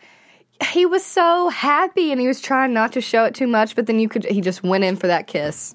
he 0.73 0.87
was 0.87 1.05
so 1.05 1.49
happy, 1.49 2.13
and 2.13 2.21
he 2.21 2.29
was 2.29 2.41
trying 2.41 2.73
not 2.73 2.93
to 2.93 3.01
show 3.01 3.25
it 3.25 3.35
too 3.35 3.47
much, 3.47 3.75
but 3.75 3.87
then 3.87 3.99
you 3.99 4.09
could. 4.09 4.25
He 4.25 4.41
just 4.41 4.63
went 4.63 4.85
in 4.85 4.97
for 4.97 5.09
that 5.09 5.27
kiss. 5.27 5.75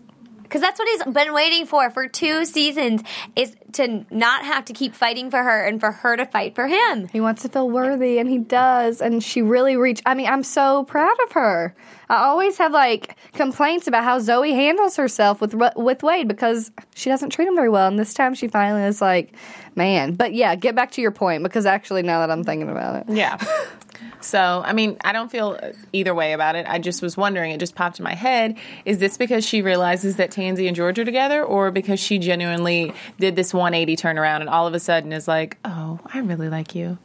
Because 0.54 0.62
that's 0.62 0.78
what 0.78 0.88
he's 0.88 1.16
been 1.16 1.34
waiting 1.34 1.66
for 1.66 1.90
for 1.90 2.08
two 2.08 2.46
seasons 2.46 3.02
is 3.36 3.56
to 3.72 4.06
not 4.12 4.46
have 4.46 4.66
to 4.66 4.74
keep 4.74 4.94
fighting 4.94 5.32
for 5.32 5.42
her 5.42 5.66
and 5.66 5.80
for 5.80 5.92
her 5.92 6.16
to 6.16 6.28
fight 6.28 6.54
for 6.54 6.68
him. 6.68 7.08
He 7.08 7.20
wants 7.20 7.42
to 7.42 7.50
feel 7.50 7.68
worthy, 7.68 8.20
and 8.20 8.30
he 8.30 8.38
does. 8.38 9.02
And 9.02 9.24
she 9.24 9.42
really 9.42 9.78
reached. 9.78 10.04
I 10.06 10.14
mean, 10.14 10.28
I'm 10.28 10.44
so 10.44 10.84
proud 10.84 11.18
of 11.24 11.32
her. 11.32 11.74
I 12.08 12.26
always 12.26 12.60
have 12.60 12.72
like 12.72 13.16
complaints 13.34 13.88
about 13.88 14.04
how 14.04 14.20
Zoe 14.20 14.52
handles 14.54 14.96
herself 14.96 15.42
with 15.42 15.56
with 15.76 16.04
Wade 16.04 16.28
because 16.28 16.72
she 16.94 17.10
doesn't 17.10 17.32
treat 17.32 17.48
him 17.48 17.56
very 17.56 17.70
well. 17.70 17.88
And 17.88 17.98
this 17.98 18.14
time, 18.14 18.36
she 18.36 18.48
finally 18.48 18.84
is 18.84 19.02
like, 19.02 19.34
man. 19.74 20.14
But 20.14 20.36
yeah, 20.36 20.54
get 20.54 20.76
back 20.76 20.92
to 20.92 21.02
your 21.02 21.10
point 21.10 21.42
because 21.42 21.66
actually, 21.66 22.04
now 22.04 22.20
that 22.20 22.30
I'm 22.30 22.44
thinking 22.44 22.70
about 22.70 23.08
it, 23.08 23.16
Yeah. 23.16 23.44
So, 24.22 24.62
I 24.66 24.74
mean, 24.74 24.98
I 25.04 25.12
don't 25.12 25.30
feel 25.30 25.60
either 25.92 26.16
way 26.16 26.34
about 26.34 26.56
it. 26.56 26.66
I 26.68 26.80
just 26.80 27.02
was 27.02 27.18
wondering, 27.18 27.52
it 27.52 27.60
just 27.60 27.76
popped 27.76 28.00
in 28.00 28.04
my 28.04 28.16
head. 28.16 28.58
Is 28.86 29.00
this 29.00 29.18
because 29.18 29.46
she 29.46 29.62
realizes 29.62 30.16
that 30.16 30.32
Tansy 30.32 30.68
and 30.68 30.76
George 30.76 30.98
are 31.00 31.06
together, 31.06 31.44
or 31.44 31.72
because 31.72 32.00
she 32.00 32.20
genuinely 32.20 32.94
did 33.20 33.36
this 33.36 33.54
180 33.54 33.96
turnaround 33.96 34.42
and 34.42 34.50
all 34.50 34.68
of 34.68 34.74
a 34.74 34.80
sudden 34.80 35.12
is 35.12 35.28
like, 35.28 35.58
oh, 35.66 36.00
I 36.14 36.20
really 36.20 36.50
like 36.50 36.76
you? 36.76 36.98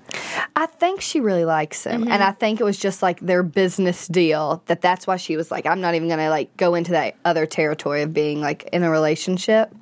I 0.55 0.67
think 0.67 1.01
she 1.01 1.21
really 1.21 1.45
likes 1.45 1.85
him, 1.85 2.05
and 2.05 2.23
I 2.23 2.33
think 2.33 2.61
it 2.61 2.65
was 2.65 2.79
just 2.79 3.03
like 3.03 3.21
their 3.21 3.43
business 3.43 4.09
deal 4.09 4.63
that 4.67 4.81
that's 4.81 5.07
why 5.07 5.17
she 5.17 5.37
was 5.37 5.51
like, 5.51 5.67
I'm 5.67 5.81
not 5.81 5.95
even 5.95 6.09
gonna 6.09 6.31
like 6.31 6.57
go 6.57 6.75
into 6.75 6.93
that 6.93 7.15
other 7.25 7.47
territory 7.47 8.03
of 8.03 8.13
being 8.13 8.41
like 8.41 8.65
in 8.73 8.83
a 8.83 8.91
relationship. 8.91 9.73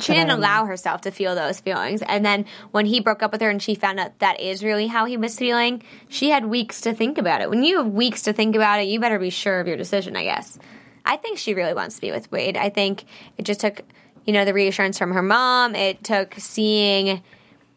She 0.00 0.12
didn't 0.12 0.30
allow 0.30 0.66
herself 0.66 1.02
to 1.02 1.10
feel 1.10 1.34
those 1.34 1.60
feelings. 1.60 2.02
And 2.02 2.24
then 2.24 2.46
when 2.70 2.86
he 2.86 3.00
broke 3.00 3.22
up 3.22 3.32
with 3.32 3.40
her 3.40 3.50
and 3.50 3.62
she 3.62 3.74
found 3.74 4.00
out 4.00 4.18
that 4.18 4.40
is 4.40 4.64
really 4.64 4.86
how 4.86 5.04
he 5.04 5.16
was 5.16 5.38
feeling, 5.38 5.82
she 6.08 6.30
had 6.30 6.46
weeks 6.46 6.80
to 6.82 6.92
think 6.92 7.18
about 7.18 7.40
it. 7.40 7.50
When 7.50 7.62
you 7.62 7.78
have 7.78 7.86
weeks 7.86 8.22
to 8.22 8.32
think 8.32 8.56
about 8.56 8.80
it, 8.80 8.88
you 8.88 8.98
better 8.98 9.18
be 9.18 9.30
sure 9.30 9.60
of 9.60 9.68
your 9.68 9.76
decision, 9.76 10.16
I 10.16 10.24
guess. 10.24 10.58
I 11.04 11.16
think 11.16 11.38
she 11.38 11.54
really 11.54 11.74
wants 11.74 11.96
to 11.96 12.00
be 12.00 12.10
with 12.10 12.30
Wade. 12.30 12.56
I 12.56 12.68
think 12.68 13.04
it 13.38 13.44
just 13.44 13.60
took, 13.60 13.82
you 14.24 14.32
know, 14.32 14.44
the 14.44 14.54
reassurance 14.54 14.98
from 14.98 15.12
her 15.12 15.22
mom. 15.22 15.74
It 15.74 16.02
took 16.04 16.34
seeing 16.34 17.22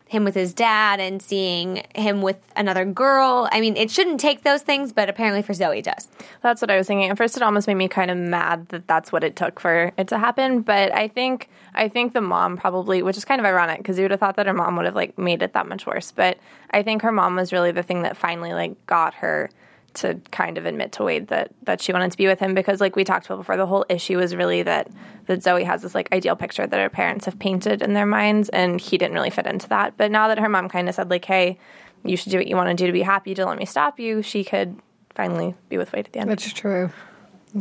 him 0.08 0.24
with 0.24 0.36
his 0.36 0.54
dad 0.54 1.00
and 1.00 1.22
seeing 1.22 1.84
him 1.96 2.22
with 2.22 2.38
another 2.56 2.86
girl. 2.86 3.50
I 3.52 3.60
mean, 3.60 3.76
it 3.76 3.90
shouldn't 3.90 4.20
take 4.20 4.44
those 4.44 4.62
things, 4.62 4.94
but 4.94 5.10
apparently 5.10 5.42
for 5.42 5.54
Zoe 5.54 5.80
it 5.80 5.86
does. 5.86 6.08
That's 6.42 6.62
what 6.62 6.70
I 6.70 6.78
was 6.78 6.88
thinking. 6.88 7.10
At 7.10 7.18
first, 7.18 7.36
it 7.36 7.44
almost 7.44 7.68
made 7.68 7.76
me 7.76 7.88
kind 7.88 8.12
of 8.12 8.18
mad 8.18 8.70
that 8.70 8.88
that's 8.88 9.12
what 9.12 9.24
it 9.24 9.36
took 9.36 9.60
for 9.60 9.92
it 9.98 10.08
to 10.10 10.20
happen. 10.20 10.62
But 10.62 10.94
I 10.94 11.08
think 11.08 11.50
I 11.74 11.90
think 11.90 12.14
the 12.14 12.22
mom 12.22 12.58
probably, 12.58 13.02
which 13.02 13.18
is 13.18 13.26
kind 13.26 13.42
of 13.42 13.46
ironic 13.46 13.80
because 13.80 13.98
you 13.98 14.04
would 14.04 14.12
have 14.12 14.20
thought 14.20 14.36
that 14.36 14.46
her 14.46 14.54
mom 14.54 14.76
would 14.78 14.86
have 14.86 14.96
like 14.96 15.18
made 15.18 15.42
it 15.42 15.54
that 15.54 15.68
much 15.68 15.86
worse. 15.86 16.12
But 16.12 16.38
I 16.72 16.84
think 16.84 17.02
her 17.02 17.12
mom 17.12 17.36
was 17.36 17.52
really 17.52 17.72
the 17.72 17.84
thing 17.84 18.04
that 18.04 18.16
finally 18.16 18.54
like 18.54 18.86
got 18.86 19.16
her 19.16 19.50
to 19.96 20.16
kind 20.32 20.58
of 20.58 20.66
admit 20.66 20.92
to 20.94 21.04
Wade 21.04 21.28
that 21.28 21.52
that 21.64 21.82
she 21.82 21.92
wanted 21.94 22.12
to 22.12 22.18
be 22.18 22.28
with 22.28 22.40
him 22.40 22.54
because 22.54 22.80
like 22.82 22.96
we 22.96 23.04
talked 23.04 23.26
about 23.26 23.38
before, 23.38 23.58
the 23.58 23.66
whole 23.66 23.86
issue 23.90 24.18
was 24.18 24.36
really 24.36 24.64
that 24.64 24.90
that 25.28 25.42
Zoe 25.44 25.64
has 25.64 25.82
this 25.82 25.96
like 25.96 26.12
ideal 26.14 26.36
picture 26.36 26.68
that 26.68 26.80
her 26.80 26.90
parents 26.90 27.26
have 27.26 27.40
painted 27.40 27.82
in 27.82 27.94
their 27.94 28.06
minds, 28.06 28.50
and 28.50 28.80
he 28.80 28.98
didn't 28.98 29.14
really 29.16 29.30
fit 29.32 29.46
into 29.48 29.68
that. 29.70 29.96
But 29.98 30.12
now 30.12 30.28
that 30.28 30.40
her 30.40 30.50
mom 30.50 30.70
kind 30.70 30.88
of 30.90 30.96
said 30.96 31.10
like, 31.10 31.26
"Hey, 31.26 31.58
you 32.04 32.16
should 32.18 32.32
do 32.32 32.38
what 32.38 32.48
you 32.48 32.56
want 32.56 32.70
to 32.70 32.76
do 32.76 32.86
to 32.88 32.94
be 32.94 33.02
happy. 33.02 33.34
Don't 33.34 33.50
let 33.50 33.58
me 33.58 33.66
stop 33.66 34.00
you," 34.00 34.22
she 34.22 34.44
could 34.44 34.78
finally 35.16 35.56
be 35.70 35.78
with 35.78 35.92
Wade 35.94 36.06
at 36.08 36.14
the 36.14 36.20
end. 36.20 36.30
That's 36.30 36.52
true. 36.54 36.92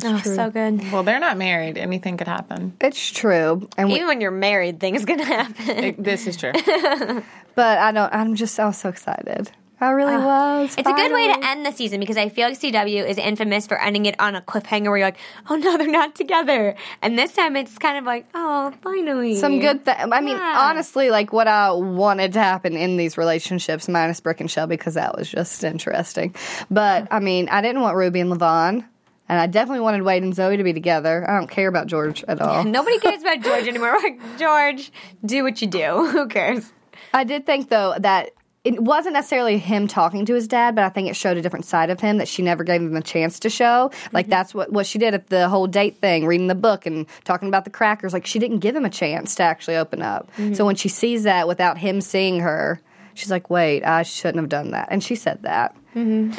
oh, 0.04 0.18
so 0.18 0.50
good. 0.50 0.90
Well, 0.92 1.04
they're 1.04 1.20
not 1.20 1.36
married. 1.38 1.78
Anything 1.78 2.16
could 2.16 2.26
happen. 2.26 2.76
It's 2.80 3.10
true, 3.12 3.68
and 3.78 3.88
we, 3.88 3.94
Even 3.94 4.08
when 4.08 4.20
you're 4.20 4.30
married, 4.32 4.80
things 4.80 5.04
gonna 5.04 5.24
happen. 5.36 5.68
It- 5.84 6.02
this 6.02 6.26
is 6.26 6.36
true. 6.36 6.50
but 7.54 7.78
I 7.78 7.92
don't. 7.92 8.12
I'm 8.12 8.34
just. 8.34 8.58
I 8.58 8.66
was 8.66 8.76
so 8.76 8.88
excited. 8.88 9.50
I 9.84 9.90
really 9.90 10.16
was. 10.16 10.74
It's 10.78 10.88
a 10.88 10.92
good 10.92 11.12
way 11.12 11.32
to 11.32 11.46
end 11.46 11.66
the 11.66 11.72
season 11.72 12.00
because 12.00 12.16
I 12.16 12.28
feel 12.28 12.48
like 12.48 12.58
CW 12.58 13.06
is 13.08 13.18
infamous 13.18 13.66
for 13.66 13.78
ending 13.80 14.06
it 14.06 14.18
on 14.18 14.34
a 14.34 14.40
cliffhanger 14.40 14.84
where 14.88 14.96
you're 14.98 15.06
like, 15.08 15.18
oh 15.50 15.56
no, 15.56 15.76
they're 15.76 15.86
not 15.90 16.14
together. 16.14 16.74
And 17.02 17.18
this 17.18 17.32
time 17.32 17.56
it's 17.56 17.76
kind 17.78 17.98
of 17.98 18.04
like, 18.04 18.26
oh, 18.34 18.72
finally. 18.82 19.34
some 19.36 19.60
good 19.60 19.84
thing. 19.84 19.94
I 19.98 20.20
mean, 20.20 20.36
Yeah. 20.36 20.68
honestly, 20.70 21.10
like 21.10 21.32
what 21.32 21.46
I 21.48 21.70
wanted 21.72 22.32
to 22.34 22.40
happen 22.40 22.76
in 22.76 22.96
these 22.96 23.18
relationships, 23.18 23.88
minus 23.88 24.20
Brick 24.20 24.40
and 24.40 24.50
Shell, 24.50 24.66
because 24.68 24.94
that 24.94 25.16
was 25.16 25.28
just 25.30 25.62
interesting. 25.64 26.34
But 26.70 27.08
I 27.10 27.20
mean, 27.20 27.48
I 27.50 27.60
didn't 27.60 27.82
want 27.82 27.96
Ruby 27.96 28.20
and 28.20 28.30
Lavon, 28.32 28.84
and 29.28 29.40
I 29.40 29.46
definitely 29.46 29.80
wanted 29.80 30.02
Wade 30.02 30.22
and 30.22 30.34
Zoe 30.34 30.56
to 30.56 30.64
be 30.64 30.72
together. 30.72 31.28
I 31.28 31.38
don't 31.38 31.50
care 31.50 31.68
about 31.68 31.86
George 31.86 32.24
at 32.26 32.40
all. 32.40 32.64
Nobody 32.78 32.98
cares 32.98 33.22
about 33.22 33.42
George 33.42 33.68
anymore. 33.68 33.96
Like, 34.02 34.20
George, 34.38 34.90
do 35.24 35.42
what 35.42 35.60
you 35.60 35.68
do. 35.68 36.06
Who 36.12 36.26
cares? 36.28 36.72
I 37.12 37.24
did 37.24 37.44
think 37.46 37.68
though 37.68 37.94
that. 37.98 38.30
It 38.64 38.80
wasn't 38.80 39.12
necessarily 39.12 39.58
him 39.58 39.86
talking 39.86 40.24
to 40.24 40.34
his 40.34 40.48
dad, 40.48 40.74
but 40.74 40.84
I 40.84 40.88
think 40.88 41.08
it 41.08 41.16
showed 41.16 41.36
a 41.36 41.42
different 41.42 41.66
side 41.66 41.90
of 41.90 42.00
him 42.00 42.16
that 42.16 42.28
she 42.28 42.40
never 42.40 42.64
gave 42.64 42.80
him 42.80 42.96
a 42.96 43.02
chance 43.02 43.38
to 43.40 43.50
show. 43.50 43.90
Like 44.12 44.24
mm-hmm. 44.24 44.30
that's 44.30 44.54
what, 44.54 44.72
what 44.72 44.86
she 44.86 44.98
did 44.98 45.12
at 45.12 45.26
the 45.28 45.48
whole 45.48 45.66
date 45.66 45.98
thing, 45.98 46.26
reading 46.26 46.46
the 46.46 46.54
book 46.54 46.86
and 46.86 47.06
talking 47.24 47.48
about 47.48 47.64
the 47.64 47.70
crackers. 47.70 48.14
Like 48.14 48.24
she 48.24 48.38
didn't 48.38 48.60
give 48.60 48.74
him 48.74 48.84
a 48.84 48.90
chance 48.90 49.34
to 49.34 49.42
actually 49.42 49.76
open 49.76 50.00
up. 50.00 50.30
So 50.36 50.42
mm-hmm. 50.42 50.64
when 50.64 50.76
she 50.76 50.88
sees 50.88 51.24
that 51.24 51.46
without 51.46 51.76
him 51.76 52.00
seeing 52.00 52.40
her, 52.40 52.80
she's 53.12 53.30
like, 53.30 53.50
"Wait, 53.50 53.84
I 53.84 54.02
shouldn't 54.02 54.38
have 54.38 54.48
done 54.48 54.70
that." 54.70 54.88
And 54.90 55.04
she 55.04 55.14
said 55.14 55.42
that. 55.42 55.76
Mm-hmm. 55.94 56.32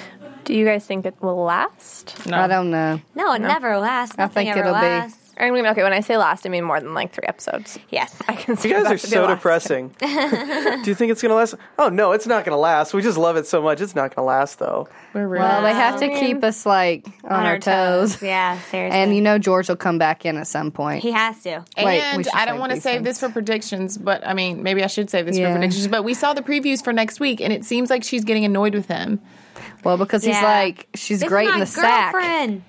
Do 0.46 0.54
you 0.54 0.66
guys 0.66 0.86
think 0.86 1.06
it 1.06 1.16
will 1.22 1.44
last? 1.44 2.16
I 2.32 2.48
don't 2.48 2.70
know. 2.70 3.02
No, 3.16 3.34
it 3.34 3.40
never 3.40 3.78
lasts. 3.78 4.16
I 4.18 4.28
think 4.28 4.50
ever 4.50 4.60
it'll 4.60 4.74
be- 4.74 5.16
lasts. 5.38 5.50
I 5.50 5.52
mean, 5.52 5.66
okay, 5.68 5.84
when 5.84 5.94
I 5.94 6.00
say 6.00 6.18
last, 6.18 6.46
I 6.46 6.50
mean 6.50 6.64
more 6.64 6.80
than 6.80 6.94
like 6.94 7.12
three 7.14 7.26
episodes. 7.28 7.78
Yes. 7.90 8.16
I 8.28 8.36
can 8.36 8.58
see 8.58 8.70
You 8.70 8.76
guys 8.76 8.84
that 8.86 8.94
are 8.94 8.98
so 8.98 9.28
depressing. 9.28 9.90
Do 10.00 10.84
you 10.86 10.96
think 10.96 11.12
it's 11.12 11.22
gonna 11.22 11.36
last? 11.36 11.56
Oh 11.78 11.90
no, 11.90 12.12
it's 12.12 12.28
not 12.28 12.46
gonna 12.46 12.58
last. 12.58 12.94
We 12.94 13.02
just 13.02 13.18
love 13.18 13.38
it 13.38 13.48
so 13.48 13.62
much. 13.62 13.82
It's 13.82 13.96
not 13.96 14.16
gonna 14.16 14.26
last 14.28 14.60
though. 14.60 14.88
We're 15.14 15.28
really 15.28 15.44
Well, 15.44 15.62
they 15.62 15.74
have 15.74 16.00
to 16.00 16.10
keep 16.20 16.44
us 16.44 16.66
like 16.66 17.06
on, 17.24 17.46
our, 17.46 17.60
toes. 17.60 18.22
Yeah, 18.22 18.60
seriously. 18.70 19.00
And 19.00 19.16
you 19.16 19.22
know 19.22 19.38
George 19.38 19.70
will 19.70 19.76
come 19.76 19.98
back 19.98 20.26
in 20.26 20.38
at 20.38 20.48
some 20.48 20.72
point. 20.72 21.02
he 21.04 21.12
has 21.12 21.42
to. 21.44 21.64
Wait, 21.78 22.02
and 22.02 22.28
I 22.34 22.46
don't 22.46 22.60
want 22.60 22.72
to 22.74 22.82
save 22.82 22.96
things. 23.04 23.06
this 23.06 23.20
for 23.20 23.30
predictions, 23.30 23.98
but 23.98 24.26
I 24.26 24.34
mean, 24.34 24.64
maybe 24.64 24.84
I 24.84 24.88
should 24.88 25.10
save 25.10 25.26
this 25.26 25.38
Yeah. 25.38 25.50
for 25.54 25.60
predictions. 25.60 25.88
But 25.88 26.04
we 26.04 26.14
saw 26.14 26.34
the 26.34 26.42
previews 26.42 26.84
for 26.84 26.94
next 26.94 27.20
week, 27.20 27.42
and 27.42 27.52
it 27.54 27.64
seems 27.66 27.90
like 27.90 28.04
she's 28.04 28.24
getting 28.24 28.46
annoyed 28.46 28.74
with 28.76 28.88
him. 28.88 29.22
Well, 29.86 29.98
because 29.98 30.24
he's 30.24 30.36
Yeah. 30.36 30.44
like 30.44 30.88
she's 30.96 31.24
great 31.24 31.48
in 31.48 31.60
the 31.60 31.66
sack. 31.66 32.14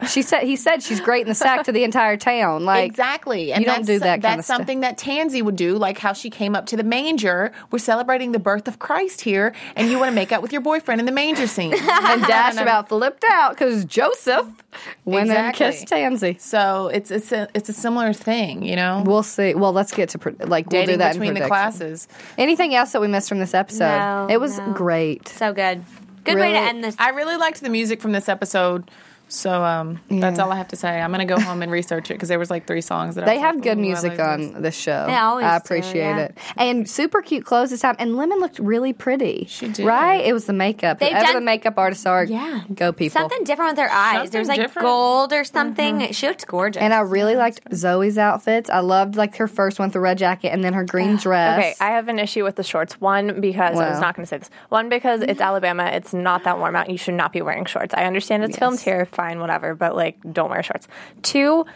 She 0.09 0.22
said 0.22 0.42
he 0.42 0.55
said 0.57 0.83
she's 0.83 1.00
great 1.00 1.22
in 1.22 1.29
the 1.29 1.35
sack 1.35 1.64
to 1.64 1.72
the 1.72 1.83
entire 1.83 2.16
town. 2.16 2.64
Like 2.64 2.85
exactly, 2.85 3.52
and 3.52 3.61
you 3.61 3.66
don't 3.66 3.76
that's, 3.76 3.87
do 3.87 3.98
that 4.00 4.20
That's 4.22 4.40
of 4.40 4.44
stuff. 4.44 4.57
something 4.59 4.81
that 4.81 4.98
Tansy 4.98 5.42
would 5.42 5.57
do, 5.57 5.76
like 5.76 5.98
how 5.98 6.12
she 6.12 6.31
came 6.31 6.55
up 6.55 6.66
to 6.66 6.76
the 6.76 6.85
manger. 6.85 7.52
We're 7.70 7.79
celebrating 7.79 8.33
the 8.33 8.38
birth 8.38 8.68
of 8.68 8.79
Christ 8.79 9.22
here, 9.22 9.55
and 9.74 9.90
you 9.90 9.98
want 9.98 10.11
to 10.11 10.14
make 10.14 10.31
out 10.31 10.42
with 10.42 10.52
your 10.52 10.61
boyfriend 10.61 11.00
in 11.00 11.07
the 11.07 11.12
manger 11.12 11.46
scene. 11.46 11.72
and 11.90 12.22
Dash 12.22 12.57
about 12.59 12.88
flipped 12.90 13.24
out 13.31 13.52
because 13.52 13.85
Joseph 13.87 14.46
went 15.05 15.31
and 15.31 15.48
Exactly. 15.48 15.66
kissed 15.66 15.87
Tansy. 15.88 16.37
So 16.40 16.88
it's 16.92 17.11
it's 17.11 17.33
a 17.33 17.48
it's 17.55 17.68
a 17.68 17.72
similar 17.72 18.12
thing, 18.12 18.62
you 18.62 18.76
know. 18.76 19.02
We'll 19.07 19.22
see. 19.22 19.55
Well, 19.55 19.72
let's 19.72 19.92
get 19.92 20.11
to 20.11 20.18
like 20.46 20.70
we'll 20.70 20.83
do 20.83 20.87
Dating 20.87 20.98
that 20.98 21.12
between 21.14 21.37
in 21.37 21.42
the 21.42 21.48
classes. 21.48 22.09
Anything 22.37 22.74
else 22.74 22.92
that 22.92 23.00
we 23.00 23.09
missed 23.09 23.29
from 23.29 23.38
this 23.38 23.55
episode? 23.55 23.98
No, 23.98 24.26
it 24.31 24.38
was 24.38 24.59
no. 24.59 24.72
great. 24.72 25.29
So 25.29 25.52
good. 25.52 25.83
Good 26.27 26.39
way 26.39 26.53
to 26.53 26.59
end 26.59 26.85
this. 26.85 26.97
I 26.99 27.11
really 27.11 27.37
liked 27.37 27.61
the 27.61 27.69
music 27.69 28.01
from 28.01 28.12
this 28.12 28.29
episode. 28.29 28.91
So 29.29 29.65
um, 29.65 30.01
that's 30.09 30.39
all 30.39 30.53
I 30.53 30.57
have 30.57 30.69
to 30.69 30.77
say. 30.77 31.01
I'm 31.01 31.11
gonna 31.11 31.25
go 31.27 31.39
home 31.41 31.62
and 31.62 31.73
research 31.73 32.11
it 32.11 32.15
because 32.15 32.29
there 32.29 32.39
was 32.39 32.51
like 32.51 32.67
three 32.67 32.81
songs 32.81 33.17
that 33.17 33.25
I 33.25 33.27
They 33.27 33.33
was 33.37 33.43
have 33.43 33.55
like, 33.57 33.65
good 33.65 33.79
music 33.79 34.19
on 34.21 34.53
this." 34.53 34.62
this 34.62 34.77
show. 34.77 35.07
They 35.07 35.15
always 35.17 35.45
I 35.47 35.59
do, 35.59 35.62
appreciate 35.65 35.95
yeah. 35.97 36.19
it. 36.19 36.39
And 36.57 36.89
super 36.89 37.23
cute 37.23 37.45
clothes 37.45 37.71
this 37.71 37.81
time. 37.81 37.97
And 37.99 38.17
Lemon 38.17 38.39
looked 38.41 38.59
really 38.59 38.93
pretty. 38.93 39.47
She 39.49 39.69
did. 39.69 39.85
Right? 39.87 40.25
It 40.25 40.33
was 40.33 40.45
the 40.47 40.53
makeup. 40.53 40.99
They've 40.99 41.11
Whoever 41.11 41.25
done- 41.27 41.35
the 41.35 41.41
makeup 41.41 41.75
artists 41.77 42.07
are, 42.07 42.25
Yeah. 42.25 42.62
go 42.75 42.93
people. 42.93 43.21
Something 43.21 43.45
different 43.45 43.71
with 43.71 43.77
their 43.77 43.91
eyes. 43.91 44.31
there 44.31 44.41
was 44.41 44.49
like 44.49 44.61
different. 44.61 44.87
gold 44.87 45.33
or 45.33 45.45
something. 45.45 46.12
She 46.12 46.29
looked 46.29 46.47
gorgeous. 46.47 46.81
and 46.81 46.93
I 46.95 47.01
really 47.01 47.37
liked 47.37 47.61
Zoe's 47.75 48.19
outfits. 48.19 48.71
I 48.71 48.81
loved 48.81 49.17
like 49.17 49.37
her 49.37 49.49
first 49.49 49.79
one 49.79 49.87
with 49.89 49.93
the 49.95 50.01
red 50.01 50.19
jacket 50.19 50.51
and 50.51 50.62
then 50.65 50.73
her 50.75 50.85
green 50.85 51.17
dress. 51.17 51.59
Okay, 51.59 51.75
I 51.81 51.91
have 51.93 52.09
an 52.09 52.19
issue 52.19 52.45
with 52.45 52.57
the 52.57 52.62
shorts. 52.65 53.01
One, 53.01 53.41
because 53.41 53.79
I 53.79 53.91
was 53.91 54.01
not 54.01 54.15
going 54.17 54.25
to 54.25 54.29
say 54.29 54.39
this. 54.39 54.51
One, 54.69 54.89
because 54.89 55.21
it's 55.23 55.41
Alabama. 55.41 55.85
It's 55.87 56.12
not 56.15 56.45
that 56.45 56.59
warm 56.59 56.77
out. 56.77 56.91
You 56.91 56.99
should 56.99 57.15
not 57.15 57.33
be 57.33 57.43
wearing 57.43 57.65
shorts. 57.65 57.93
I 57.95 58.05
understand 58.05 58.45
it's 58.45 58.57
filmed 58.59 58.81
here, 58.81 59.07
fine, 59.16 59.40
whatever, 59.40 59.74
but 59.74 59.96
like, 59.96 60.18
don't 60.33 60.50
wear 60.50 60.62
shorts. 60.62 60.87
Two, 61.22 61.66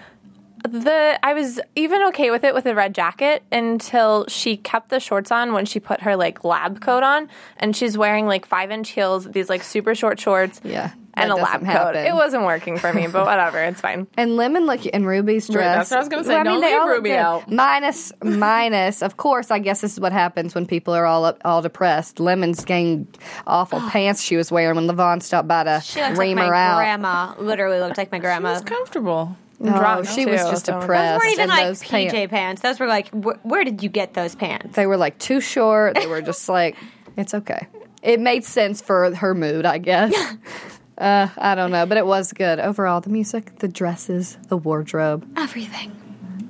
the 0.63 1.19
I 1.23 1.33
was 1.33 1.59
even 1.75 2.03
okay 2.09 2.31
with 2.31 2.45
it 2.45 2.53
with 2.53 2.65
the 2.65 2.75
red 2.75 2.95
jacket 2.95 3.43
until 3.51 4.27
she 4.29 4.57
kept 4.59 4.91
the 4.91 5.01
shorts 5.01 5.31
on 5.31 5.53
when 5.55 5.65
she 5.65 5.81
put 5.81 6.03
her 6.03 6.17
like 6.17 6.45
lab 6.45 6.81
coat 6.81 7.03
on, 7.03 7.29
and 7.57 7.75
she's 7.75 7.97
wearing 7.97 8.27
like 8.27 8.47
five 8.47 8.71
inch 8.71 8.91
heels, 8.91 9.25
these 9.25 9.49
like 9.49 9.63
super 9.63 9.95
short 9.95 10.21
shorts, 10.21 10.61
Yeah, 10.63 10.93
and 11.15 11.31
a 11.31 11.35
lab 11.35 11.65
coat. 11.65 11.97
It 11.97 12.15
wasn't 12.15 12.45
working 12.45 12.79
for 12.79 12.93
me, 12.93 13.07
but 13.07 13.27
whatever, 13.27 13.59
it's 13.63 13.81
fine. 13.81 14.07
And 14.17 14.37
Lemon 14.37 14.67
look 14.67 14.85
in 14.87 15.05
Ruby's 15.05 15.49
Right, 15.49 15.55
dress. 15.55 15.89
that's 15.89 15.91
what 15.91 15.97
I 15.97 16.01
was 16.01 16.09
gonna 16.09 16.25
say. 16.25 16.43
Don't 16.45 16.61
they 16.61 16.67
leave 16.69 16.81
all 16.81 16.87
look 16.87 16.97
Ruby 16.97 17.09
good. 17.11 17.17
out. 17.19 17.51
Minus, 17.51 18.13
minus. 18.23 19.03
Of 19.03 19.17
course, 19.17 19.51
I 19.51 19.59
guess 19.59 19.81
this 19.81 19.93
is 19.95 20.01
what 20.01 20.13
happens 20.13 20.55
when 20.55 20.67
people 20.67 20.95
are 20.95 21.07
all 21.07 21.25
up, 21.25 21.41
all 21.45 21.63
depressed. 21.63 22.21
Lemon's 22.21 22.65
getting 22.65 23.09
awful 23.47 23.81
pants 23.91 24.23
she 24.23 24.37
was 24.37 24.51
wearing 24.53 24.77
when 24.77 24.87
Lavon 24.87 25.23
stopped 25.23 25.49
by 25.49 25.65
to 25.65 25.81
she 25.81 26.01
looked 26.01 26.13
like 26.13 26.19
ream 26.19 26.37
my 26.37 26.47
her 26.47 26.55
out. 26.55 26.77
grandma. 26.79 27.35
Literally 27.39 27.79
looked 27.81 27.99
like 27.99 28.13
my 28.13 28.19
grandma. 28.19 28.53
It's 28.55 28.63
comfortable. 28.63 29.37
No, 29.63 29.73
drunk, 29.77 30.07
she 30.09 30.25
was 30.25 30.41
oh, 30.41 30.45
too, 30.47 30.51
just 30.53 30.65
so- 30.67 30.73
Those 30.73 30.81
depressed. 30.83 31.13
Those 31.23 31.27
weren't 31.27 31.33
even 31.33 31.43
and 31.43 31.51
like 31.51 31.65
those 31.67 31.83
PJ 31.83 32.11
pants- 32.11 32.31
pants. 32.31 32.63
Those 32.63 32.81
were 32.81 32.87
like, 32.87 33.09
wh- 33.11 33.45
where 33.45 33.63
did 33.63 33.83
you 33.83 33.91
get 33.91 34.15
those 34.15 34.35
pants? 34.35 34.75
They 34.75 34.87
were 34.87 34.97
like 34.97 35.19
too 35.19 35.41
short. 35.43 35.97
They 35.97 36.07
were 36.07 36.23
just 36.33 36.49
like, 36.49 36.77
it's 37.19 37.35
okay. 37.35 37.67
It 38.03 38.21
made 38.21 38.45
sense 38.45 38.81
for 38.81 39.15
her 39.15 39.35
mood, 39.35 39.67
I 39.67 39.77
guess. 39.77 40.15
uh, 41.01 41.29
I 41.39 41.55
don't 41.55 41.71
know, 41.73 41.87
but 41.87 41.97
it 41.99 42.07
was 42.07 42.33
good 42.33 42.61
overall. 42.61 43.01
The 43.01 43.11
music, 43.11 43.59
the 43.59 43.69
dresses, 43.69 44.37
the 44.49 44.57
wardrobe, 44.57 45.27
Everything. 45.37 45.91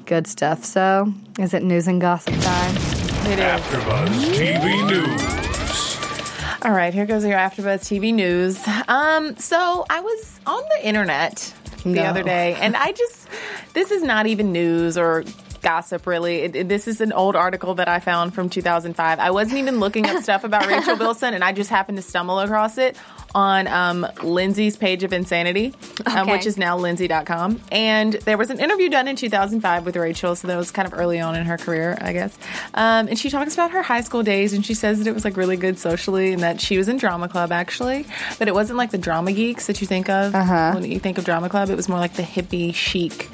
good 0.06 0.26
stuff. 0.26 0.64
So, 0.64 1.12
is 1.38 1.54
it 1.54 1.62
news 1.62 1.86
and 1.88 2.00
gossip 2.00 2.34
time? 2.40 2.74
AfterBuzz 2.74 4.08
TV 4.34 4.86
News. 4.88 6.62
All 6.62 6.72
right, 6.72 6.92
here 6.92 7.06
goes 7.06 7.24
your 7.24 7.38
AfterBuzz 7.38 7.80
TV 7.80 8.12
news. 8.12 8.58
Um, 8.88 9.36
so 9.36 9.86
I 9.88 10.00
was 10.00 10.40
on 10.46 10.62
the 10.76 10.86
internet 10.86 11.54
the 11.84 11.90
No. 11.90 12.02
other 12.04 12.22
day, 12.22 12.54
and 12.60 12.76
I 12.76 12.92
just 12.92 13.28
this 13.72 13.90
is 13.90 14.02
not 14.02 14.26
even 14.26 14.52
news 14.52 14.98
or 14.98 15.24
gossip 15.62 16.06
really. 16.06 16.38
It, 16.40 16.56
it- 16.56 16.68
this 16.68 16.86
is 16.88 17.00
an 17.00 17.12
old 17.12 17.36
article 17.36 17.74
that 17.76 17.88
I 17.88 18.00
found 18.00 18.34
from 18.34 18.50
2005. 18.50 19.18
I 19.18 19.30
wasn't 19.30 19.58
even 19.58 19.78
looking 19.80 20.06
up 20.06 20.22
stuff 20.22 20.44
about 20.44 20.66
Rachel 20.66 20.96
Bilson, 20.98 21.32
and 21.34 21.42
I 21.44 21.52
just 21.52 21.70
happened 21.70 21.96
to 21.98 22.02
stumble 22.02 22.40
across 22.40 22.76
it 22.78 22.96
on 23.34 23.66
um, 23.68 24.06
Lindsay's 24.22 24.76
page 24.76 25.02
of 25.04 25.12
Insanity, 25.12 25.74
um, 26.06 26.16
Okay. 26.22 26.32
which 26.32 26.46
is 26.46 26.56
now 26.56 26.76
Lindsay.com. 26.76 27.60
And 27.70 28.14
there 28.24 28.36
was 28.38 28.50
an 28.50 28.58
interview 28.60 28.88
done 28.88 29.06
in 29.08 29.16
2005 29.16 29.84
with 29.86 29.96
Rachel, 29.96 30.34
so 30.36 30.48
that 30.48 30.56
was 30.56 30.70
kind 30.70 30.86
of 30.86 30.98
early 30.98 31.20
on 31.20 31.34
in 31.36 31.44
her 31.46 31.56
career, 31.56 31.96
I 32.00 32.12
guess. 32.12 32.36
Um, 32.74 33.08
and 33.08 33.18
she 33.18 33.30
talks 33.30 33.54
about 33.54 33.70
her 33.70 33.82
high 33.82 34.00
school 34.00 34.22
days, 34.22 34.52
and 34.52 34.64
she 34.66 34.74
says 34.74 34.98
that 34.98 35.06
it 35.06 35.14
was 35.14 35.24
like 35.24 35.36
really 35.36 35.56
good 35.56 35.78
socially, 35.78 36.32
and 36.32 36.42
that 36.42 36.60
she 36.60 36.76
was 36.78 36.88
in 36.88 36.96
drama 36.96 37.28
club 37.28 37.52
actually, 37.52 38.06
but 38.38 38.48
it 38.48 38.54
wasn't 38.54 38.76
like 38.78 38.90
the 38.90 38.98
drama 38.98 39.32
geeks 39.32 39.66
that 39.66 39.80
you 39.80 39.86
think 39.86 40.08
of 40.08 40.34
Uh-huh. 40.34 40.72
when 40.74 40.90
you 40.90 40.98
think 40.98 41.18
of 41.18 41.24
drama 41.24 41.48
club. 41.48 41.70
It 41.70 41.76
was 41.76 41.88
more 41.88 41.98
like 41.98 42.14
the 42.14 42.22
hippie 42.22 42.74
chic. 42.74 43.28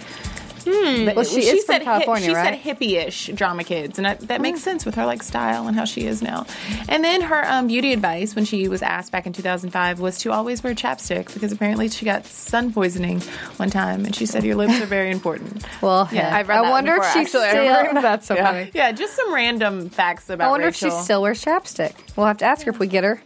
Hmm. 0.66 1.04
But 1.04 1.16
Well, 1.16 1.24
she 1.24 1.40
is 1.46 1.64
from 1.64 1.74
said 1.74 1.82
hi- 1.82 1.84
California, 1.84 2.28
she 2.28 2.34
right? 2.34 2.60
said 2.62 2.76
hippie-ish 2.78 3.26
drama 3.34 3.62
kids, 3.64 3.98
and 3.98 4.06
I, 4.06 4.14
that 4.14 4.40
makes 4.40 4.60
sense 4.60 4.84
with 4.84 4.96
her 4.96 5.06
like 5.06 5.22
style 5.22 5.66
and 5.68 5.76
how 5.76 5.84
she 5.84 6.06
is 6.06 6.22
now. 6.22 6.46
And 6.88 7.04
then 7.04 7.20
her 7.22 7.44
um, 7.46 7.68
beauty 7.68 7.92
advice 7.92 8.34
when 8.34 8.44
she 8.44 8.68
was 8.68 8.82
asked 8.82 9.12
back 9.12 9.26
in 9.26 9.32
2005 9.32 10.00
was 10.00 10.18
to 10.18 10.32
always 10.32 10.62
wear 10.64 10.74
chapstick 10.74 11.32
because 11.32 11.52
apparently 11.52 11.88
she 11.88 12.04
got 12.04 12.26
sun 12.26 12.72
poisoning 12.72 13.20
one 13.58 13.70
time, 13.70 14.04
and 14.04 14.14
she 14.14 14.26
said 14.26 14.42
your 14.44 14.56
lips 14.56 14.80
are 14.80 14.86
very 14.86 15.10
important. 15.10 15.64
Well, 15.82 16.08
Yeah, 16.10 16.22
heck. 16.30 16.32
I've 16.32 16.48
read 16.48 16.58
I 16.58 16.62
that 16.62 16.70
wonder 16.70 16.92
if 16.94 16.98
before, 17.00 17.12
she 17.12 17.18
actually. 17.20 17.48
still. 17.48 17.68
I've 17.96 18.02
That's 18.02 18.26
so 18.26 18.34
Yeah. 18.34 18.50
funny. 18.52 18.70
Yeah, 18.74 18.92
just 18.92 19.14
some 19.14 19.32
random 19.32 19.88
facts 19.90 20.28
about. 20.30 20.48
I 20.48 20.50
wonder 20.50 20.66
if 20.66 20.74
she 20.76 20.90
still 20.90 21.22
wears 21.22 21.44
chapstick. 21.44 21.94
We'll 22.16 22.26
have 22.26 22.38
to 22.38 22.44
ask 22.44 22.64
her 22.64 22.70
if 22.70 22.78
we 22.78 22.86
get 22.86 23.04
her 23.04 23.20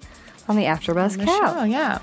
on 0.48 0.57
the 0.57 0.64
AfterBuzz 0.64 1.16
the 1.16 1.24
couch. 1.24 1.55
show, 1.55 1.64
yeah. 1.64 2.00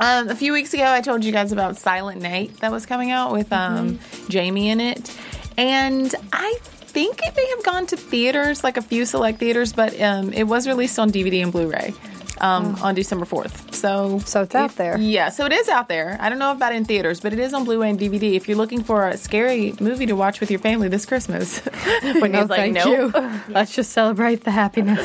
Um, 0.00 0.30
a 0.30 0.34
few 0.34 0.54
weeks 0.54 0.72
ago, 0.72 0.84
I 0.84 1.02
told 1.02 1.24
you 1.24 1.30
guys 1.30 1.52
about 1.52 1.76
Silent 1.76 2.22
Night 2.22 2.56
that 2.60 2.72
was 2.72 2.86
coming 2.86 3.10
out 3.10 3.32
with 3.32 3.52
um, 3.52 3.98
Jamie 4.30 4.70
in 4.70 4.80
it, 4.80 5.14
and 5.58 6.14
I 6.32 6.58
think 6.62 7.20
it 7.22 7.36
may 7.36 7.46
have 7.50 7.62
gone 7.62 7.86
to 7.88 7.96
theaters, 7.96 8.64
like 8.64 8.78
a 8.78 8.82
few 8.82 9.04
select 9.04 9.38
theaters, 9.38 9.74
but 9.74 10.00
um, 10.00 10.32
it 10.32 10.44
was 10.44 10.66
released 10.66 10.98
on 10.98 11.10
DVD 11.10 11.42
and 11.42 11.52
Blu-ray 11.52 11.92
um, 12.40 12.76
on 12.82 12.94
December 12.94 13.24
fourth. 13.24 13.74
So, 13.74 14.18
So 14.20 14.42
it's 14.42 14.54
out 14.54 14.76
there. 14.76 14.96
yeah, 14.98 15.28
so 15.30 15.46
it 15.46 15.52
is 15.52 15.68
out 15.68 15.88
there. 15.88 16.16
I 16.20 16.28
don't 16.28 16.38
know 16.38 16.52
about 16.52 16.72
in 16.74 16.84
theaters, 16.84 17.20
but 17.20 17.32
it 17.32 17.38
is 17.38 17.52
on 17.54 17.64
Blu-ray 17.64 17.90
and 17.90 17.98
DVD. 18.00 18.34
If 18.34 18.48
you're 18.48 18.56
looking 18.56 18.82
for 18.82 19.08
a 19.08 19.16
scary 19.16 19.74
movie 19.80 20.06
to 20.06 20.14
watch 20.16 20.40
with 20.40 20.50
your 20.50 20.60
family 20.60 20.88
this 20.88 21.06
Christmas, 21.06 21.58
when 22.02 22.32
No, 22.32 22.40
he's 22.40 22.48
like, 22.50 22.58
thank 22.58 22.74
nope. 22.74 23.14
you. 23.14 23.40
Let's 23.54 23.74
just 23.74 23.92
celebrate 23.92 24.44
the 24.44 24.50
happiness. 24.50 25.00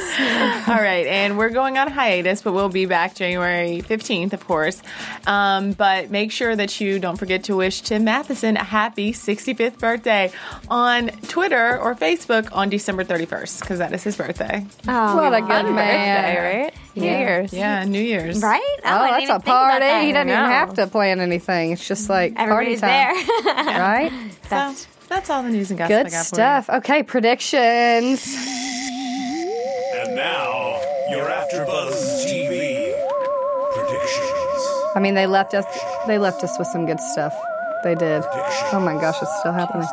All 0.67 0.75
right, 0.75 1.05
and 1.07 1.37
we're 1.37 1.49
going 1.49 1.77
on 1.77 1.89
hiatus, 1.91 2.41
but 2.41 2.53
we'll 2.53 2.69
be 2.69 2.85
back 2.85 3.15
January 3.15 3.81
15th, 3.81 4.33
of 4.33 4.45
course. 4.47 4.81
Um, 5.27 5.73
but 5.73 6.09
make 6.11 6.31
sure 6.31 6.55
that 6.55 6.79
you 6.81 6.99
don't 6.99 7.17
forget 7.17 7.43
to 7.45 7.55
wish 7.55 7.81
Tim 7.81 8.03
Matheson 8.03 8.57
a 8.57 8.63
happy 8.63 9.11
65th 9.13 9.79
birthday 9.79 10.31
on 10.69 11.09
Twitter 11.27 11.77
or 11.79 11.95
Facebook 11.95 12.49
on 12.51 12.69
December 12.69 13.03
31st, 13.03 13.59
because 13.61 13.79
that 13.79 13.93
is 13.93 14.03
his 14.03 14.15
birthday. 14.17 14.65
Oh, 14.87 15.15
what 15.17 15.33
a 15.33 15.41
good 15.41 15.47
man. 15.71 15.75
birthday, 15.75 16.61
right? 16.63 16.73
New 16.95 17.05
Yeah. 17.05 17.19
Year's. 17.19 17.53
Yeah, 17.53 17.83
New 17.85 18.01
Year's. 18.01 18.41
right? 18.41 18.61
Oh, 18.83 18.89
I 18.89 19.19
didn't 19.19 19.29
that's 19.29 19.43
a 19.43 19.45
party. 19.45 19.79
that. 19.79 20.03
He 20.03 20.11
doesn't 20.13 20.29
even 20.29 20.39
have 20.45 20.73
to 20.75 20.87
plan 20.87 21.19
anything. 21.19 21.71
It's 21.71 21.87
just 21.87 22.09
like 22.09 22.33
Everybody's 22.37 22.79
party 22.81 23.13
time. 23.15 23.55
there. 23.65 23.79
right? 23.79 24.11
So 24.49 24.73
that's 25.09 25.29
all 25.29 25.43
the 25.43 25.49
news 25.49 25.71
and 25.71 25.77
gossip 25.77 25.89
Good 25.89 26.07
I 26.07 26.09
got 26.09 26.25
stuff. 26.25 26.69
Okay, 26.69 27.03
predictions. 27.03 28.25
And 29.95 30.15
now, 30.15 30.79
you're 31.09 31.29
after 31.29 31.65
Buzz 31.65 32.25
TV 32.25 32.93
predictions. 33.73 34.67
I 34.95 34.99
mean, 35.01 35.15
they 35.15 35.27
left 35.27 35.53
us. 35.53 35.65
They 36.07 36.17
left 36.17 36.43
us 36.43 36.57
with 36.57 36.67
some 36.69 36.85
good 36.85 36.99
stuff. 36.99 37.33
They 37.83 37.95
did. 37.95 38.23
Oh 38.71 38.79
my 38.83 38.93
gosh, 38.93 39.15
it's 39.21 39.39
still 39.39 39.51
happening. 39.53 39.87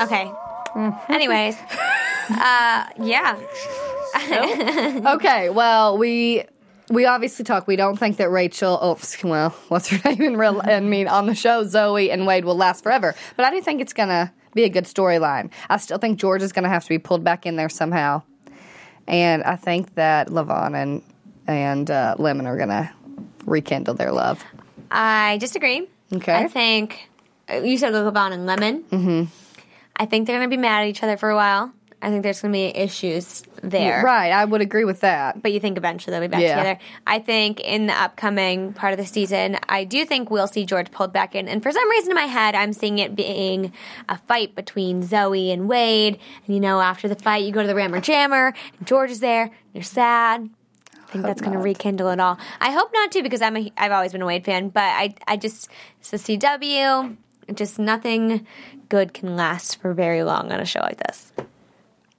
okay. 0.00 0.30
Anyways, 1.08 1.56
uh, 2.30 2.86
yeah. 3.00 3.36
okay, 5.14 5.50
well, 5.50 5.98
we 5.98 6.44
we 6.90 7.04
obviously 7.04 7.44
talk. 7.44 7.66
We 7.66 7.76
don't 7.76 7.98
think 7.98 8.16
that 8.16 8.30
Rachel, 8.30 8.78
oh, 8.80 8.98
well, 9.24 9.50
what's 9.68 9.88
her 9.88 10.10
name 10.10 10.22
in 10.22 10.36
real? 10.36 10.60
I 10.64 10.80
mean, 10.80 11.08
on 11.08 11.26
the 11.26 11.34
show, 11.34 11.64
Zoe 11.64 12.10
and 12.10 12.26
Wade 12.26 12.44
will 12.44 12.56
last 12.56 12.82
forever. 12.82 13.14
But 13.36 13.46
I 13.46 13.50
do 13.50 13.60
think 13.60 13.80
it's 13.80 13.92
gonna 13.92 14.32
be 14.54 14.64
a 14.64 14.68
good 14.68 14.84
storyline. 14.84 15.50
I 15.68 15.76
still 15.76 15.98
think 15.98 16.18
George 16.18 16.42
is 16.42 16.52
gonna 16.52 16.68
have 16.68 16.82
to 16.84 16.88
be 16.88 16.98
pulled 16.98 17.24
back 17.24 17.46
in 17.46 17.56
there 17.56 17.68
somehow, 17.68 18.22
and 19.06 19.42
I 19.42 19.56
think 19.56 19.94
that 19.94 20.28
Lavon 20.28 20.74
and 20.74 21.02
and 21.46 21.90
uh, 21.90 22.14
Lemon 22.18 22.46
are 22.46 22.56
gonna 22.56 22.92
rekindle 23.44 23.94
their 23.94 24.12
love. 24.12 24.44
I 24.90 25.38
disagree. 25.38 25.88
Okay. 26.12 26.34
I 26.34 26.48
think 26.48 27.08
uh, 27.50 27.56
you 27.56 27.78
said 27.78 27.92
Lavon 27.92 28.32
and 28.32 28.46
Lemon. 28.46 28.82
Mm-hmm. 28.84 29.24
I 29.96 30.06
think 30.06 30.26
they're 30.26 30.38
going 30.38 30.48
to 30.48 30.56
be 30.56 30.60
mad 30.60 30.82
at 30.82 30.88
each 30.88 31.02
other 31.02 31.16
for 31.16 31.30
a 31.30 31.34
while. 31.34 31.72
I 32.00 32.10
think 32.10 32.22
there's 32.22 32.40
going 32.40 32.52
to 32.52 32.56
be 32.56 32.66
issues 32.66 33.42
there. 33.60 34.02
Right, 34.04 34.30
I 34.30 34.44
would 34.44 34.60
agree 34.60 34.84
with 34.84 35.00
that. 35.00 35.42
But 35.42 35.52
you 35.52 35.58
think 35.58 35.76
eventually 35.76 36.12
they'll 36.12 36.20
be 36.20 36.28
back 36.28 36.40
Yeah. 36.42 36.56
together. 36.56 36.80
I 37.06 37.18
think 37.18 37.58
in 37.58 37.86
the 37.88 37.92
upcoming 37.92 38.72
part 38.72 38.92
of 38.92 38.98
the 39.00 39.04
season, 39.06 39.58
I 39.68 39.82
do 39.82 40.04
think 40.04 40.30
we'll 40.30 40.46
see 40.46 40.64
George 40.64 40.92
pulled 40.92 41.12
back 41.12 41.34
in. 41.34 41.48
And 41.48 41.60
for 41.60 41.72
some 41.72 41.90
reason 41.90 42.12
in 42.12 42.14
my 42.14 42.26
head, 42.26 42.54
I'm 42.54 42.72
seeing 42.72 43.00
it 43.00 43.16
being 43.16 43.72
a 44.08 44.16
fight 44.16 44.54
between 44.54 45.02
Zoe 45.02 45.50
and 45.50 45.68
Wade. 45.68 46.20
And 46.46 46.54
you 46.54 46.60
know, 46.60 46.80
after 46.80 47.08
the 47.08 47.16
fight, 47.16 47.42
you 47.44 47.50
go 47.50 47.62
to 47.62 47.66
the 47.68 47.74
Rammer 47.74 48.00
Jammer, 48.00 48.54
and 48.78 48.86
George 48.86 49.10
is 49.10 49.18
there, 49.18 49.42
and 49.44 49.52
you're 49.74 49.82
sad. 49.82 50.48
I 50.94 51.10
think 51.10 51.24
that's 51.24 51.40
going 51.40 51.54
to 51.54 51.58
rekindle 51.58 52.10
it 52.10 52.20
all. 52.20 52.38
I 52.60 52.70
hope 52.70 52.90
not 52.92 53.10
too, 53.10 53.22
because 53.24 53.42
I'm 53.42 53.56
a, 53.56 53.72
I've 53.76 53.92
always 53.92 54.12
been 54.12 54.22
a 54.22 54.26
Wade 54.26 54.44
fan, 54.44 54.68
but 54.68 54.82
I 54.84 55.14
I 55.26 55.36
just 55.36 55.68
it's 56.00 56.10
the 56.10 56.18
CW. 56.18 57.16
Just 57.54 57.78
nothing 57.78 58.46
good 58.90 59.14
can 59.14 59.34
last 59.34 59.80
for 59.80 59.94
very 59.94 60.22
long 60.22 60.52
on 60.52 60.60
a 60.60 60.66
show 60.66 60.80
like 60.80 60.98
this. 60.98 61.32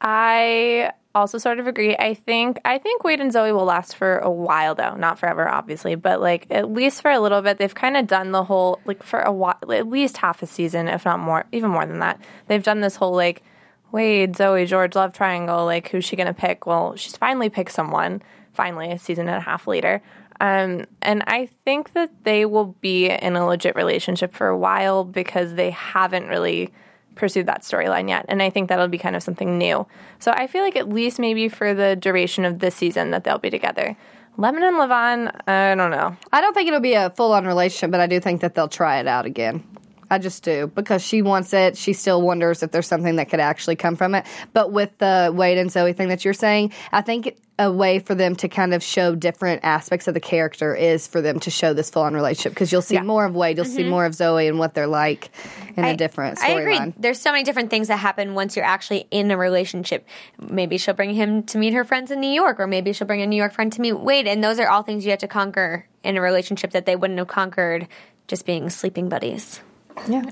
I 0.02 0.92
also 1.16 1.38
sort 1.38 1.60
of 1.60 1.68
agree. 1.68 1.96
I 1.98 2.14
think 2.14 2.60
I 2.66 2.78
think 2.78 3.04
Wade 3.04 3.20
and 3.20 3.32
Zoe 3.32 3.52
will 3.52 3.66
last 3.66 3.96
for 3.96 4.20
a 4.20 4.30
while 4.30 4.76
though, 4.76 4.96
not 4.96 5.20
forever 5.20 5.48
obviously, 5.48 5.96
but 5.96 6.22
like 6.22 6.48
at 6.50 6.72
least 6.72 7.02
for 7.02 7.12
a 7.12 7.20
little 7.20 7.42
bit. 7.42 7.58
They've 7.58 7.74
kind 7.74 7.98
of 7.98 8.08
done 8.08 8.32
the 8.32 8.44
whole 8.44 8.80
like 8.86 9.04
for 9.04 9.20
a 9.22 9.32
while, 9.32 9.58
at 9.72 9.88
least 9.88 10.18
half 10.18 10.42
a 10.42 10.48
season, 10.48 10.88
if 10.88 11.06
not 11.06 11.20
more, 11.20 11.46
even 11.52 11.72
more 11.72 11.86
than 11.86 12.00
that. 12.00 12.22
They've 12.48 12.64
done 12.64 12.82
this 12.82 12.96
whole 12.96 13.16
like 13.16 13.44
Wade, 13.92 14.36
Zoe, 14.36 14.66
George 14.66 14.96
love 14.96 15.14
triangle. 15.14 15.66
Like 15.66 15.90
who's 15.90 16.06
she 16.06 16.16
gonna 16.16 16.34
pick? 16.34 16.66
Well, 16.66 16.96
she's 16.96 17.18
finally 17.18 17.50
picked 17.50 17.72
someone. 17.72 18.22
Finally, 18.54 18.92
a 18.92 19.00
season 19.00 19.28
and 19.28 19.38
a 19.38 19.42
half 19.42 19.68
later. 19.68 20.02
Um, 20.42 20.86
and 21.02 21.24
I 21.28 21.50
think 21.66 21.94
that 21.94 22.24
they 22.24 22.46
will 22.46 22.76
be 22.82 23.10
in 23.10 23.36
a 23.36 23.46
legit 23.46 23.76
relationship 23.76 24.34
for 24.34 24.48
a 24.48 24.58
while 24.58 25.04
because 25.04 25.56
they 25.56 25.72
haven't 25.72 26.28
really 26.28 26.72
pursued 27.20 27.46
that 27.46 27.62
storyline 27.62 28.10
yet. 28.10 28.26
And 28.30 28.42
I 28.42 28.50
think 28.50 28.70
that'll 28.70 28.88
be 28.88 28.98
kind 28.98 29.16
of 29.16 29.22
something 29.22 29.58
new. 29.58 29.86
So 30.18 30.32
I 30.32 30.48
feel 30.48 30.64
like 30.64 30.76
at 30.76 30.90
least 30.90 31.20
maybe 31.20 31.50
for 31.50 31.74
the 31.74 31.96
duration 31.96 32.46
of 32.46 32.60
this 32.60 32.76
season 32.76 33.12
that 33.12 33.24
they'll 33.24 33.38
be 33.38 33.50
together. 33.50 33.96
Lemon 34.38 34.64
and 34.64 34.78
Lavon, 34.78 35.48
I 35.48 35.76
don't 35.76 35.92
know. 35.92 36.16
I 36.32 36.40
don't 36.40 36.54
think 36.54 36.68
it'll 36.68 36.80
be 36.80 36.94
a 36.94 37.10
full 37.10 37.34
on 37.34 37.46
relationship, 37.46 37.92
but 37.92 38.00
I 38.00 38.08
do 38.08 38.20
think 38.22 38.42
that 38.42 38.56
they'll 38.56 38.70
try 38.70 39.00
it 39.00 39.08
out 39.08 39.26
again. 39.26 39.64
I 40.10 40.18
just 40.18 40.44
do 40.44 40.68
because 40.68 41.02
she 41.04 41.22
wants 41.22 41.54
it. 41.54 41.78
She 41.78 41.94
still 41.94 42.22
wonders 42.22 42.64
if 42.64 42.72
there's 42.72 42.88
something 42.88 43.18
that 43.18 43.30
could 43.30 43.40
actually 43.40 43.76
come 43.76 43.96
from 43.96 44.16
it. 44.16 44.26
But 44.54 44.72
with 44.72 44.98
the 44.98 45.32
Wade 45.36 45.58
and 45.58 45.72
Zoe 45.72 45.94
thing 45.94 46.10
that 46.10 46.26
you're 46.26 46.34
saying, 46.34 46.74
I 46.92 47.02
think 47.02 47.38
a 47.60 47.70
way 47.70 48.00
for 48.00 48.16
them 48.16 48.38
to 48.38 48.48
kind 48.48 48.74
of 48.74 48.82
show 48.82 49.14
different 49.16 49.60
aspects 49.66 50.08
of 50.08 50.14
the 50.14 50.20
character 50.22 50.74
is 50.74 51.06
for 51.08 51.20
them 51.22 51.42
to 51.42 51.52
show 51.52 51.74
this 51.74 51.90
full 51.90 52.04
on 52.04 52.14
relationship 52.14 52.54
because 52.54 52.72
you'll 52.72 52.82
see 52.82 53.00
more 53.02 53.26
of 53.26 53.36
Wade, 53.36 53.58
you'll 53.58 53.66
see 53.66 53.84
Mhm. 53.84 53.90
more 53.90 54.06
of 54.06 54.16
Zoe 54.16 54.48
and 54.48 54.58
what 54.60 54.74
they're 54.74 54.88
like 54.88 55.30
in 55.76 55.84
a 55.84 55.96
different 55.98 56.42
I 56.42 56.52
agree. 56.52 56.78
storyline. 56.78 56.94
There's 56.98 57.20
so 57.20 57.34
many 57.34 57.44
different 57.44 57.70
things 57.70 57.90
that 57.90 57.98
happen 57.98 58.34
once 58.34 58.56
you're 58.56 58.64
actually 58.64 59.08
in 59.12 59.30
a 59.30 59.36
relationship. 59.38 60.08
Maybe 60.40 60.78
she'll 60.78 60.94
bring 60.94 61.14
him 61.14 61.44
to 61.44 61.58
meet 61.58 61.74
her 61.74 61.84
friends 61.84 62.12
in 62.12 62.22
New 62.22 62.32
York, 62.32 62.62
or 62.62 62.66
maybe 62.68 62.94
she'll 62.94 63.08
bring 63.08 63.22
a 63.22 63.28
New 63.28 63.36
York 63.36 63.52
friend 63.54 63.74
to 63.74 63.82
meet 63.82 63.92
Wade. 64.00 64.26
And 64.26 64.42
those 64.42 64.58
are 64.60 64.70
all 64.70 64.84
things 64.84 65.04
you 65.04 65.12
have 65.12 65.20
to 65.20 65.28
conquer 65.28 65.86
in 66.02 66.16
a 66.16 66.22
relationship 66.22 66.72
that 66.72 66.86
they 66.86 66.96
wouldn't 66.96 67.20
have 67.20 67.28
conquered 67.28 67.90
just 68.30 68.46
being 68.46 68.70
sleeping 68.70 69.10
buddies. 69.10 69.60
Yeah. 70.08 70.24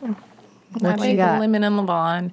What 0.79 0.99
you 1.09 1.15
got? 1.17 1.39
Lemon 1.39 1.63
and 1.63 1.79
Lavon. 1.79 2.31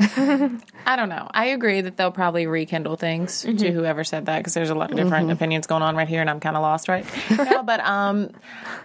I 0.00 0.94
don't 0.96 1.08
know. 1.08 1.28
I 1.32 1.46
agree 1.46 1.80
that 1.80 1.96
they'll 1.96 2.12
probably 2.12 2.46
rekindle 2.46 2.96
things 2.96 3.42
Mm-hmm. 3.44 3.56
to 3.56 3.72
whoever 3.72 4.04
said 4.04 4.26
that 4.26 4.38
because 4.38 4.54
there's 4.54 4.70
a 4.70 4.74
lot 4.74 4.90
of 4.90 4.96
different 4.96 5.28
Mhm. 5.28 5.32
opinions 5.32 5.66
going 5.66 5.82
on 5.82 5.96
right 5.96 6.08
here, 6.08 6.20
and 6.20 6.30
I'm 6.30 6.40
kind 6.40 6.56
of 6.56 6.62
lost 6.62 6.88
right 6.88 7.04
now. 7.30 7.62
But 7.62 7.80
um, 7.80 8.30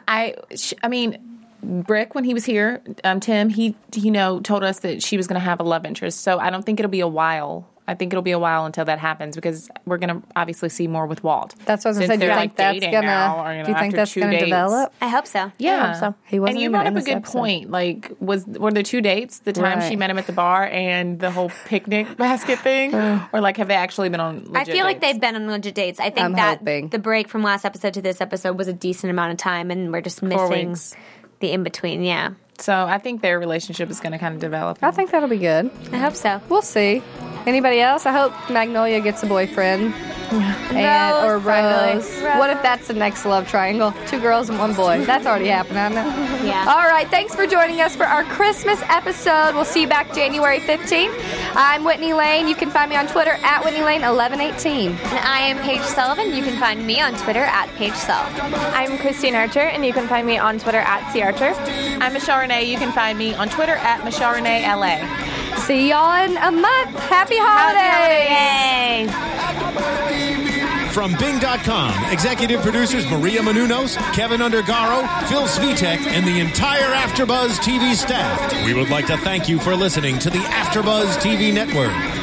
I, 0.08 0.36
sh- 0.56 0.74
I 0.82 0.88
mean, 0.88 1.18
Brick 1.62 2.16
when 2.16 2.24
he 2.24 2.34
was 2.34 2.45
here, 2.45 2.82
um, 3.04 3.20
Tim, 3.20 3.49
he 3.49 3.76
you 3.95 4.12
know 4.12 4.39
told 4.39 4.64
us 4.64 4.80
that 4.80 5.04
she 5.04 5.18
was 5.18 5.28
going 5.28 5.39
to 5.39 5.45
have 5.45 5.60
a 5.60 5.64
love 5.64 5.86
interest. 5.86 6.22
So 6.22 6.39
I 6.39 6.49
don't 6.49 6.66
think 6.66 6.80
it'll 6.80 6.89
be 6.89 6.99
a 7.01 7.08
while. 7.08 7.68
I 7.88 7.95
think 7.95 8.13
it'll 8.13 8.21
be 8.23 8.31
a 8.31 8.39
while 8.39 8.65
until 8.65 8.86
that 8.86 8.99
happens 8.99 9.36
because 9.36 9.69
we're 9.86 9.97
going 9.97 10.21
to 10.21 10.27
obviously 10.36 10.69
see 10.69 10.88
more 10.88 11.05
with 11.05 11.23
Walt. 11.23 11.53
That's 11.65 11.84
what 11.84 11.89
I 11.89 11.91
was 11.91 11.97
Since 11.97 12.07
gonna 12.07 12.13
say. 12.13 12.17
Do 12.17 12.25
you 12.25 12.29
they're, 12.31 12.39
think 12.39 12.55
that's 12.55 12.79
gonna? 12.79 13.53
you 13.57 13.59
know, 13.59 13.65
do 13.65 13.71
you 13.71 13.77
think 13.77 13.93
after 13.93 13.97
that's 13.97 14.15
gonna 14.15 14.39
develop? 14.39 14.93
I 15.01 15.07
hope 15.09 15.27
so. 15.27 15.51
Yeah, 15.57 16.13
He 16.27 16.39
wasn't 16.39 16.55
and 16.55 16.61
you 16.63 16.69
brought 16.69 16.88
up 16.88 16.95
a 16.95 17.01
good 17.01 17.09
episode. 17.17 17.38
point. 17.39 17.71
Like, 17.71 18.11
was 18.19 18.45
were 18.45 18.71
there 18.71 18.84
two 18.84 19.01
dates? 19.01 19.39
The 19.39 19.53
time 19.53 19.81
she 19.89 19.95
met 19.95 20.09
him 20.09 20.17
at 20.17 20.27
the 20.27 20.34
bar 20.34 20.65
and 20.65 21.19
the 21.19 21.31
whole 21.31 21.51
picnic 21.65 22.15
basket 22.17 22.59
thing, 22.59 22.95
or 23.34 23.41
like 23.41 23.57
have 23.57 23.67
they 23.67 23.75
actually 23.75 24.09
been 24.09 24.19
on? 24.21 24.45
I 24.55 24.59
legit 24.59 24.75
feel 24.75 24.86
like 24.86 25.01
they've 25.01 25.19
been 25.19 25.36
on 25.36 25.47
legit 25.47 25.75
dates. 25.75 25.99
I 25.99 26.09
think 26.09 26.25
I'm 26.25 26.34
that 26.34 26.59
hoping. 26.59 26.89
the 26.89 26.99
break 26.99 27.27
from 27.27 27.43
last 27.43 27.65
episode 27.65 27.95
to 27.95 28.01
this 28.01 28.21
episode 28.21 28.57
was 28.57 28.67
a 28.67 28.73
decent 28.73 29.11
amount 29.11 29.31
of 29.31 29.38
time, 29.38 29.71
and 29.71 29.91
we're 29.91 30.01
just 30.01 30.21
missing 30.23 30.69
weeks. 30.69 30.95
the 31.39 31.51
in 31.51 31.63
between. 31.63 32.03
Yeah, 32.03 32.31
So 32.59 32.73
I 32.73 32.97
think 32.97 33.21
their 33.21 33.39
relationship 33.39 33.89
is 33.89 33.99
going 33.99 34.13
to 34.13 34.19
kind 34.19 34.36
of 34.36 34.39
develop. 34.41 34.77
I 34.81 34.91
think 34.91 35.11
that'll 35.11 35.27
be 35.29 35.38
good. 35.39 35.69
I 35.91 35.97
hope 35.97 36.15
so. 36.15 36.41
We'll 36.49 36.61
see. 36.61 37.01
Anybody 37.45 37.79
else? 37.81 38.05
I 38.05 38.11
hope 38.11 38.33
Magnolia 38.49 39.01
gets 39.01 39.21
a 39.23 39.25
boyfriend. 39.25 39.93
And, 40.33 41.25
or 41.27 41.37
Rose. 41.37 42.09
Rose. 42.21 42.21
What 42.39 42.49
if 42.49 42.59
that's 42.63 42.87
the 42.87 42.93
next 42.95 43.23
love 43.25 43.47
triangle? 43.47 43.93
Two 44.07 44.19
girls 44.19 44.49
and 44.49 44.57
one 44.57 44.73
boy. 44.73 45.03
That's 45.05 45.27
already 45.27 45.47
happened, 45.47 45.77
hasn't 45.77 46.07
it? 46.07 46.43
Yeah. 46.43 46.65
All 46.67 46.87
right. 46.87 47.07
Thanks 47.07 47.33
for 47.33 47.47
joining 47.47 47.79
us 47.79 47.95
for 47.95 48.03
our 48.05 48.23
Christmas 48.25 48.81
episode. 48.89 49.53
We'll 49.55 49.63
see 49.63 49.81
you 49.81 49.87
back 49.87 50.13
January 50.13 50.59
15th. 50.59 51.17
I'm 51.55 51.85
Whitney 51.85 52.13
Lane. 52.13 52.47
You 52.49 52.55
can 52.55 52.69
find 52.69 52.89
me 52.89 52.97
on 52.97 53.07
Twitter 53.07 53.37
at 53.43 53.63
Whitney 53.63 53.81
Lane 53.81 54.01
1118. 54.01 54.91
And 54.91 54.99
I 55.19 55.39
am 55.39 55.57
Paige 55.59 55.81
Sullivan. 55.81 56.35
You 56.35 56.43
can 56.43 56.59
find 56.59 56.85
me 56.85 56.99
on 56.99 57.13
Twitter 57.15 57.43
at 57.43 57.69
Paige 57.75 57.93
Sull. 57.93 58.25
I'm 58.73 58.97
Christine 58.97 59.35
Archer, 59.35 59.61
and 59.61 59.85
you 59.85 59.93
can 59.93 60.07
find 60.07 60.27
me 60.27 60.37
on 60.37 60.59
Twitter 60.59 60.79
at 60.79 61.09
C 61.13 61.21
Archer. 61.21 61.53
I'm 62.01 62.11
Michelle 62.11 62.39
Renee. 62.39 62.69
You 62.69 62.77
can 62.77 62.91
find 62.91 63.17
me 63.17 63.33
on 63.35 63.47
Twitter 63.49 63.75
at 63.75 64.03
Michelle 64.03 64.33
Renee 64.33 64.63
LA. 64.67 64.97
See 65.62 65.89
y'all 65.89 66.26
in 66.26 66.36
a 66.38 66.51
month. 66.51 66.99
Happy 67.10 67.38
holidays. 67.39 69.10
From 70.93 71.16
Bing.com, 71.18 72.12
executive 72.12 72.62
producers 72.62 73.10
Maria 73.10 73.41
Menounos, 73.41 73.97
Keven 74.14 74.41
Undergaro, 74.41 75.08
Phil 75.28 75.47
Svitek, 75.47 75.97
and 76.08 76.28
the 76.28 76.39
entire 76.39 76.93
Afterbuzz 76.93 77.58
TV 77.60 77.95
staff. 77.95 78.66
We 78.66 78.76
would 78.76 78.89
like 78.89 79.08
to 79.08 79.18
thank 79.18 79.49
you 79.49 79.58
for 79.58 79.76
listening 79.76 80.20
to 80.20 80.30
the 80.30 80.38
Afterbuzz 80.38 81.16
TV 81.18 81.51
network. 81.51 82.22